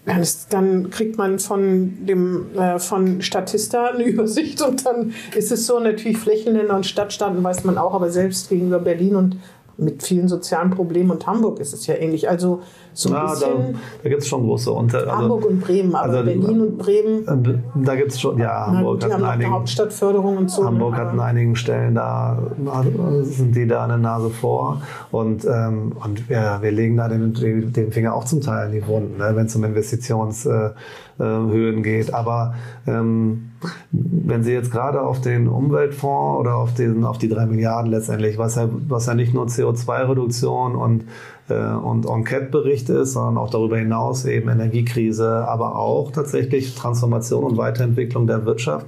[0.06, 5.52] Dann, ist, dann kriegt man von dem äh, von Statista eine Übersicht und dann ist
[5.52, 9.36] es so natürlich Flächenländer und Stadtstaaten weiß man auch, aber selbst gegenüber Berlin und
[9.78, 12.28] mit vielen sozialen Problemen und Hamburg ist es ja ähnlich.
[12.28, 12.62] Also
[12.94, 15.06] so ein Na, da bisschen da gibt es schon große Unter.
[15.06, 19.04] Hamburg und Bremen, aber also- Berlin und Bremen, äh, Da gibt es schon, ja, Hamburg
[19.04, 20.64] hat eine einigen, Hauptstadtförderung und so.
[20.64, 25.44] Hamburg hat in aber- einigen Stellen da äh, sind die da eine Nase vor und,
[25.44, 27.34] ähm, und wir, wir legen da den,
[27.72, 30.72] den Finger auch zum Teil in die Wunden, ne, wenn es um Investitionshöhen
[31.18, 32.14] äh, Höhen geht.
[32.14, 32.54] Aber
[32.86, 33.45] ähm,
[33.90, 38.38] wenn Sie jetzt gerade auf den Umweltfonds oder auf, den, auf die drei Milliarden letztendlich,
[38.38, 41.04] was ja, was ja nicht nur CO2-Reduktion und
[41.48, 47.56] äh, und Enquete-Bericht ist, sondern auch darüber hinaus eben Energiekrise, aber auch tatsächlich Transformation und
[47.56, 48.86] Weiterentwicklung der Wirtschaft,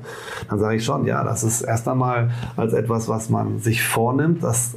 [0.48, 4.42] dann sage ich schon, ja, das ist erst einmal als etwas, was man sich vornimmt,
[4.42, 4.74] das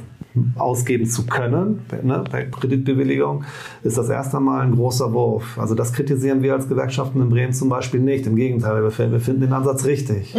[0.56, 3.44] ausgeben zu können, ne, bei Kreditbewilligung,
[3.82, 5.58] ist das erst einmal ein großer Wurf.
[5.58, 8.26] Also das kritisieren wir als Gewerkschaften in Bremen zum Beispiel nicht.
[8.26, 10.34] Im Gegenteil, wir finden wir finden den Ansatz richtig.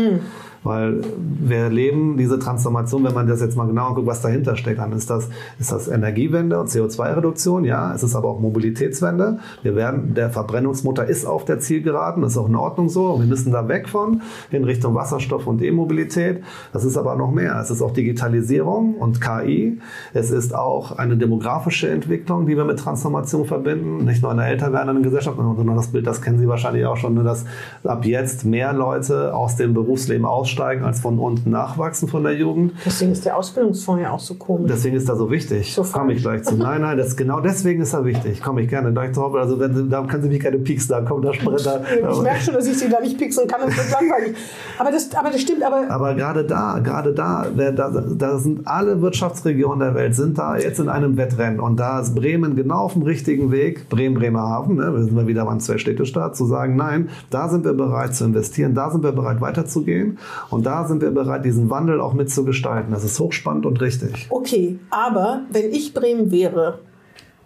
[0.64, 1.02] Weil
[1.42, 4.94] wir erleben diese Transformation, wenn man das jetzt mal genau anguckt, was dahinter steckt, dann
[4.94, 9.40] ist das, ist das Energiewende und CO2-Reduktion, ja, es ist aber auch Mobilitätswende.
[9.62, 13.20] Wir werden, der Verbrennungsmotor ist auf der Zielgeraden, das ist auch in Ordnung so.
[13.20, 16.44] Wir müssen da weg von in Richtung Wasserstoff und E-Mobilität.
[16.72, 17.60] Das ist aber noch mehr.
[17.62, 19.80] Es ist auch Digitalisierung und KI.
[20.14, 24.06] Es ist auch eine demografische Entwicklung, die wir mit Transformation verbinden.
[24.06, 27.14] Nicht nur eine älter werdende Gesellschaft, sondern das Bild, das kennen Sie wahrscheinlich auch schon,
[27.14, 27.46] ne, dass
[27.84, 32.74] ab jetzt mehr Leute aus dem Berufsleben aussteigen, als von unten nachwachsen von der Jugend.
[32.86, 34.72] Deswegen ist der Ausbildungsfonds ja auch so komisch.
[34.72, 35.74] Deswegen ist er so wichtig.
[35.74, 36.56] So Komme ich gleich zu.
[36.56, 38.42] Nein, nein, das, genau deswegen ist er wichtig.
[38.42, 39.36] Komme ich gerne gleich drauf.
[39.36, 41.82] Also wenn Sie, da können Sie mich keine pieksen, da kommt der Sprinter.
[42.12, 44.36] ich merke schon, dass ich sie da nicht pixeln kann, das wird langweilig.
[44.78, 49.02] Aber das, aber das stimmt, aber Aber gerade da, gerade da, da, da sind alle
[49.02, 52.94] Wirtschaftsregionen der Welt sind da jetzt in einem Wettrennen und da ist Bremen genau auf
[52.94, 53.90] dem richtigen Weg.
[53.90, 57.74] Bremen, Bremerhaven, ne, wir sind wir wieder beim Zwei-Städte-Staat, zu sagen, nein, da sind wir
[57.74, 60.18] bereit zu investieren, da sind wir bereit weiterzugehen
[60.50, 62.92] und da sind wir bereit, diesen Wandel auch mitzugestalten.
[62.92, 64.28] Das ist hochspannend und richtig.
[64.30, 66.80] okay, aber wenn ich Bremen wäre,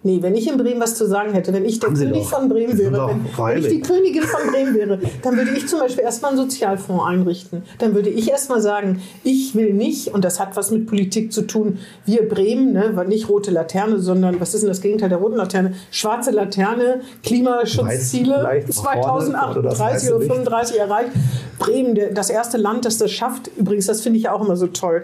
[0.03, 2.29] nee, wenn ich in Bremen was zu sagen hätte, wenn ich der König doch.
[2.29, 5.79] von Bremen wäre, wenn, wenn ich die Königin von Bremen wäre, dann würde ich zum
[5.79, 7.63] Beispiel erstmal einen Sozialfonds einrichten.
[7.79, 11.43] Dann würde ich erstmal sagen, ich will nicht, und das hat was mit Politik zu
[11.43, 15.17] tun, wir Bremen, ne, weil nicht rote Laterne, sondern was ist denn das Gegenteil der
[15.17, 15.73] roten Laterne?
[15.91, 20.31] Schwarze Laterne, Klimaschutzziele Weiß leicht nach vorne, oder das 2038 weiße oder Licht.
[20.31, 21.11] 35 erreicht.
[21.59, 23.49] Bremen, der, das erste Land, das das schafft.
[23.57, 25.03] Übrigens, das finde ich ja auch immer so toll.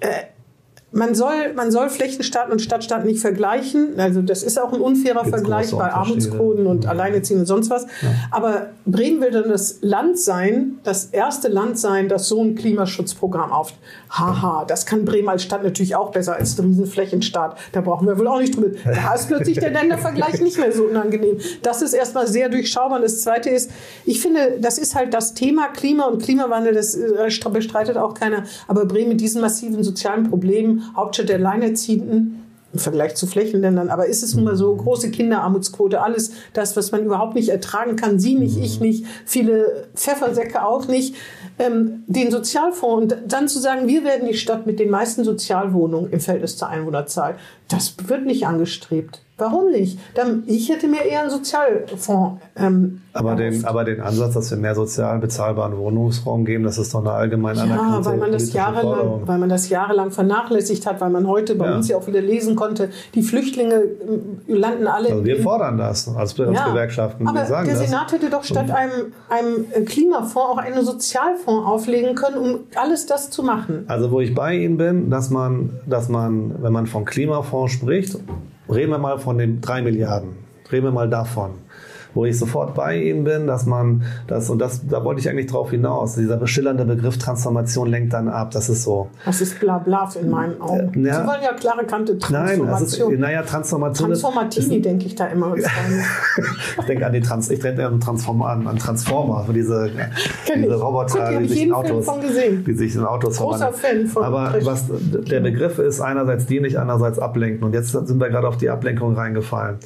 [0.00, 0.08] Äh,
[0.92, 3.98] man soll, man soll Flächenstaat und Stadtstaat nicht vergleichen.
[3.98, 5.92] Also das ist auch ein unfairer Gibt's Vergleich bei.
[5.92, 7.86] Armutsquoten und Alleinerziehenden und sonst was.
[8.32, 13.52] Aber Bremen will dann das Land sein, das erste Land sein, das so ein Klimaschutzprogramm
[13.52, 13.72] auf.
[14.10, 17.56] Haha, das kann Bremen als Stadt natürlich auch besser als ein Riesenflächenstaat.
[17.70, 18.70] Da brauchen wir wohl auch nicht drüber.
[18.84, 21.38] Da ist plötzlich der Ländervergleich nicht mehr so unangenehm.
[21.62, 22.96] Das ist erstmal sehr durchschaubar.
[22.96, 23.70] Und das Zweite ist,
[24.04, 28.42] ich finde, das ist halt das Thema Klima und Klimawandel, das äh, bestreitet auch keiner.
[28.66, 32.40] Aber Bremen mit diesen massiven sozialen Problemen, Hauptstadt der Alleinerziehenden,
[32.72, 36.92] im Vergleich zu Flächenländern, aber ist es nun mal so, große Kinderarmutsquote, alles das, was
[36.92, 41.16] man überhaupt nicht ertragen kann, Sie nicht, ich nicht, viele Pfeffersäcke auch nicht,
[41.58, 46.12] ähm, den Sozialfonds und dann zu sagen, wir werden die Stadt mit den meisten Sozialwohnungen
[46.12, 47.36] im Verhältnis zur Einwohnerzahl,
[47.68, 49.20] das wird nicht angestrebt.
[49.40, 49.98] Warum nicht?
[50.14, 54.58] Dann, ich hätte mir eher einen Sozialfonds ähm, Aber den, aber den Ansatz, dass wir
[54.58, 58.82] mehr sozial bezahlbaren Wohnungsraum geben, das ist doch eine allgemein Ja, weil man, das jahrelang,
[58.82, 59.22] Forderung.
[59.26, 61.76] weil man das jahrelang vernachlässigt hat, weil man heute bei Ja.
[61.76, 66.06] uns ja auch wieder lesen konnte, die Flüchtlinge äh, landen alle Also wir fordern das
[66.08, 67.26] als, als Gewerkschaften.
[67.26, 67.78] Aber der das.
[67.80, 73.30] Senat hätte doch statt einem, einem Klimafonds auch einen Sozialfonds auflegen können, um alles das
[73.30, 73.84] zu machen.
[73.88, 78.18] Also wo ich bei Ihnen bin, dass man, dass man, wenn man vom Klimafonds spricht,
[78.70, 80.38] reden wir mal von den drei Milliarden,
[80.70, 81.58] reden wir mal davon.
[82.14, 85.46] Wo ich sofort bei Ihnen bin, dass man das, und das, da wollte ich eigentlich
[85.46, 89.08] drauf hinaus, dieser beschillernde Begriff Transformation lenkt dann ab, das ist so.
[89.24, 91.04] Das ist bla bla in meinen Augen.
[91.04, 91.20] Äh, ja.
[91.20, 93.20] Sie wollen ja klare Kante Nein, das ist, Transformation.
[93.20, 95.54] naja, Transformation Transformatini denke ich da immer.
[96.78, 99.90] ich denke an die Trans, ich denke an Transformer, an, an Transformer, diese,
[100.46, 100.80] Kenn diese.
[100.80, 102.06] Roboter, die die ich sich in Autos,
[102.66, 104.06] die sich in Autos Großer verwandeln.
[104.06, 107.64] Fan von Aber was der Begriff ist, einerseits dienlich, andererseits ablenken.
[107.64, 109.78] Und jetzt sind wir gerade auf die Ablenkung reingefallen.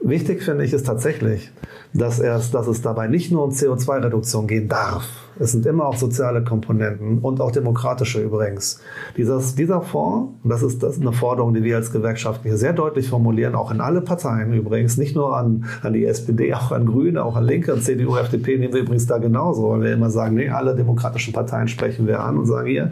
[0.00, 1.50] Wichtig finde ich es tatsächlich,
[1.92, 5.04] dass, erst, dass es dabei nicht nur um CO2-Reduktion gehen darf.
[5.38, 8.78] Es sind immer auch soziale Komponenten und auch demokratische übrigens.
[9.16, 12.74] Dieses, dieser Fonds, und das ist, das eine Forderung, die wir als Gewerkschaft hier sehr
[12.74, 16.84] deutlich formulieren, auch in alle Parteien übrigens, nicht nur an, an die SPD, auch an
[16.84, 20.10] Grüne, auch an Linke, an CDU, FDP nehmen wir übrigens da genauso, weil wir immer
[20.10, 22.90] sagen, nee, alle demokratischen Parteien sprechen wir an und sagen hier,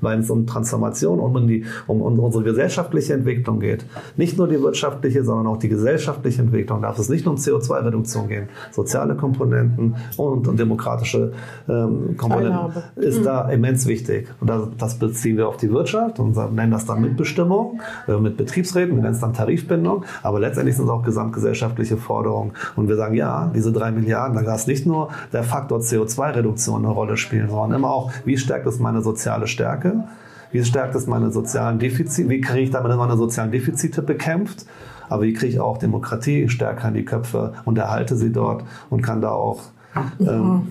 [0.00, 3.84] wenn es um Transformation, um, die, um, um unsere gesellschaftliche Entwicklung geht,
[4.16, 8.28] nicht nur die wirtschaftliche, sondern auch die gesellschaftliche Entwicklung, darf es nicht nur um CO2-Reduktion
[8.30, 11.32] gehen, soziale Komponenten und, und demokratische
[11.68, 12.82] ähm, Komponenten Teilhabe.
[12.96, 14.28] ist da immens wichtig.
[14.40, 18.36] Und das, das beziehen wir auf die Wirtschaft und nennen das dann Mitbestimmung, äh, mit
[18.36, 22.52] Betriebsräten, wir nennen es dann Tarifbindung, aber letztendlich sind es auch gesamtgesellschaftliche Forderungen.
[22.76, 26.92] Und wir sagen, ja, diese drei Milliarden, da darf nicht nur der Faktor CO2-Reduktion eine
[26.92, 30.04] Rolle spielen, sondern immer auch, wie stärkt es meine soziale Stärke?
[30.52, 32.28] Wie stärkt es meine sozialen Defizite?
[32.28, 34.66] Wie kriege ich damit meine sozialen Defizite bekämpft?
[35.10, 39.02] Aber wie kriege ich auch Demokratie stärker in die Köpfe und erhalte sie dort und
[39.02, 39.60] kann da auch.
[40.20, 40.68] Ähm,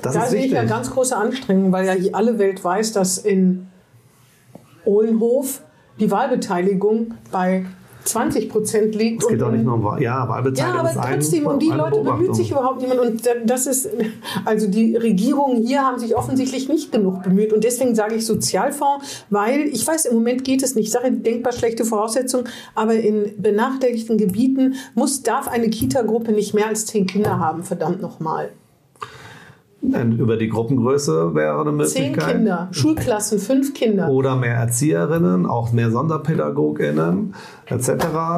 [0.00, 3.18] das Da ist sehe ich ja ganz große Anstrengungen, weil ja alle Welt weiß, dass
[3.18, 3.66] in
[4.84, 5.60] Ohlenhof
[5.98, 7.66] die Wahlbeteiligung bei
[8.04, 9.22] 20 Prozent liegt.
[9.22, 12.00] Es geht doch in- nicht nur um ja, Wahlbeteiligung Ja, aber trotzdem, um die Leute
[12.00, 13.00] bemüht sich überhaupt niemand.
[13.00, 13.88] Und das ist,
[14.44, 17.52] also die Regierungen hier haben sich offensichtlich nicht genug bemüht.
[17.52, 20.86] Und deswegen sage ich Sozialfonds, weil ich weiß, im Moment geht es nicht.
[20.86, 26.66] Ich sage denkbar schlechte Voraussetzungen, aber in benachteiligten Gebieten muss, darf eine Kita-Gruppe nicht mehr
[26.66, 28.50] als zehn Kinder haben, verdammt nochmal.
[29.82, 32.36] Über die Gruppengröße wäre eine Zehn Möglichkeit.
[32.36, 34.08] Kinder, Schulklassen, fünf Kinder.
[34.10, 37.34] Oder mehr Erzieherinnen, auch mehr SonderpädagogInnen
[37.72, 37.88] etc.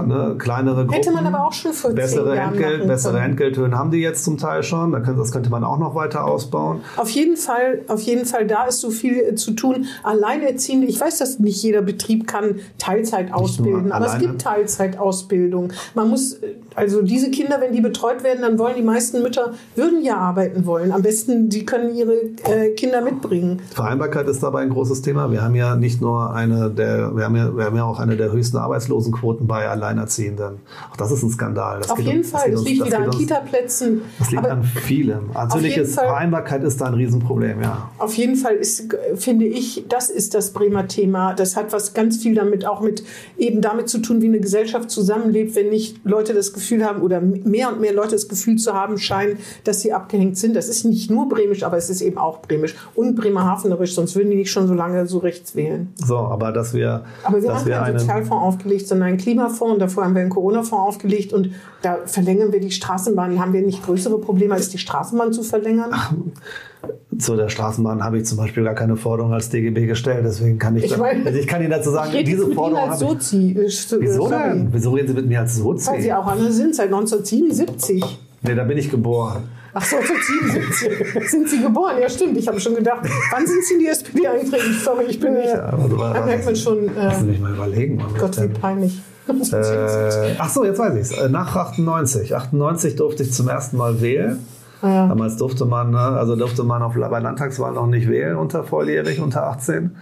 [0.06, 0.36] Ne?
[0.38, 0.94] Kleinere Gruppen.
[0.94, 3.24] Hätte man aber auch schon vor bessere Entgelt, bessere können.
[3.30, 4.92] Entgelthöhen haben die jetzt zum Teil schon.
[4.92, 6.80] Das könnte man auch noch weiter ausbauen.
[6.96, 9.86] Auf jeden Fall, auf jeden Fall, da ist so viel äh, zu tun.
[10.02, 15.72] Alleinerziehende, ich weiß, dass nicht jeder Betrieb kann Teilzeit ausbilden, aber es gibt Teilzeitausbildung.
[15.94, 19.52] Man muss, äh, also diese Kinder, wenn die betreut werden, dann wollen die meisten Mütter,
[19.74, 20.92] würden ja arbeiten wollen.
[20.92, 23.60] Am besten, die können ihre äh, Kinder mitbringen.
[23.74, 25.30] Vereinbarkeit ist dabei ein großes Thema.
[25.30, 28.16] Wir haben ja nicht nur eine der, wir haben ja, wir haben ja auch eine
[28.16, 30.58] der höchsten Arbeitslosenquoten bei Alleinerziehenden.
[30.92, 31.80] Auch das ist ein Skandal.
[31.80, 34.02] Das auf jeden uns- Fall, das uns- liegt das wieder an uns- Kita-Plätzen.
[34.18, 35.30] Das liegt Aber an vielem.
[35.32, 37.90] Natürlich ist Fall- Vereinbarkeit ist da ein Riesenproblem, ja.
[37.98, 41.34] Auf jeden Fall ist, finde ich, das ist das Bremer Thema.
[41.34, 43.02] Das hat was ganz viel damit, auch mit
[43.38, 47.20] eben damit zu tun, wie eine Gesellschaft zusammenlebt, wenn nicht Leute das Gefühl haben oder
[47.20, 50.54] mehr und mehr Leute das Gefühl zu haben scheinen, dass sie abgehängt sind.
[50.56, 54.30] Das ist nicht nur bremisch, aber es ist eben auch bremisch und bremerhavenerisch, sonst würden
[54.30, 55.92] die nicht schon so lange so rechts wählen.
[55.96, 59.16] So, aber dass wir, Aber wir dass haben wir keinen eine, Sozialfonds aufgelegt, sondern einen
[59.18, 59.74] Klimafonds.
[59.74, 61.32] Und davor haben wir einen Corona-Fonds aufgelegt.
[61.32, 61.50] Und
[61.82, 63.38] da verlängern wir die Straßenbahn.
[63.38, 65.92] Haben wir nicht größere Probleme, als die Straßenbahn zu verlängern?
[67.18, 70.24] zu der Straßenbahn habe ich zum Beispiel gar keine Forderung als DGB gestellt.
[70.24, 72.90] Deswegen kann ich, Ich da, meine, also ich kann Ihnen dazu sagen, Ich diese Forderung
[72.90, 73.22] als habe ich.
[73.22, 73.68] Sozi.
[73.68, 74.42] So- Wieso sorry.
[74.50, 74.68] denn?
[74.72, 76.12] Wieso reden Sie mit mir als Weil Sie Sozi?
[76.12, 78.04] auch einer sind, seit 1977.
[78.42, 79.44] Nee, da bin ich geboren.
[79.74, 81.96] Ach so, 1977 sind Sie geboren.
[82.00, 82.38] Ja, stimmt.
[82.38, 83.00] Ich habe schon gedacht,
[83.32, 84.72] wann sind Sie in die SPD eingetreten?
[84.82, 85.48] Sorry, ich bin nicht.
[85.48, 88.02] Ja, Da merkt man schon, äh, mich mal überlegen.
[88.18, 89.02] Gott, wie peinlich.
[89.26, 91.30] Äh, ach so, jetzt weiß ich es.
[91.30, 92.34] Nach 98.
[92.34, 94.38] 98 durfte ich zum ersten Mal wählen.
[94.82, 95.08] Ja.
[95.08, 99.20] Damals durfte man, ne, also durfte man auf, bei Landtagswahlen noch nicht wählen unter volljährig,
[99.20, 99.96] unter 18.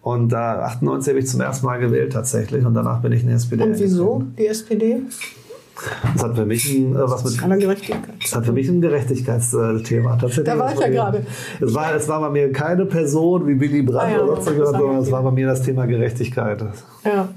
[0.00, 3.28] Und da 98 habe ich zum ersten Mal gewählt tatsächlich und danach bin ich in
[3.28, 3.62] die SPD.
[3.64, 5.00] Und wieso die SPD?
[6.14, 8.00] Das hat für mich ein, äh, was mit Aller Gerechtigkeit.
[8.20, 10.16] Das hat für mich ein Gerechtigkeitsthema.
[10.16, 11.26] Tatsächlich Da war ich ja mir- gerade.
[11.60, 14.44] Es war, es war bei mir keine Person wie Willy Brandt Ah ja, oder ich
[14.44, 16.64] sondern es war bei mir das Thema Gerechtigkeit.
[17.04, 17.28] Ja.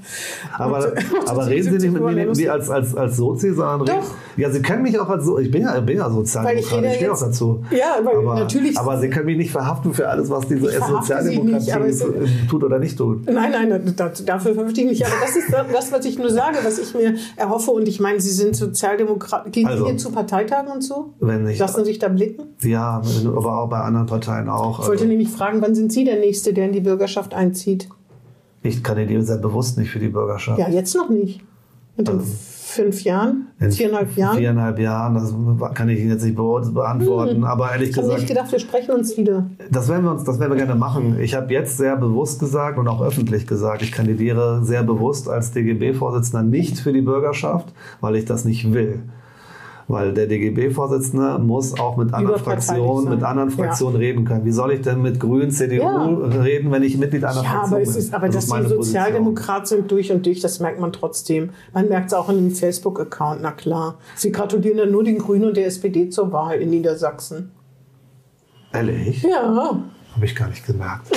[0.58, 3.52] Aber, Und- aber reden Sie nicht mit mir 77 nicht wie als, als, als Sozi,
[3.52, 4.14] sondern Doch.
[4.36, 5.38] Ja, Sie können mich auch als so.
[5.38, 7.64] Ich bin ja, bin ja ich Sozialdemokrat, rede ich stehe auch dazu.
[7.70, 10.72] Ja, weil aber, natürlich- Aber Sie können mich nicht verhaften für alles, was diese Ich
[10.72, 13.24] Sie nicht, Sozialdemokratie tut oder nicht tut.
[13.26, 15.06] Nein, nein, da- dafür verstehe ich nicht.
[15.06, 17.70] Aber das ist das, was ich nur sage, was ich mir erhoffe.
[17.70, 19.50] Und ich meine, Sie sind Sozialdemokrat.
[19.52, 21.10] Gehen Also- Sie hier zu Parteitagen und so?
[21.20, 21.58] Wenn nicht.
[21.58, 22.42] Lassen Sie sich da blicken?
[22.62, 24.80] Ja, aber auch bei anderen Parteien auch.
[24.80, 27.88] Ich wollte Also, nämlich fragen, wann sind Sie der Nächste, der in die Bürgerschaft einzieht?
[28.62, 30.58] ich kandidiere sehr bewusst nicht für die Bürgerschaft.
[30.58, 31.40] Ja, jetzt noch nicht.
[31.96, 32.20] Und in
[32.76, 33.48] fünf Jahren?
[33.58, 34.38] In viereinhalb Jahren?
[34.38, 35.34] Viereinhalb Jahren, das
[35.74, 38.58] kann ich Ihnen jetzt nicht be- beantworten, aber ehrlich Ich habe gesagt, nicht gedacht, wir
[38.60, 39.46] sprechen uns wieder.
[39.70, 41.18] das werden wir uns, das werden wir gerne machen.
[41.20, 45.50] Ich habe jetzt sehr bewusst gesagt und auch öffentlich gesagt, ich kandidiere sehr bewusst als
[45.52, 49.00] DGB-Vorsitzender nicht für die Bürgerschaft, weil ich das nicht will.
[49.88, 53.54] Weil der DGB-Vorsitzende muss auch mit anderen Fraktionen, mit anderen Ja.
[53.56, 54.44] Fraktionen reden können.
[54.44, 56.04] Wie soll ich denn mit Grünen, CDU Ja.
[56.42, 57.94] reden, wenn ich Mitglied einer Ja, Fraktion aber, bin?
[57.94, 58.84] ist, aber dass meine die Position.
[59.04, 61.50] Sozialdemokrat sind durch und durch, das merkt man trotzdem.
[61.72, 63.98] Man merkt es auch in dem Facebook-Account, na klar.
[64.16, 67.52] Sie gratulieren dann nur den Grünen und der SPD zur Wahl in Niedersachsen.
[68.72, 69.22] Ehrlich?
[69.22, 69.82] Ja,
[70.14, 71.06] Habe ich gar nicht gemerkt.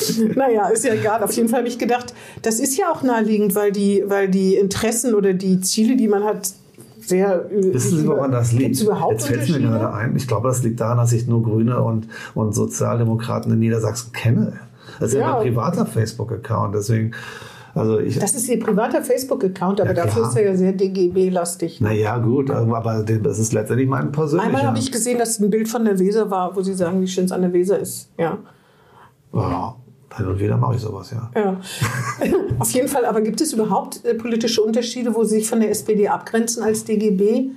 [0.36, 1.22] naja, ist ja egal.
[1.22, 4.54] Auf jeden Fall habe ich gedacht, das ist ja auch naheliegend, weil die, weil die
[4.56, 6.52] Interessen oder die Ziele, die man hat,
[7.00, 7.46] sehr.
[7.50, 8.76] Wissen Sie, woran das liegt?
[8.80, 10.14] Jetzt fällt es mir gerade ein.
[10.16, 14.60] Ich glaube, das liegt daran, dass ich nur Grüne und, und Sozialdemokraten in Niedersachsen kenne.
[15.00, 15.32] Das ist ja, Ja.
[15.34, 16.74] mein privater Facebook-Account.
[16.76, 17.10] Deswegen,
[17.74, 18.18] also ich.
[18.20, 21.80] Das ist ihr privater Facebook-Account, aber Ja, dafür ist er ja sehr DGB-lastig.
[21.80, 24.46] naja, gut, aber das ist letztendlich mein persönlicher.
[24.46, 27.08] Einmal habe ich gesehen, dass ein Bild von der Weser war, wo sie sagen, wie
[27.08, 28.10] schön es an der Weser ist.
[28.18, 28.38] Ja.
[29.34, 29.76] Ja,
[30.16, 31.30] hin und wieder mache ich sowas, ja.
[31.34, 31.60] Ja.
[32.58, 35.70] Auf jeden Fall, aber gibt es überhaupt äh, politische Unterschiede, wo sie sich von der
[35.70, 37.50] SPD abgrenzen als DGB?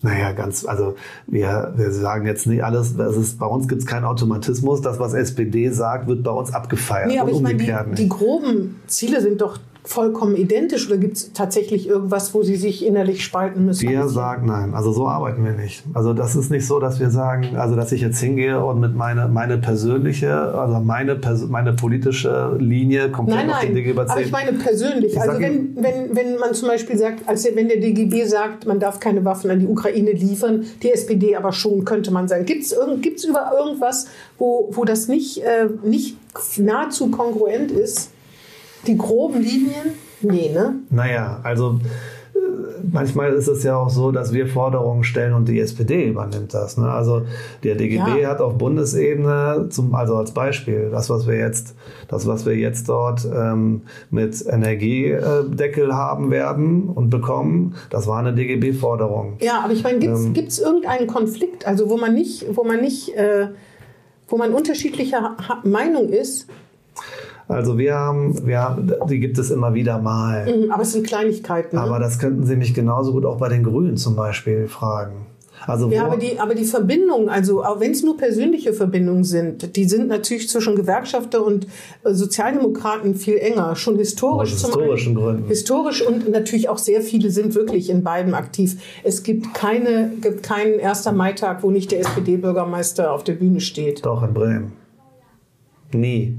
[0.00, 0.94] Naja, ganz, also
[1.26, 4.80] wir, wir sagen jetzt nicht alles, es ist, bei uns gibt es keinen Automatismus.
[4.80, 8.08] Das, was SPD sagt, wird bei uns abgefeiert Nee, aber und ich meine, die, die
[8.08, 9.58] groben Ziele sind doch
[9.88, 13.88] vollkommen identisch oder gibt es tatsächlich irgendwas, wo sie sich innerlich spalten müssen?
[13.88, 14.74] Wir sagen nein.
[14.74, 15.82] Also so arbeiten wir nicht.
[15.94, 18.94] Also das ist nicht so, dass wir sagen, also dass ich jetzt hingehe und mit
[18.94, 23.98] meine, meine persönliche, also meine, pers meine politische Linie komplett Nein, auf den nein, DGB
[24.00, 25.14] aber ich meine persönlich.
[25.14, 28.80] Ich Also wenn, wenn, wenn man zum Beispiel sagt, als wenn der DGB sagt, man
[28.80, 32.44] darf keine Waffen an die Ukraine liefern, die SPD aber schon, könnte man sagen.
[32.44, 34.06] Gibt es irgend, gibt's über irgendwas,
[34.36, 36.18] wo, wo das nicht, äh, nicht
[36.58, 38.10] nahezu kongruent ist?
[38.88, 39.92] Die groben Linien?
[40.22, 40.74] Nee, ne?
[40.90, 41.78] Naja, also
[42.34, 42.38] äh,
[42.90, 46.76] manchmal ist es ja auch so, dass wir Forderungen stellen und die SPD übernimmt das.
[46.76, 46.90] Ne?
[46.90, 47.22] Also
[47.62, 48.30] der DGB Ja.
[48.30, 51.76] hat auf Bundesebene, zum, also als Beispiel, das, was wir jetzt,
[52.08, 58.34] das, was wir jetzt dort ähm, mit Energiedeckel haben werden und bekommen, das war eine
[58.34, 59.36] DGB-Forderung.
[59.40, 60.34] Ja, aber ich meine, gibt Ähm.
[60.48, 63.48] es irgendeinen Konflikt, also wo man nicht, wo man nicht, äh,
[64.28, 66.48] wo man unterschiedlicher Meinung ist,
[67.48, 70.44] Also wir haben, wir haben, die gibt es immer wieder mal.
[70.44, 71.76] Mhm, aber es sind Kleinigkeiten.
[71.76, 71.82] Ne?
[71.82, 75.26] Aber das könnten Sie mich genauso gut auch bei den Grünen zum Beispiel fragen.
[75.66, 79.74] Also Ja, aber die, aber die Verbindung, also auch wenn es nur persönliche Verbindungen sind,
[79.76, 81.66] die sind natürlich zwischen Gewerkschafter und
[82.04, 85.24] äh, Sozialdemokraten viel enger, schon historisch Aus historischen einen.
[85.24, 85.48] Gründen.
[85.48, 88.80] Historisch und natürlich auch sehr viele sind wirklich in beiden aktiv.
[89.02, 91.10] Es gibt keine, gibt keinen 1.
[91.12, 94.06] Maitag, wo nicht der SPD-Bürgermeister auf der Bühne steht.
[94.06, 94.72] Doch, in Bremen.
[95.92, 96.36] Nie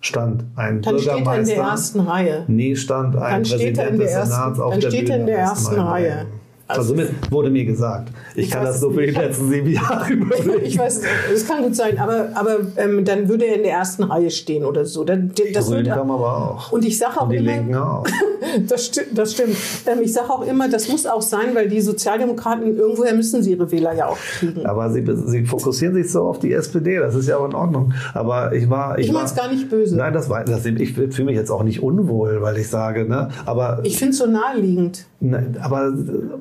[0.00, 1.54] stand ein Dann steht er in Bürgermeister.
[1.54, 2.44] der ersten Reihe.
[2.48, 5.12] Nie stand ein Dann Präsident des ersten- Senats auf dann der steht Bühne.
[5.14, 5.86] er in der ersten Mal.
[5.90, 6.26] Reihe.
[6.68, 8.10] Also, mit, wurde mir gesagt.
[8.40, 10.60] Ich, Ich kann das es nur für die letzten sieben Jahre überlegen.
[10.64, 11.00] Ich weiß,
[11.34, 14.64] es kann gut sein, aber, aber ähm, dann würde er in der ersten Reihe stehen
[14.64, 15.04] oder so.
[15.04, 16.72] Dann, Die das Grünen würde, kommen aber auch.
[16.72, 18.04] und ich sage auch Und die immer, Linken auch.
[18.66, 19.54] Das, sti das stimmt.
[19.86, 23.52] Ähm, ich sage auch immer, das muss auch sein, weil die Sozialdemokraten, irgendwoher müssen sie
[23.52, 24.66] ihre Wähler ja auch kriegen.
[24.66, 26.98] Aber sie, sie fokussieren sich so auf die SPD.
[26.98, 27.92] Das ist ja auch in Ordnung.
[28.14, 28.98] Aber ich war.
[28.98, 29.94] Ich war- mein's gar nicht böse.
[29.94, 30.42] Nein, das war.
[30.44, 33.28] Das, ich fühle mich jetzt auch nicht unwohl, weil ich sage, ne?
[33.46, 35.04] Aber, Ich finde es so naheliegend.
[35.20, 35.92] ne, aber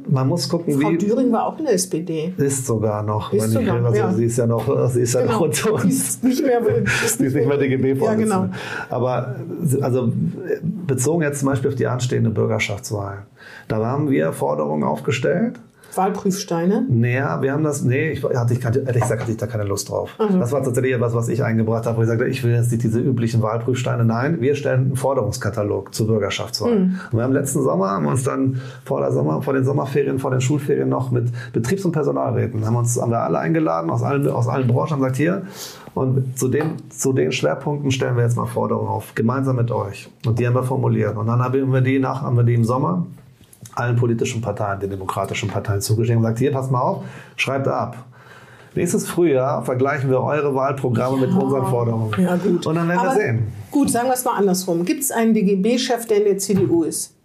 [0.09, 0.97] man muss gucken, Frau wie.
[0.97, 1.88] Düring war auch in der SPD.
[2.37, 3.33] Ist sogar noch.
[3.33, 4.13] Ist sogar, also, ja.
[4.13, 5.85] Sie ist ja noch, sie ist ja noch unter uns.
[5.85, 8.49] Die ist nicht mehr, Die ist nicht mehr DGB Ja, genau.
[8.89, 9.35] Aber
[9.81, 10.11] also
[10.87, 13.23] bezogen jetzt zum Beispiel auf die anstehende Bürgerschaftswahl.
[13.67, 15.59] Da haben wir Forderungen aufgestellt.
[15.99, 16.85] Wahlprüfsteine.
[16.89, 19.89] Naja, wir haben das, nee, ich, hatte, ich, ehrlich gesagt hatte ich da keine Lust
[19.89, 20.15] drauf.
[20.17, 22.83] Das war tatsächlich etwas, was ich eingebracht habe, wo ich sagte, ich will jetzt nicht
[22.83, 24.05] diese üblichen Wahlprüfsteine.
[24.05, 26.71] Nein, wir stellen einen Forderungskatalog zur Bürgerschaftswahl.
[26.71, 30.31] Und wir haben letzten Sommer, haben uns dann vor der Sommer, vor den Sommerferien, vor
[30.31, 34.27] den Schulferien noch mit Betriebs- und Personalräten, haben uns, haben wir alle eingeladen aus allen,
[34.29, 35.43] aus allen Branchen, haben gesagt, hier,
[35.95, 40.09] und zu den, zu den Schwerpunkten stellen wir jetzt mal Forderungen auf, gemeinsam mit euch.
[40.25, 41.17] Und die haben wir formuliert.
[41.17, 43.05] Und dann haben wir die nach, haben wir die im Sommer
[43.79, 47.03] allen politischen Parteien, den demokratischen Parteien zugeschickt und gesagt, hier, passt mal auf,
[47.35, 47.97] schreibt ab.
[48.75, 52.13] Nächstes Frühjahr vergleichen wir eure Wahlprogramme mit unseren Forderungen.
[52.21, 52.67] Ja, gut.
[52.67, 53.47] Und dann werden wir sehen.
[53.71, 54.85] Gut, sagen wir es mal andersrum.
[54.85, 57.15] Gibt es einen DGB-Chef, der in der CDU ist?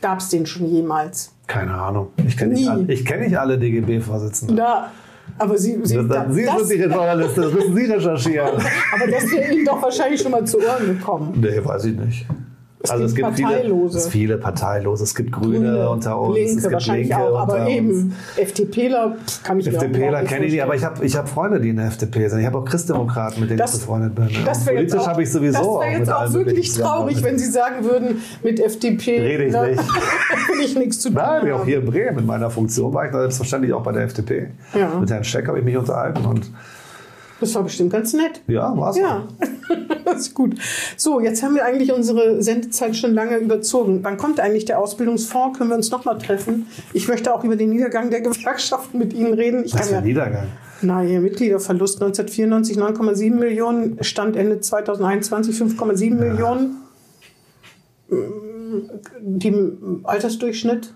[0.00, 1.32] Gab es den schon jemals?
[1.46, 2.08] Keine Ahnung.
[2.26, 4.56] Ich kenne nicht, kenn nicht alle DGB-Vorsitzenden.
[4.56, 4.90] Da,
[5.38, 8.48] aber Sie, Sie Das, da, Sie das, sind die Journalisten, das müssen Sie recherchieren.
[8.94, 11.40] aber das wäre Ihnen doch wahrscheinlich schon mal zu Ohren gekommen.
[11.40, 12.26] nee, weiß ich nicht.
[12.90, 13.96] Also Es es gibt viele, Parteilose.
[13.98, 15.04] es gibt viele Parteilose.
[15.04, 16.36] Es gibt Grüne, unter uns.
[16.36, 17.70] Linke es gibt Linke auch, aber unter uns.
[17.74, 21.70] eben FDPler kann ich FDPler kenne ich nicht, aber ich habe ich hab Freunde, die
[21.70, 22.40] in der FDP sind.
[22.40, 24.28] Ich habe auch Christdemokraten, mit denen Das- ich befreundet bin.
[24.44, 26.72] Das wäre jetzt Politisch auch, habe ich sowieso das auch wär mit jetzt auch wirklich
[26.74, 29.78] traurig, wenn Sie sagen würden, mit FDP Rede ich nicht.
[30.48, 33.12] will ich nichts zu tun Nein, auch hier in Bremen in meiner Funktion war ich
[33.12, 34.48] selbstverständlich auch bei der FDP.
[34.74, 34.98] Ja.
[35.00, 36.50] Mit Herrn Scheck habe ich mich unterhalten und
[37.44, 38.40] Das war bestimmt ganz nett.
[38.46, 38.96] ja, war's.
[38.96, 39.28] Ja.
[40.06, 40.54] das ist gut.
[40.96, 43.98] So, jetzt haben wir eigentlich unsere Sendezeit schon lange überzogen.
[44.02, 45.58] Wann kommt eigentlich der Ausbildungsfonds?
[45.58, 46.66] Können wir uns nochmal treffen?
[46.94, 49.62] Ich möchte auch über den Niedergang der Gewerkschaften mit Ihnen reden.
[49.62, 50.46] Ich Was für ja, ein Niedergang.
[50.80, 56.76] na, Ihr Mitgliederverlust 1994 9,7 Millionen, Stand Ende 2021 5,7 Millionen.
[59.20, 59.54] Die
[60.04, 60.94] Altersdurchschnitt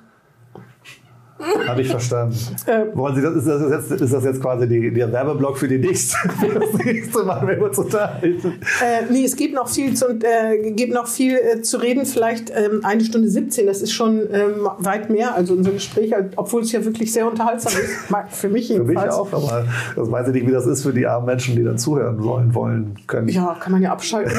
[1.69, 2.37] Habe ich verstanden.
[2.67, 5.69] Äh, Wollen Sie das, ist, das jetzt, ist das jetzt quasi die, der Werbeblock für
[5.69, 8.55] die nächste, für das nächste Mal, wenn wir uns unterhalten?
[8.83, 12.07] Äh, nee, es gibt noch viel zu, äh, gibt noch viel äh, zu reden.
[12.07, 15.35] Vielleicht ähm, eine Stunde 17, das ist schon ähm, weit mehr.
[15.37, 17.89] Also unser Gespräch, obwohl es ja wirklich sehr unterhaltsam ist.
[18.31, 19.07] Für mich Für jedenfalls.
[19.07, 21.63] mich auch, aber das weiß ich nicht, wie das ist für die armen Menschen, die
[21.63, 23.29] dann zuhören wollen, wollen können.
[23.29, 24.33] Ja, kann man ja abschalten.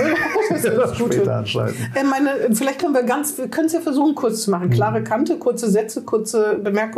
[0.50, 1.14] das ist das Gute.
[1.14, 1.78] Später anschalten.
[1.96, 4.70] Äh, meine, vielleicht können wir ganz, wir können es ja versuchen, kurz zu machen.
[4.70, 6.89] Klare Kante, kurze Sätze, kurze Bemerkungen.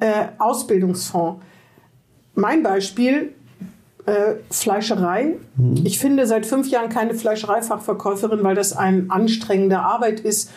[0.00, 1.42] Äh, Ausbildungsfonds.
[2.34, 3.32] Mein Beispiel,
[4.06, 5.36] äh, Fleischerei.
[5.84, 10.50] Ich finde seit fünf Jahren keine Fleischereifachverkäuferin, weil das eine anstrengende Arbeit ist,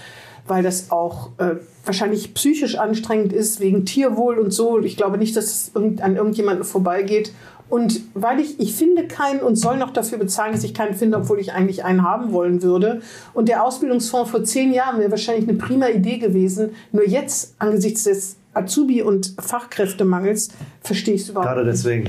[0.48, 4.80] weil das auch äh, wahrscheinlich psychisch anstrengend ist, wegen Tierwohl und so.
[4.80, 7.32] Ich glaube nicht, dass es irgend, an irgendjemanden vorbeigeht.
[7.70, 11.18] Und weil ich, ich finde keinen und soll noch dafür bezahlen, dass ich keinen finde,
[11.18, 13.02] obwohl ich eigentlich einen haben wollen würde.
[13.34, 16.72] Und der Ausbildungsfonds vor zehn Jahren wäre wahrscheinlich eine prima Idee gewesen.
[16.94, 20.50] Nur jetzt, angesichts des Azubi- und Fachkräftemangels,
[20.82, 22.08] verstehe ich es überhaupt Gerade nicht.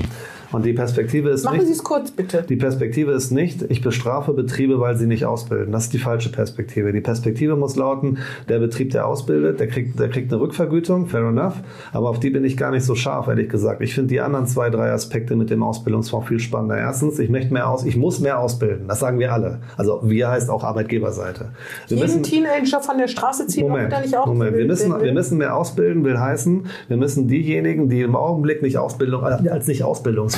[0.51, 2.43] Und die Perspektive ist Machen nicht, Sie es kurz, bitte.
[2.47, 5.71] Die Perspektive ist nicht, ich bestrafe Betriebe, weil sie nicht ausbilden.
[5.71, 6.91] Das ist die falsche Perspektive.
[6.91, 8.17] Die Perspektive muss lauten,
[8.47, 11.55] der Betrieb, der ausbildet, der kriegt, der kriegt eine Rückvergütung, fair enough.
[11.93, 13.81] Aber auf die bin ich gar nicht so scharf, ehrlich gesagt.
[13.81, 16.77] Ich finde die anderen zwei, drei Aspekte mit dem Ausbildungsfonds viel spannender.
[16.77, 18.87] Erstens, ich möchte mehr aus, ich muss mehr ausbilden.
[18.87, 19.59] Das sagen wir alle.
[19.77, 21.49] Also wir heißt auch Arbeitgeberseite.
[21.87, 24.57] Wir Jeden Teenager von der Straße ziehen, Moment, da nicht auch Moment.
[24.57, 28.77] Wir, müssen, wir müssen mehr ausbilden, will heißen, wir müssen diejenigen, die im Augenblick nicht
[28.77, 29.83] Ausbildung, äh, als nicht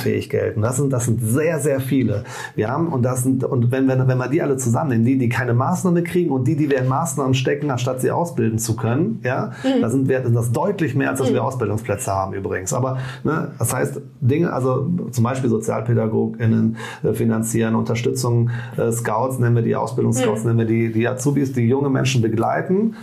[0.02, 2.24] ausbildungsfähig gelten, das sind, das sind sehr, sehr viele.
[2.54, 5.28] Wir haben, und das sind, und wenn, wenn, wenn wir die alle zusammennehmen, die, die
[5.28, 9.20] keine Maßnahme kriegen und die, die wir in Maßnahmen stecken, anstatt sie ausbilden zu können,
[9.24, 12.72] ja, da sind wir, sind das deutlich mehr, als dass wir Ausbildungsplätze haben übrigens.
[12.72, 19.54] Aber, ne, das heißt, Dinge, also zum Beispiel SozialpädagogInnen äh, finanzieren, Unterstützung, äh, Scouts, nennen
[19.54, 22.94] wir die Ausbildungsscouts, nennen wir die, die Azubis, die junge Menschen begleiten.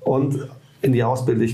[0.00, 0.48] Und
[0.84, 1.48] in die Ausbildung,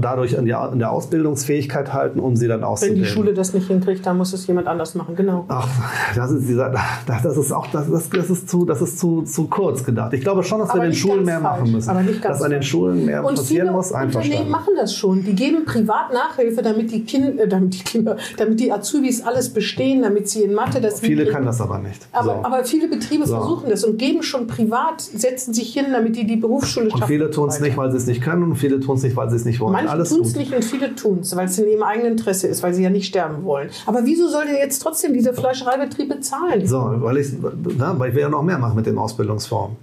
[0.00, 3.02] dadurch in, die, in der Ausbildungsfähigkeit halten, um sie dann Wenn auszubilden.
[3.04, 5.14] die Schule das nicht hinkriegt, dann muss es jemand anders machen.
[5.14, 5.44] Genau.
[5.48, 5.68] Ach,
[6.14, 6.72] das ist dieser,
[7.06, 10.12] das ist auch, das, das, das ist zu, das ist zu, zu kurz gedacht.
[10.14, 11.60] Ich glaube schon, dass wir in den Schulen mehr falsch.
[11.60, 11.90] machen müssen.
[11.90, 12.62] Aber nicht ganz dass an den.
[12.62, 15.22] Schulen mehr Und passieren viele muss, Unternehmen machen das schon.
[15.22, 19.50] Die geben privat Nachhilfe, damit die, kind, äh, damit die Kinder, damit die Azubis alles
[19.50, 22.06] bestehen, damit sie in Mathe das Viele können das aber nicht.
[22.12, 22.44] Aber, So.
[22.44, 23.36] aber viele Betriebe So.
[23.36, 27.06] versuchen das und geben schon privat, setzen sich hin, damit die die Berufsschule und schaffen.
[27.06, 29.16] viele tun es und nicht, weil sie es nicht können und viele tun es nicht,
[29.16, 29.72] weil sie es nicht wollen.
[29.72, 32.62] Manche tun es nicht und viele tun es, weil es in ihrem eigenen Interesse ist,
[32.62, 33.70] weil sie ja nicht sterben wollen.
[33.86, 36.66] Aber wieso soll der jetzt trotzdem dieser Fleischereibetrieb bezahlen?
[36.66, 37.32] So, weil ich,
[37.76, 39.76] na, weil ich will ja noch mehr machen mit dem Ausbildungsfonds.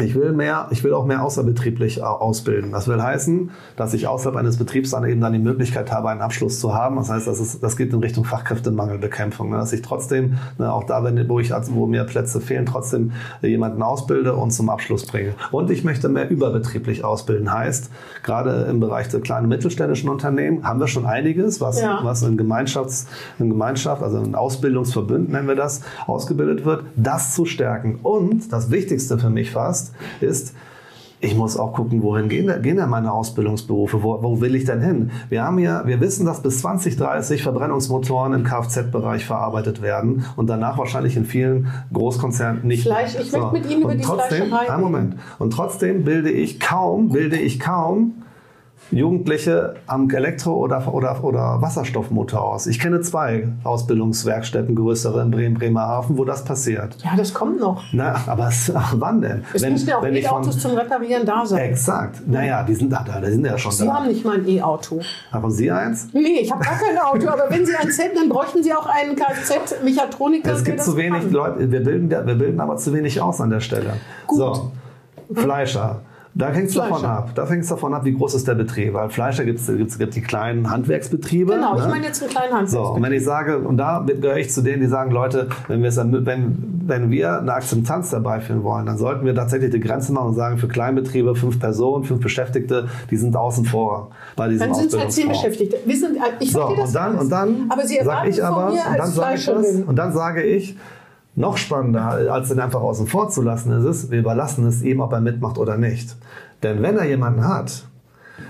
[0.00, 2.72] Ich will mehr, ich will auch mehr außerbetrieblich au- ausbilden.
[2.72, 6.22] Das will heißen, dass ich außerhalb eines Betriebs dann eben dann die Möglichkeit habe, einen
[6.22, 6.96] Abschluss zu haben.
[6.96, 9.50] Das heißt, das, ist, das geht in Richtung Fachkräftemangelbekämpfung.
[9.50, 9.56] Ne?
[9.58, 13.12] Dass ich trotzdem, ne, auch da, wenn, wo, ich, wo mir Plätze fehlen, trotzdem
[13.42, 15.34] jemanden ausbilde und zum Abschluss bringe.
[15.50, 17.52] Und ich möchte mehr überbetrieblich ausbilden.
[17.52, 17.90] Heißt,
[18.22, 22.00] gerade im Bereich der kleinen und mittelständischen Unternehmen haben wir schon einiges, was, Ja.
[22.02, 23.08] was in, Gemeinschafts-,
[23.38, 27.98] in Gemeinschaft, also in Ausbildungsverbünden nennen wir das, ausgebildet wird, das zu stärken.
[28.02, 29.81] Und das Wichtigste für mich fast
[30.20, 30.54] ist,
[31.22, 34.02] ich muss auch gucken, wohin gehen, gehen denn meine Ausbildungsberufe?
[34.02, 35.12] Wo, wo will ich denn hin?
[35.28, 40.78] Wir haben ja, wir wissen, dass bis 2030 Verbrennungsmotoren im Kfz-Bereich verarbeitet werden und danach
[40.78, 42.82] wahrscheinlich in vielen Großkonzernen nicht.
[42.82, 45.16] Fleisch- ich möchte mit Ihnen über Und die trotzdem, Fleischerei einen Moment.
[45.38, 48.21] Und trotzdem bilde ich kaum, bilde ich kaum
[48.92, 52.66] Jugendliche am Elektro- oder, oder, oder Wasserstoffmotor aus.
[52.66, 56.96] Ich kenne zwei Ausbildungswerkstätten, größere in Bremen, Bremerhaven, wo das passiert.
[57.02, 57.82] Ja, das kommt noch.
[57.92, 59.44] Na, aber es, ach, wann denn?
[59.54, 61.70] Es müssen ja auch E-Autos zum Reparieren da sein.
[61.70, 62.26] Exakt.
[62.26, 63.94] Naja, die sind da, da, die sind ja schon Sie da.
[63.94, 65.00] haben nicht mal ein E-Auto.
[65.32, 66.08] Haben Sie eins?
[66.12, 68.86] Nee, ich habe gar kein Auto, aber wenn Sie eins hätten, dann bräuchten Sie auch
[68.86, 70.52] einen Kfz-Mechatroniker.
[70.52, 71.32] Es gibt zu wenig kann.
[71.32, 73.94] Leute, wir bilden, wir bilden aber zu wenig aus an der Stelle.
[74.26, 74.38] Gut.
[74.38, 74.72] So,
[75.34, 76.00] Fleischer.
[76.34, 77.30] Da hängt es davon ab.
[77.34, 78.94] Da hängt es davon ab, wie groß ist der Betrieb.
[78.94, 81.52] Weil Fleischer gibt es gibt die kleinen Handwerksbetriebe.
[81.54, 81.88] Genau, ich ne?
[81.88, 82.96] meine jetzt einen kleinen So, Handwerksbetrieb.
[82.96, 86.82] und wenn ich sage, und da gehöre ich zu denen, die sagen, Leute, wenn wenn,
[86.86, 90.34] wenn wir eine Akzeptanz dabei führen wollen, dann sollten wir tatsächlich die Grenze machen und
[90.34, 94.92] sagen, für Kleinbetriebe, fünf Personen, fünf Beschäftigte, die sind außen vor bei diesem Dann sind
[94.92, 95.28] es halt zehn.
[95.28, 95.76] Beschäftigte.
[95.84, 97.22] Wir sind, ich So, verstehe das und dann, alles.
[97.22, 99.82] und dann aber Sie erwarten ich aber, von mir und dann als sage ich Fleischerin.
[99.84, 100.76] und dann sage ich,
[101.34, 105.00] noch spannender, als den einfach außen vor zu lassen, ist es, wir überlassen es ihm,
[105.00, 106.16] ob er mitmacht oder nicht.
[106.62, 107.86] Denn wenn er jemanden hat,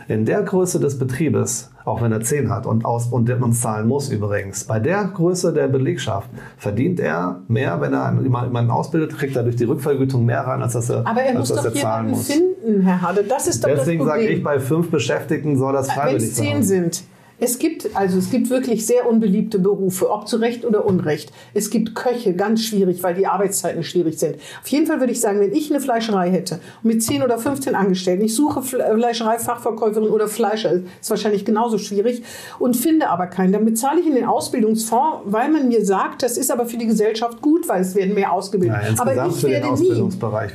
[0.09, 3.89] in der Größe des Betriebes, auch wenn er 10 hat und, aus, und man zahlen
[3.89, 4.65] muss übrigens.
[4.65, 9.57] Bei der Größe der Belegschaft verdient er mehr, wenn er jemanden ausbildet, kriegt er durch
[9.57, 12.11] die Rückvergütung mehr rein, als dass er, Aber er als muss dass doch er zahlen
[12.11, 12.27] muss.
[12.29, 13.25] finden, Herr Hade.
[13.25, 16.63] Das ist doch Deswegen sage ich, bei fünf Beschäftigten soll das Wenn freiwillig es zehn
[16.63, 16.63] sein.
[16.63, 17.05] sind.
[17.45, 21.33] Es gibt, also es gibt wirklich sehr unbeliebte Berufe, ob zu Recht oder Unrecht.
[21.55, 24.37] Es gibt Köche, ganz schwierig, weil die Arbeitszeiten schwierig sind.
[24.63, 27.75] Auf jeden Fall würde ich sagen, wenn ich eine Fleischerei hätte mit 10 oder 15
[27.75, 32.23] Angestellten, ich suche Fle- Fleischereifachverkäuferin oder Fleischer, ist wahrscheinlich genauso schwierig,
[32.61, 36.37] und finde aber keinen, dann bezahle ich in den Ausbildungsfonds, weil man mir sagt, das
[36.37, 38.77] ist aber für die Gesellschaft gut, weil es werden mehr ausgebildet.
[38.97, 39.89] Ja, aber ich werde nie,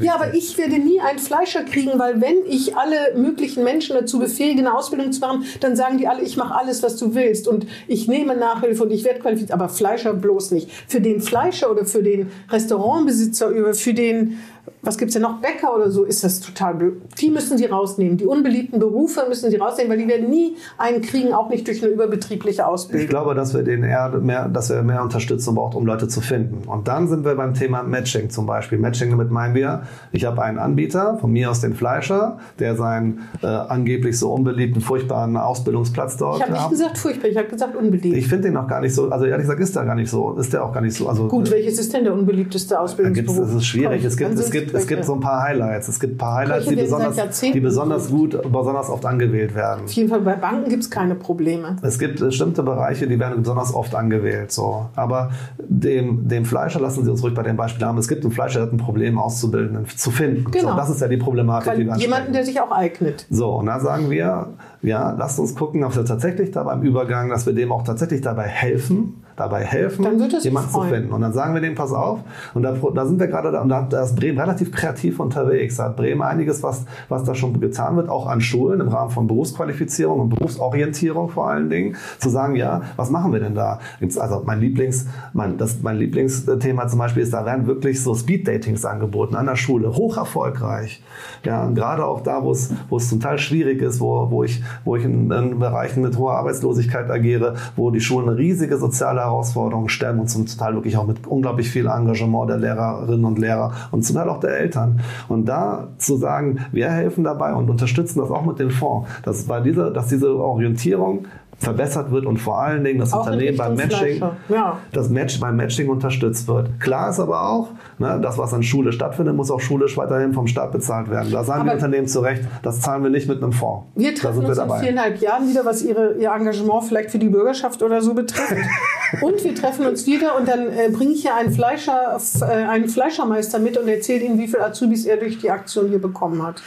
[0.05, 4.19] ja, aber ich werde nie einen Fleischer kriegen, weil wenn ich alle möglichen Menschen dazu
[4.19, 7.47] befähige, eine Ausbildung zu machen, dann sagen die alle, ich mache alles, was du willst
[7.47, 10.69] und ich nehme Nachhilfe und ich werde qualifiziert, aber Fleischer bloß nicht.
[10.87, 14.39] Für den Fleischer oder für den Restaurantbesitzer oder für den,
[14.81, 17.01] was gibt's denn noch, Bäcker oder so, ist das total blöd.
[17.19, 18.17] Die müssen sie rausnehmen.
[18.17, 21.83] Die unbeliebten Berufe müssen sie rausnehmen, weil die werden nie einen kriegen, auch nicht durch
[21.83, 23.07] eine überbetriebliche Ich Ausbildung.
[23.07, 26.67] glaube, dass wir den eher mehr, dass wir mehr Unterstützung braucht, um Leute zu finden.
[26.67, 28.77] Und dann sind wir beim Thema Matching zum Beispiel.
[28.77, 33.21] Matching damit meinen wir, ich habe einen Anbieter, von mir aus den Fleischer, der seinen
[33.41, 37.75] äh, angeblich so unbeliebten, furchtbaren Ausbildungsplatz dort Ich habe nicht gesagt furchtbar, ich habe gesagt
[37.75, 38.17] unbeliebt.
[38.17, 40.33] Ich finde den noch gar nicht so, also ehrlich gesagt ist der gar nicht so,
[40.37, 41.07] ist der auch gar nicht so.
[41.07, 43.47] Also, Gut, welches ist denn der unbeliebteste Ausbildungsberuf?
[43.47, 44.03] es ist schwierig.
[44.03, 45.87] Es gibt, es sind's gibt, es gibt so ein paar Highlights.
[45.87, 49.85] Es gibt ein paar Highlights, die besonders, die besonders gut, besonders oft angewählt werden.
[49.85, 51.77] Auf jeden Fall bei Banken gibt es keine Probleme.
[51.81, 54.51] Es gibt bestimmte Bereiche, die werden besonders oft angewählt.
[54.51, 54.85] So.
[54.95, 57.97] Aber dem, dem Fleischer lassen Sie uns ruhig bei dem Beispiel haben.
[57.97, 60.51] Es gibt einen Fleischer, der hat ein Problem, Auszubildenden zu finden.
[60.51, 60.71] Genau.
[60.71, 62.33] So, das ist ja die Problematik, Weil die wir jemanden, ansprechen.
[62.33, 63.25] der sich auch eignet.
[63.29, 64.47] So, und da sagen wir,
[64.81, 68.21] ja, lasst uns gucken, ob wir tatsächlich da beim Übergang, dass wir dem auch tatsächlich
[68.21, 70.03] dabei helfen, dabei helfen,
[70.41, 70.89] jemanden zu freuen.
[70.89, 71.13] finden.
[71.13, 72.19] Und dann sagen wir dem, pass auf,
[72.55, 75.77] und da, da sind wir gerade, da, und da da ist Bremen relativ kreativ unterwegs.
[75.77, 79.11] Da hat Bremen einiges, was, was da schon getan wird, auch an Schulen im Rahmen
[79.11, 83.79] von Berufsqualifizierung und Berufsorientierung vor allen Dingen, zu sagen, ja, was machen wir denn da?
[83.99, 88.15] Gibt's also mein Lieblings, mein, das, mein Lieblingsthema zum Beispiel ist, da werden wirklich so
[88.15, 91.03] Speed-Datings angeboten an der Schule, hoch erfolgreich.
[91.45, 94.43] Ja, und gerade auch da, wo es, wo es zum Teil schwierig ist, wo, wo
[94.43, 99.26] ich, wo ich in, in Bereichen mit hoher Arbeitslosigkeit agiere, wo die Schulen riesige soziale
[99.27, 103.71] Herausforderungen stellen und zum Teil wirklich auch mit unglaublich viel Engagement der Lehrerinnen und Lehrer
[103.91, 105.01] und zum Teil auch der Eltern.
[105.27, 109.43] Und da zu sagen, wir helfen dabei und unterstützen das auch mit dem Fonds, dass
[109.43, 111.25] bei dieser, dass diese Orientierung
[111.59, 114.21] verbessert wird und vor allen Dingen das Auch Unternehmen beim Matching.
[114.47, 114.77] Ja.
[114.91, 116.79] das Match beim Matching unterstützt wird.
[116.79, 120.45] Klar ist aber auch, ne, das, was an Schule stattfindet, muss auch schulisch weiterhin vom
[120.45, 121.31] Staat bezahlt werden.
[121.31, 123.87] Da sagen die Aber- Unternehmen zu Recht, das zahlen wir nicht mit einem Fonds.
[123.95, 127.19] Wir treffen sind wir uns in viereinhalb Jahren wieder, was ihre, ihr Engagement vielleicht für
[127.19, 128.53] die Bürgerschaft oder so betrifft.
[129.21, 132.87] und wir treffen uns wieder und dann äh, bringe ich hier einen, Fleischer, äh, einen
[132.87, 136.61] Fleischermeister mit und erzähle Ihnen, wie viele Azubis er durch die Aktion hier bekommen hat.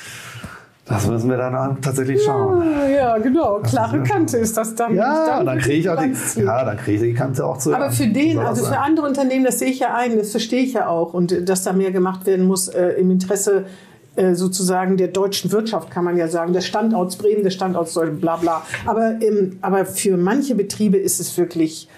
[0.90, 2.62] Das müssen wir dann tatsächlich schauen.
[2.62, 3.60] Ah, ja, genau.
[3.60, 4.96] Klare Kante ist das dann.
[4.96, 7.72] Ja, dann wirklich kriege ich auch die, ja, dann kriege ich die Kante auch zu.
[7.72, 10.72] Aber für den, also für andere Unternehmen, das sehe ich ja ein, das verstehe ich
[10.72, 11.14] ja auch.
[11.14, 13.66] Und äh, dass da mehr gemacht werden muss äh, im Interesse
[14.16, 16.52] äh, sozusagen der deutschen Wirtschaft, kann man ja sagen.
[16.52, 18.62] Der Standorts Bremen, der Standorts Deutschland, bla bla.
[18.84, 21.88] Aber, ähm, aber für manche Betriebe ist es wirklich.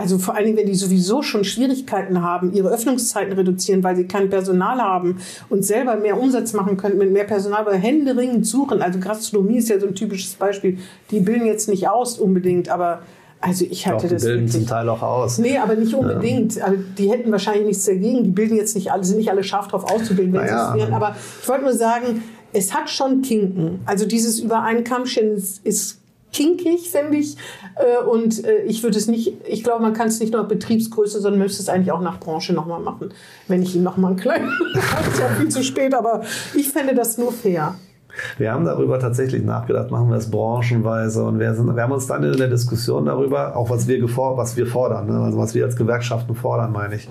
[0.00, 4.06] Also vor allen Dingen, wenn die sowieso schon Schwierigkeiten haben, ihre Öffnungszeiten reduzieren, weil sie
[4.06, 5.18] kein Personal haben
[5.50, 8.80] und selber mehr Umsatz machen können mit mehr Personal, weil händeringend suchen.
[8.80, 10.78] Also Gastronomie ist ja so ein typisches Beispiel.
[11.10, 13.02] Die bilden jetzt nicht aus unbedingt, aber
[13.42, 14.52] also ich Doch, halte die das bilden wirklich.
[14.54, 15.38] zum Teil auch aus.
[15.38, 16.60] Nee, aber nicht unbedingt.
[16.62, 18.24] Also die hätten wahrscheinlich nichts dagegen.
[18.24, 20.72] Die bilden jetzt nicht alle, sind nicht alle scharf drauf auszubilden, wenn Naja.
[20.72, 20.94] sie es wären.
[20.94, 22.22] Aber ich wollte nur sagen,
[22.52, 23.80] es hat schon Kinken.
[23.86, 25.99] Also dieses über einen Kamm scheren ist, ist
[26.32, 27.36] kinkig, finde ich.
[27.76, 30.48] Äh, Und äh, ich würde es nicht, ich glaube, man kann es nicht nur nach
[30.48, 33.12] Betriebsgröße, sondern müsste es eigentlich auch nach Branche nochmal machen.
[33.48, 36.22] Wenn ich ihn nochmal einen kleinen, ist ja viel zu spät, aber
[36.54, 37.74] ich fände das nur fair.
[38.38, 42.06] Wir haben darüber tatsächlich nachgedacht, machen wir es branchenweise und wir, sind, wir haben uns
[42.06, 45.18] dann in der Diskussion darüber, auch was wir, was wir fordern, ne?
[45.20, 47.08] also was wir als Gewerkschaften fordern, meine ich.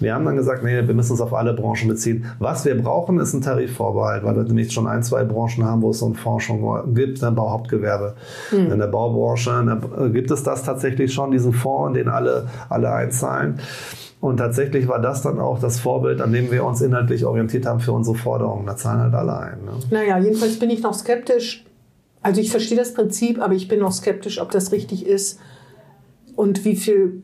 [0.00, 2.26] Wir haben dann gesagt, nee, wir müssen uns auf alle Branchen beziehen.
[2.38, 5.90] Was wir brauchen, ist ein Tarifvorbehalt, weil wir nämlich schon ein, zwei Branchen haben, wo
[5.90, 8.14] es so eine Forschung gibt, ein Bauhauptgewerbe.
[8.52, 12.48] In der Baubranche in der, gibt es das tatsächlich schon, diesen Fonds, in den alle,
[12.68, 13.58] alle einzahlen.
[14.24, 17.80] Und tatsächlich war das dann auch das Vorbild, an dem wir uns inhaltlich orientiert haben
[17.80, 18.64] für unsere Forderungen.
[18.64, 19.66] Da zahlen halt alle ein.
[19.66, 19.72] Ne?
[19.90, 21.62] Naja, jedenfalls bin ich noch skeptisch.
[22.22, 25.40] Also ich verstehe das Prinzip, aber ich bin noch skeptisch, ob das richtig ist
[26.36, 27.22] und wie viel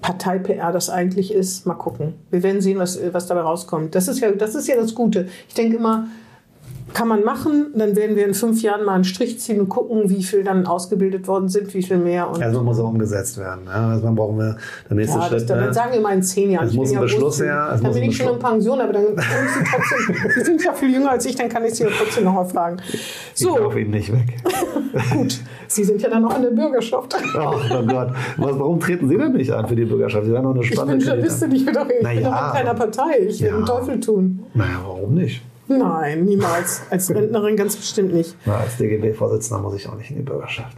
[0.00, 1.64] Partei-PR das eigentlich ist.
[1.64, 2.14] Mal gucken.
[2.32, 3.94] Wir werden sehen, was, was dabei rauskommt.
[3.94, 5.28] Das ist, ja, das ist ja das Gute.
[5.46, 6.08] Ich denke immer,
[6.94, 7.72] kann man machen.
[7.74, 10.66] Dann werden wir in fünf Jahren mal einen Strich ziehen und gucken, wie viel dann
[10.66, 12.30] ausgebildet worden sind, wie viel mehr.
[12.30, 13.62] Und Also muss auch umgesetzt werden.
[13.66, 14.56] Ja, also dann brauchen wir
[14.88, 15.50] der nächste ja, das, Schritt.
[15.50, 15.74] dann ne?
[15.74, 16.66] sagen wir mal in zehn Jahren.
[16.66, 19.04] Es Ich muss ein ja Beschluss her, Dann bin ich schon in Pension, aber dann
[19.04, 20.30] ich Sie trotzdem.
[20.34, 22.44] Sie sind ja viel jünger als ich, dann kann ich Sie ja trotzdem noch mal
[22.44, 22.76] fragen.
[22.92, 24.42] Ich So, laufe ihn nicht weg.
[25.12, 25.40] gut.
[25.68, 27.16] Sie sind ja dann auch in der Bürgerschaft.
[27.34, 28.10] Oh mein Gott.
[28.36, 30.26] Was, warum treten Sie denn nicht ein für die Bürgerschaft?
[30.26, 32.52] Sie wären doch eine Ich bin spannende Journalistin, ich bin doch, ich bin doch in
[32.52, 33.20] keiner Partei.
[33.28, 33.56] Ich will ja.
[33.56, 34.44] den Teufel tun.
[34.54, 35.42] Naja, warum nicht?
[35.78, 36.82] Nein, niemals.
[36.90, 38.36] Als Rentnerin ganz bestimmt nicht.
[38.44, 40.76] Na, als DGB-Vorsitzender muss ich auch nicht in die Bürgerschaft.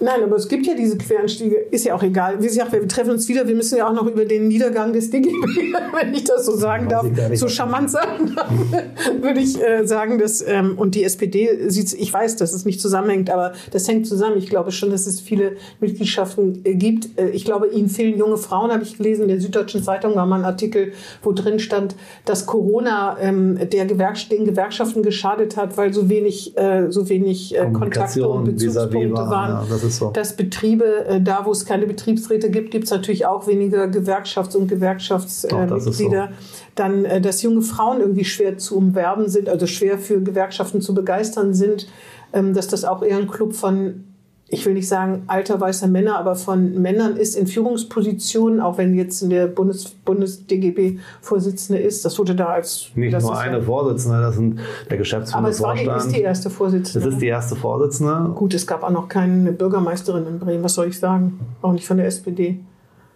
[0.00, 2.40] Nein, aber es gibt ja diese Querenstiege, ist ja auch egal.
[2.40, 3.46] Wie gesagt, wir treffen uns wieder.
[3.46, 5.32] Wir müssen ja auch noch über den Niedergang des DGB,
[5.94, 8.50] wenn ich das so sagen darf, so charmant sagen darf,
[9.20, 12.80] würde ich äh, sagen, dass, ähm, und die SPD sieht, ich weiß, dass es nicht
[12.80, 14.38] zusammenhängt, aber das hängt zusammen.
[14.38, 17.18] Ich glaube schon, dass es viele Mitgliedschaften äh, gibt.
[17.18, 19.22] Äh, ich glaube, ihnen fehlen junge Frauen, habe ich gelesen.
[19.22, 20.92] In der Süddeutschen Zeitung war mal ein Artikel,
[21.22, 21.94] wo drin stand,
[22.24, 27.56] dass Corona ähm, der Gewerks den Gewerkschaften geschadet hat, weil so wenig, äh, so wenig
[27.56, 30.10] äh, Kontakte und Bezugspunkte war, waren ja, das ist so.
[30.10, 34.56] dass Betriebe, äh, da wo es keine Betriebsräte gibt, gibt es natürlich auch weniger Gewerkschafts-
[34.56, 36.28] und Gewerkschaftsmitglieder.
[36.28, 36.58] so.
[36.74, 40.94] Dann, äh, dass junge Frauen irgendwie schwer zu umwerben sind, also schwer für Gewerkschaften zu
[40.94, 41.86] begeistern sind,
[42.32, 44.04] ähm, dass das auch eher ein Club von,
[44.52, 48.94] ich will nicht sagen alter weißer Männer, aber von Männern ist in Führungspositionen, auch wenn
[48.94, 52.04] jetzt in der Bundes, Bundes-DGB-Vorsitzende ist.
[52.04, 52.90] Das wurde da als...
[52.94, 56.20] Nicht nur eine ja, Vorsitzende, das sind der aber Geschäftsführende es war die, ist die
[56.20, 57.08] erste Das Vorsitzende.
[57.08, 58.32] ist die erste Vorsitzende.
[58.34, 61.40] Gut, es gab auch noch keine Bürgermeisterin in Bremen, was soll ich sagen?
[61.62, 62.60] Auch nicht von der SPD.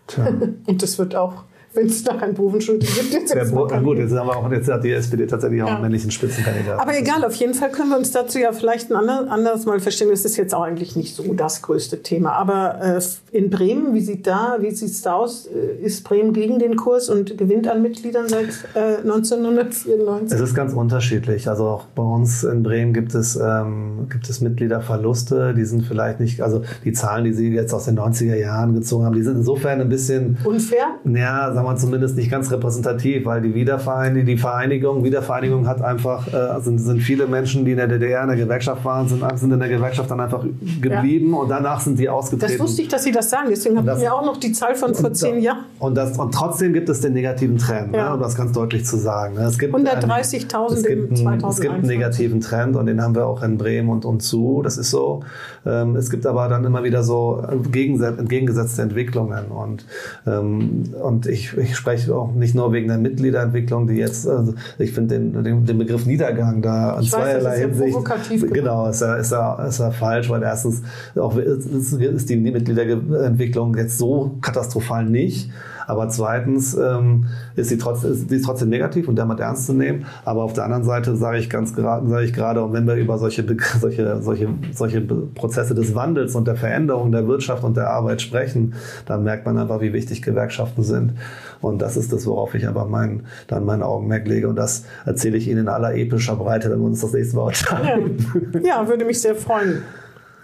[0.07, 0.29] Tja.
[0.67, 1.45] Und das wird auch,
[1.77, 4.69] wenn es da einen Bovenschulte gibt, jetzt Der, Bo- gut, jetzt, haben wir auch, jetzt
[4.71, 5.75] hat die SPD tatsächlich auch Ja.
[5.75, 6.81] einen männlichen Spitzenkandidaten.
[6.81, 9.79] Aber egal, auf jeden Fall können wir uns dazu ja vielleicht ein ander- anderes Mal
[9.81, 10.09] verstehen.
[10.11, 12.33] Das ist jetzt auch eigentlich nicht so das größte Thema.
[12.33, 13.01] Aber äh,
[13.37, 15.47] in Bremen, wie sieht da, wie sieht's da aus?
[15.47, 20.33] Äh, Ist Bremen gegen den Kurs und gewinnt an Mitgliedern seit äh, 1994?
[20.39, 21.49] Es ist ganz unterschiedlich.
[21.49, 25.55] Also auch bei uns in Bremen gibt es, ähm, gibt es Mitgliederverluste.
[25.55, 29.05] Die sind vielleicht nicht, also die Zahlen, die Sie jetzt aus den 90er Jahren gezogen
[29.05, 30.87] haben, die sind insofern ein bisschen Unfair?
[31.05, 36.27] Ja, sagen wir zumindest nicht ganz repräsentativ, weil die Wiedervereinigung, die Vereinigung, Wiedervereinigung hat einfach,
[36.29, 39.53] äh, sind, sind viele Menschen, die in der DDR in der Gewerkschaft waren, sind, sind
[39.53, 40.45] in der Gewerkschaft dann einfach
[40.81, 42.53] geblieben und danach sind die ausgetreten.
[42.53, 43.49] Das wusste ich, dass Sie das sagen.
[43.51, 45.65] Deswegen habe ich das- mir auch noch die Zahl von vor zehn Jahren.
[45.79, 48.09] Und, das, und trotzdem gibt es den negativen Trend, Ja.
[48.11, 49.35] ne, um das ganz deutlich zu sagen.
[49.35, 49.43] ne.
[49.43, 51.63] Es gibt einen- 130.000 es gibt im einen- Es 2021.
[51.63, 54.61] gibt einen negativen Trend und den haben wir auch in Bremen und, und zu.
[54.63, 55.21] Das ist so.
[55.65, 59.47] Ähm, es gibt aber dann immer wieder so entgegense- entgegengesetzte Entwicklungen.
[59.47, 59.85] Und,
[60.27, 64.93] ähm, und ich, ich spreche auch nicht nur wegen der Mitgliederentwicklung, die jetzt, also ich
[64.93, 67.93] finde den, den, den Begriff Niedergang da in Ich zweierlei ja Hinsicht.
[67.93, 68.51] provokativ.
[68.53, 70.83] Genau, ist ja, ist ja, ist ja falsch, weil erstens
[71.17, 75.51] auch ist, ist die Mitgliederentwicklung jetzt so katastrophal nicht.
[75.87, 79.73] Aber zweitens ähm, ist sie trotzdem, ist, die ist trotzdem negativ und damit ernst zu
[79.73, 80.07] nehmen.
[80.25, 82.95] Aber auf der anderen Seite sage ich ganz gerade, sage ich gerade, und wenn wir
[82.95, 83.45] über solche,
[83.81, 88.75] solche, solche, solche Prozesse des Wandels und der Veränderung der Wirtschaft und der Arbeit sprechen,
[89.07, 91.13] dann merkt man einfach, wie wichtig Gewerkschaften sind.
[91.61, 94.49] Und das ist das, worauf ich einfach mein, dann mein Augenmerk lege.
[94.49, 97.43] Und das erzähle ich Ihnen in aller epischer Breite, wenn wir uns das nächste Mal
[97.43, 98.63] unterhalten.
[98.65, 99.83] ja, würde mich sehr freuen.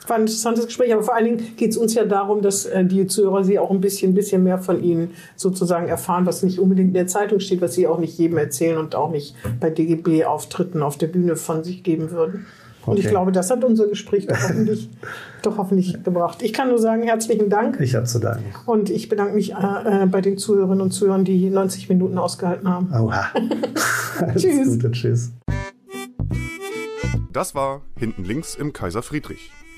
[0.08, 2.84] War ein interessantes Gespräch, aber vor allen Dingen geht es uns ja darum, dass äh,
[2.84, 6.88] die Zuhörer Sie auch ein bisschen, bisschen mehr von Ihnen sozusagen erfahren, was nicht unbedingt
[6.88, 10.82] in der Zeitung steht, was Sie auch nicht jedem erzählen und auch nicht bei DGB-Auftritten
[10.82, 12.46] auf der Bühne von sich geben würden.
[12.84, 13.10] Und ich Okay.
[13.12, 14.88] glaube, das hat unser Gespräch doch hoffentlich,
[15.42, 16.42] doch hoffentlich gebracht.
[16.42, 17.78] Ich kann nur sagen, herzlichen Dank.
[17.80, 18.44] Ich habe zu danken.
[18.66, 22.68] Und ich bedanke mich äh, äh, bei den Zuhörerinnen und Zuhörern, die 90 Minuten ausgehalten
[22.68, 22.92] haben.
[22.92, 23.26] Oha.
[24.18, 24.68] Alles Tschüss.
[24.68, 25.30] Gute, tschüss.
[27.32, 29.52] Das war Hinten links im Kaiser Friedrich,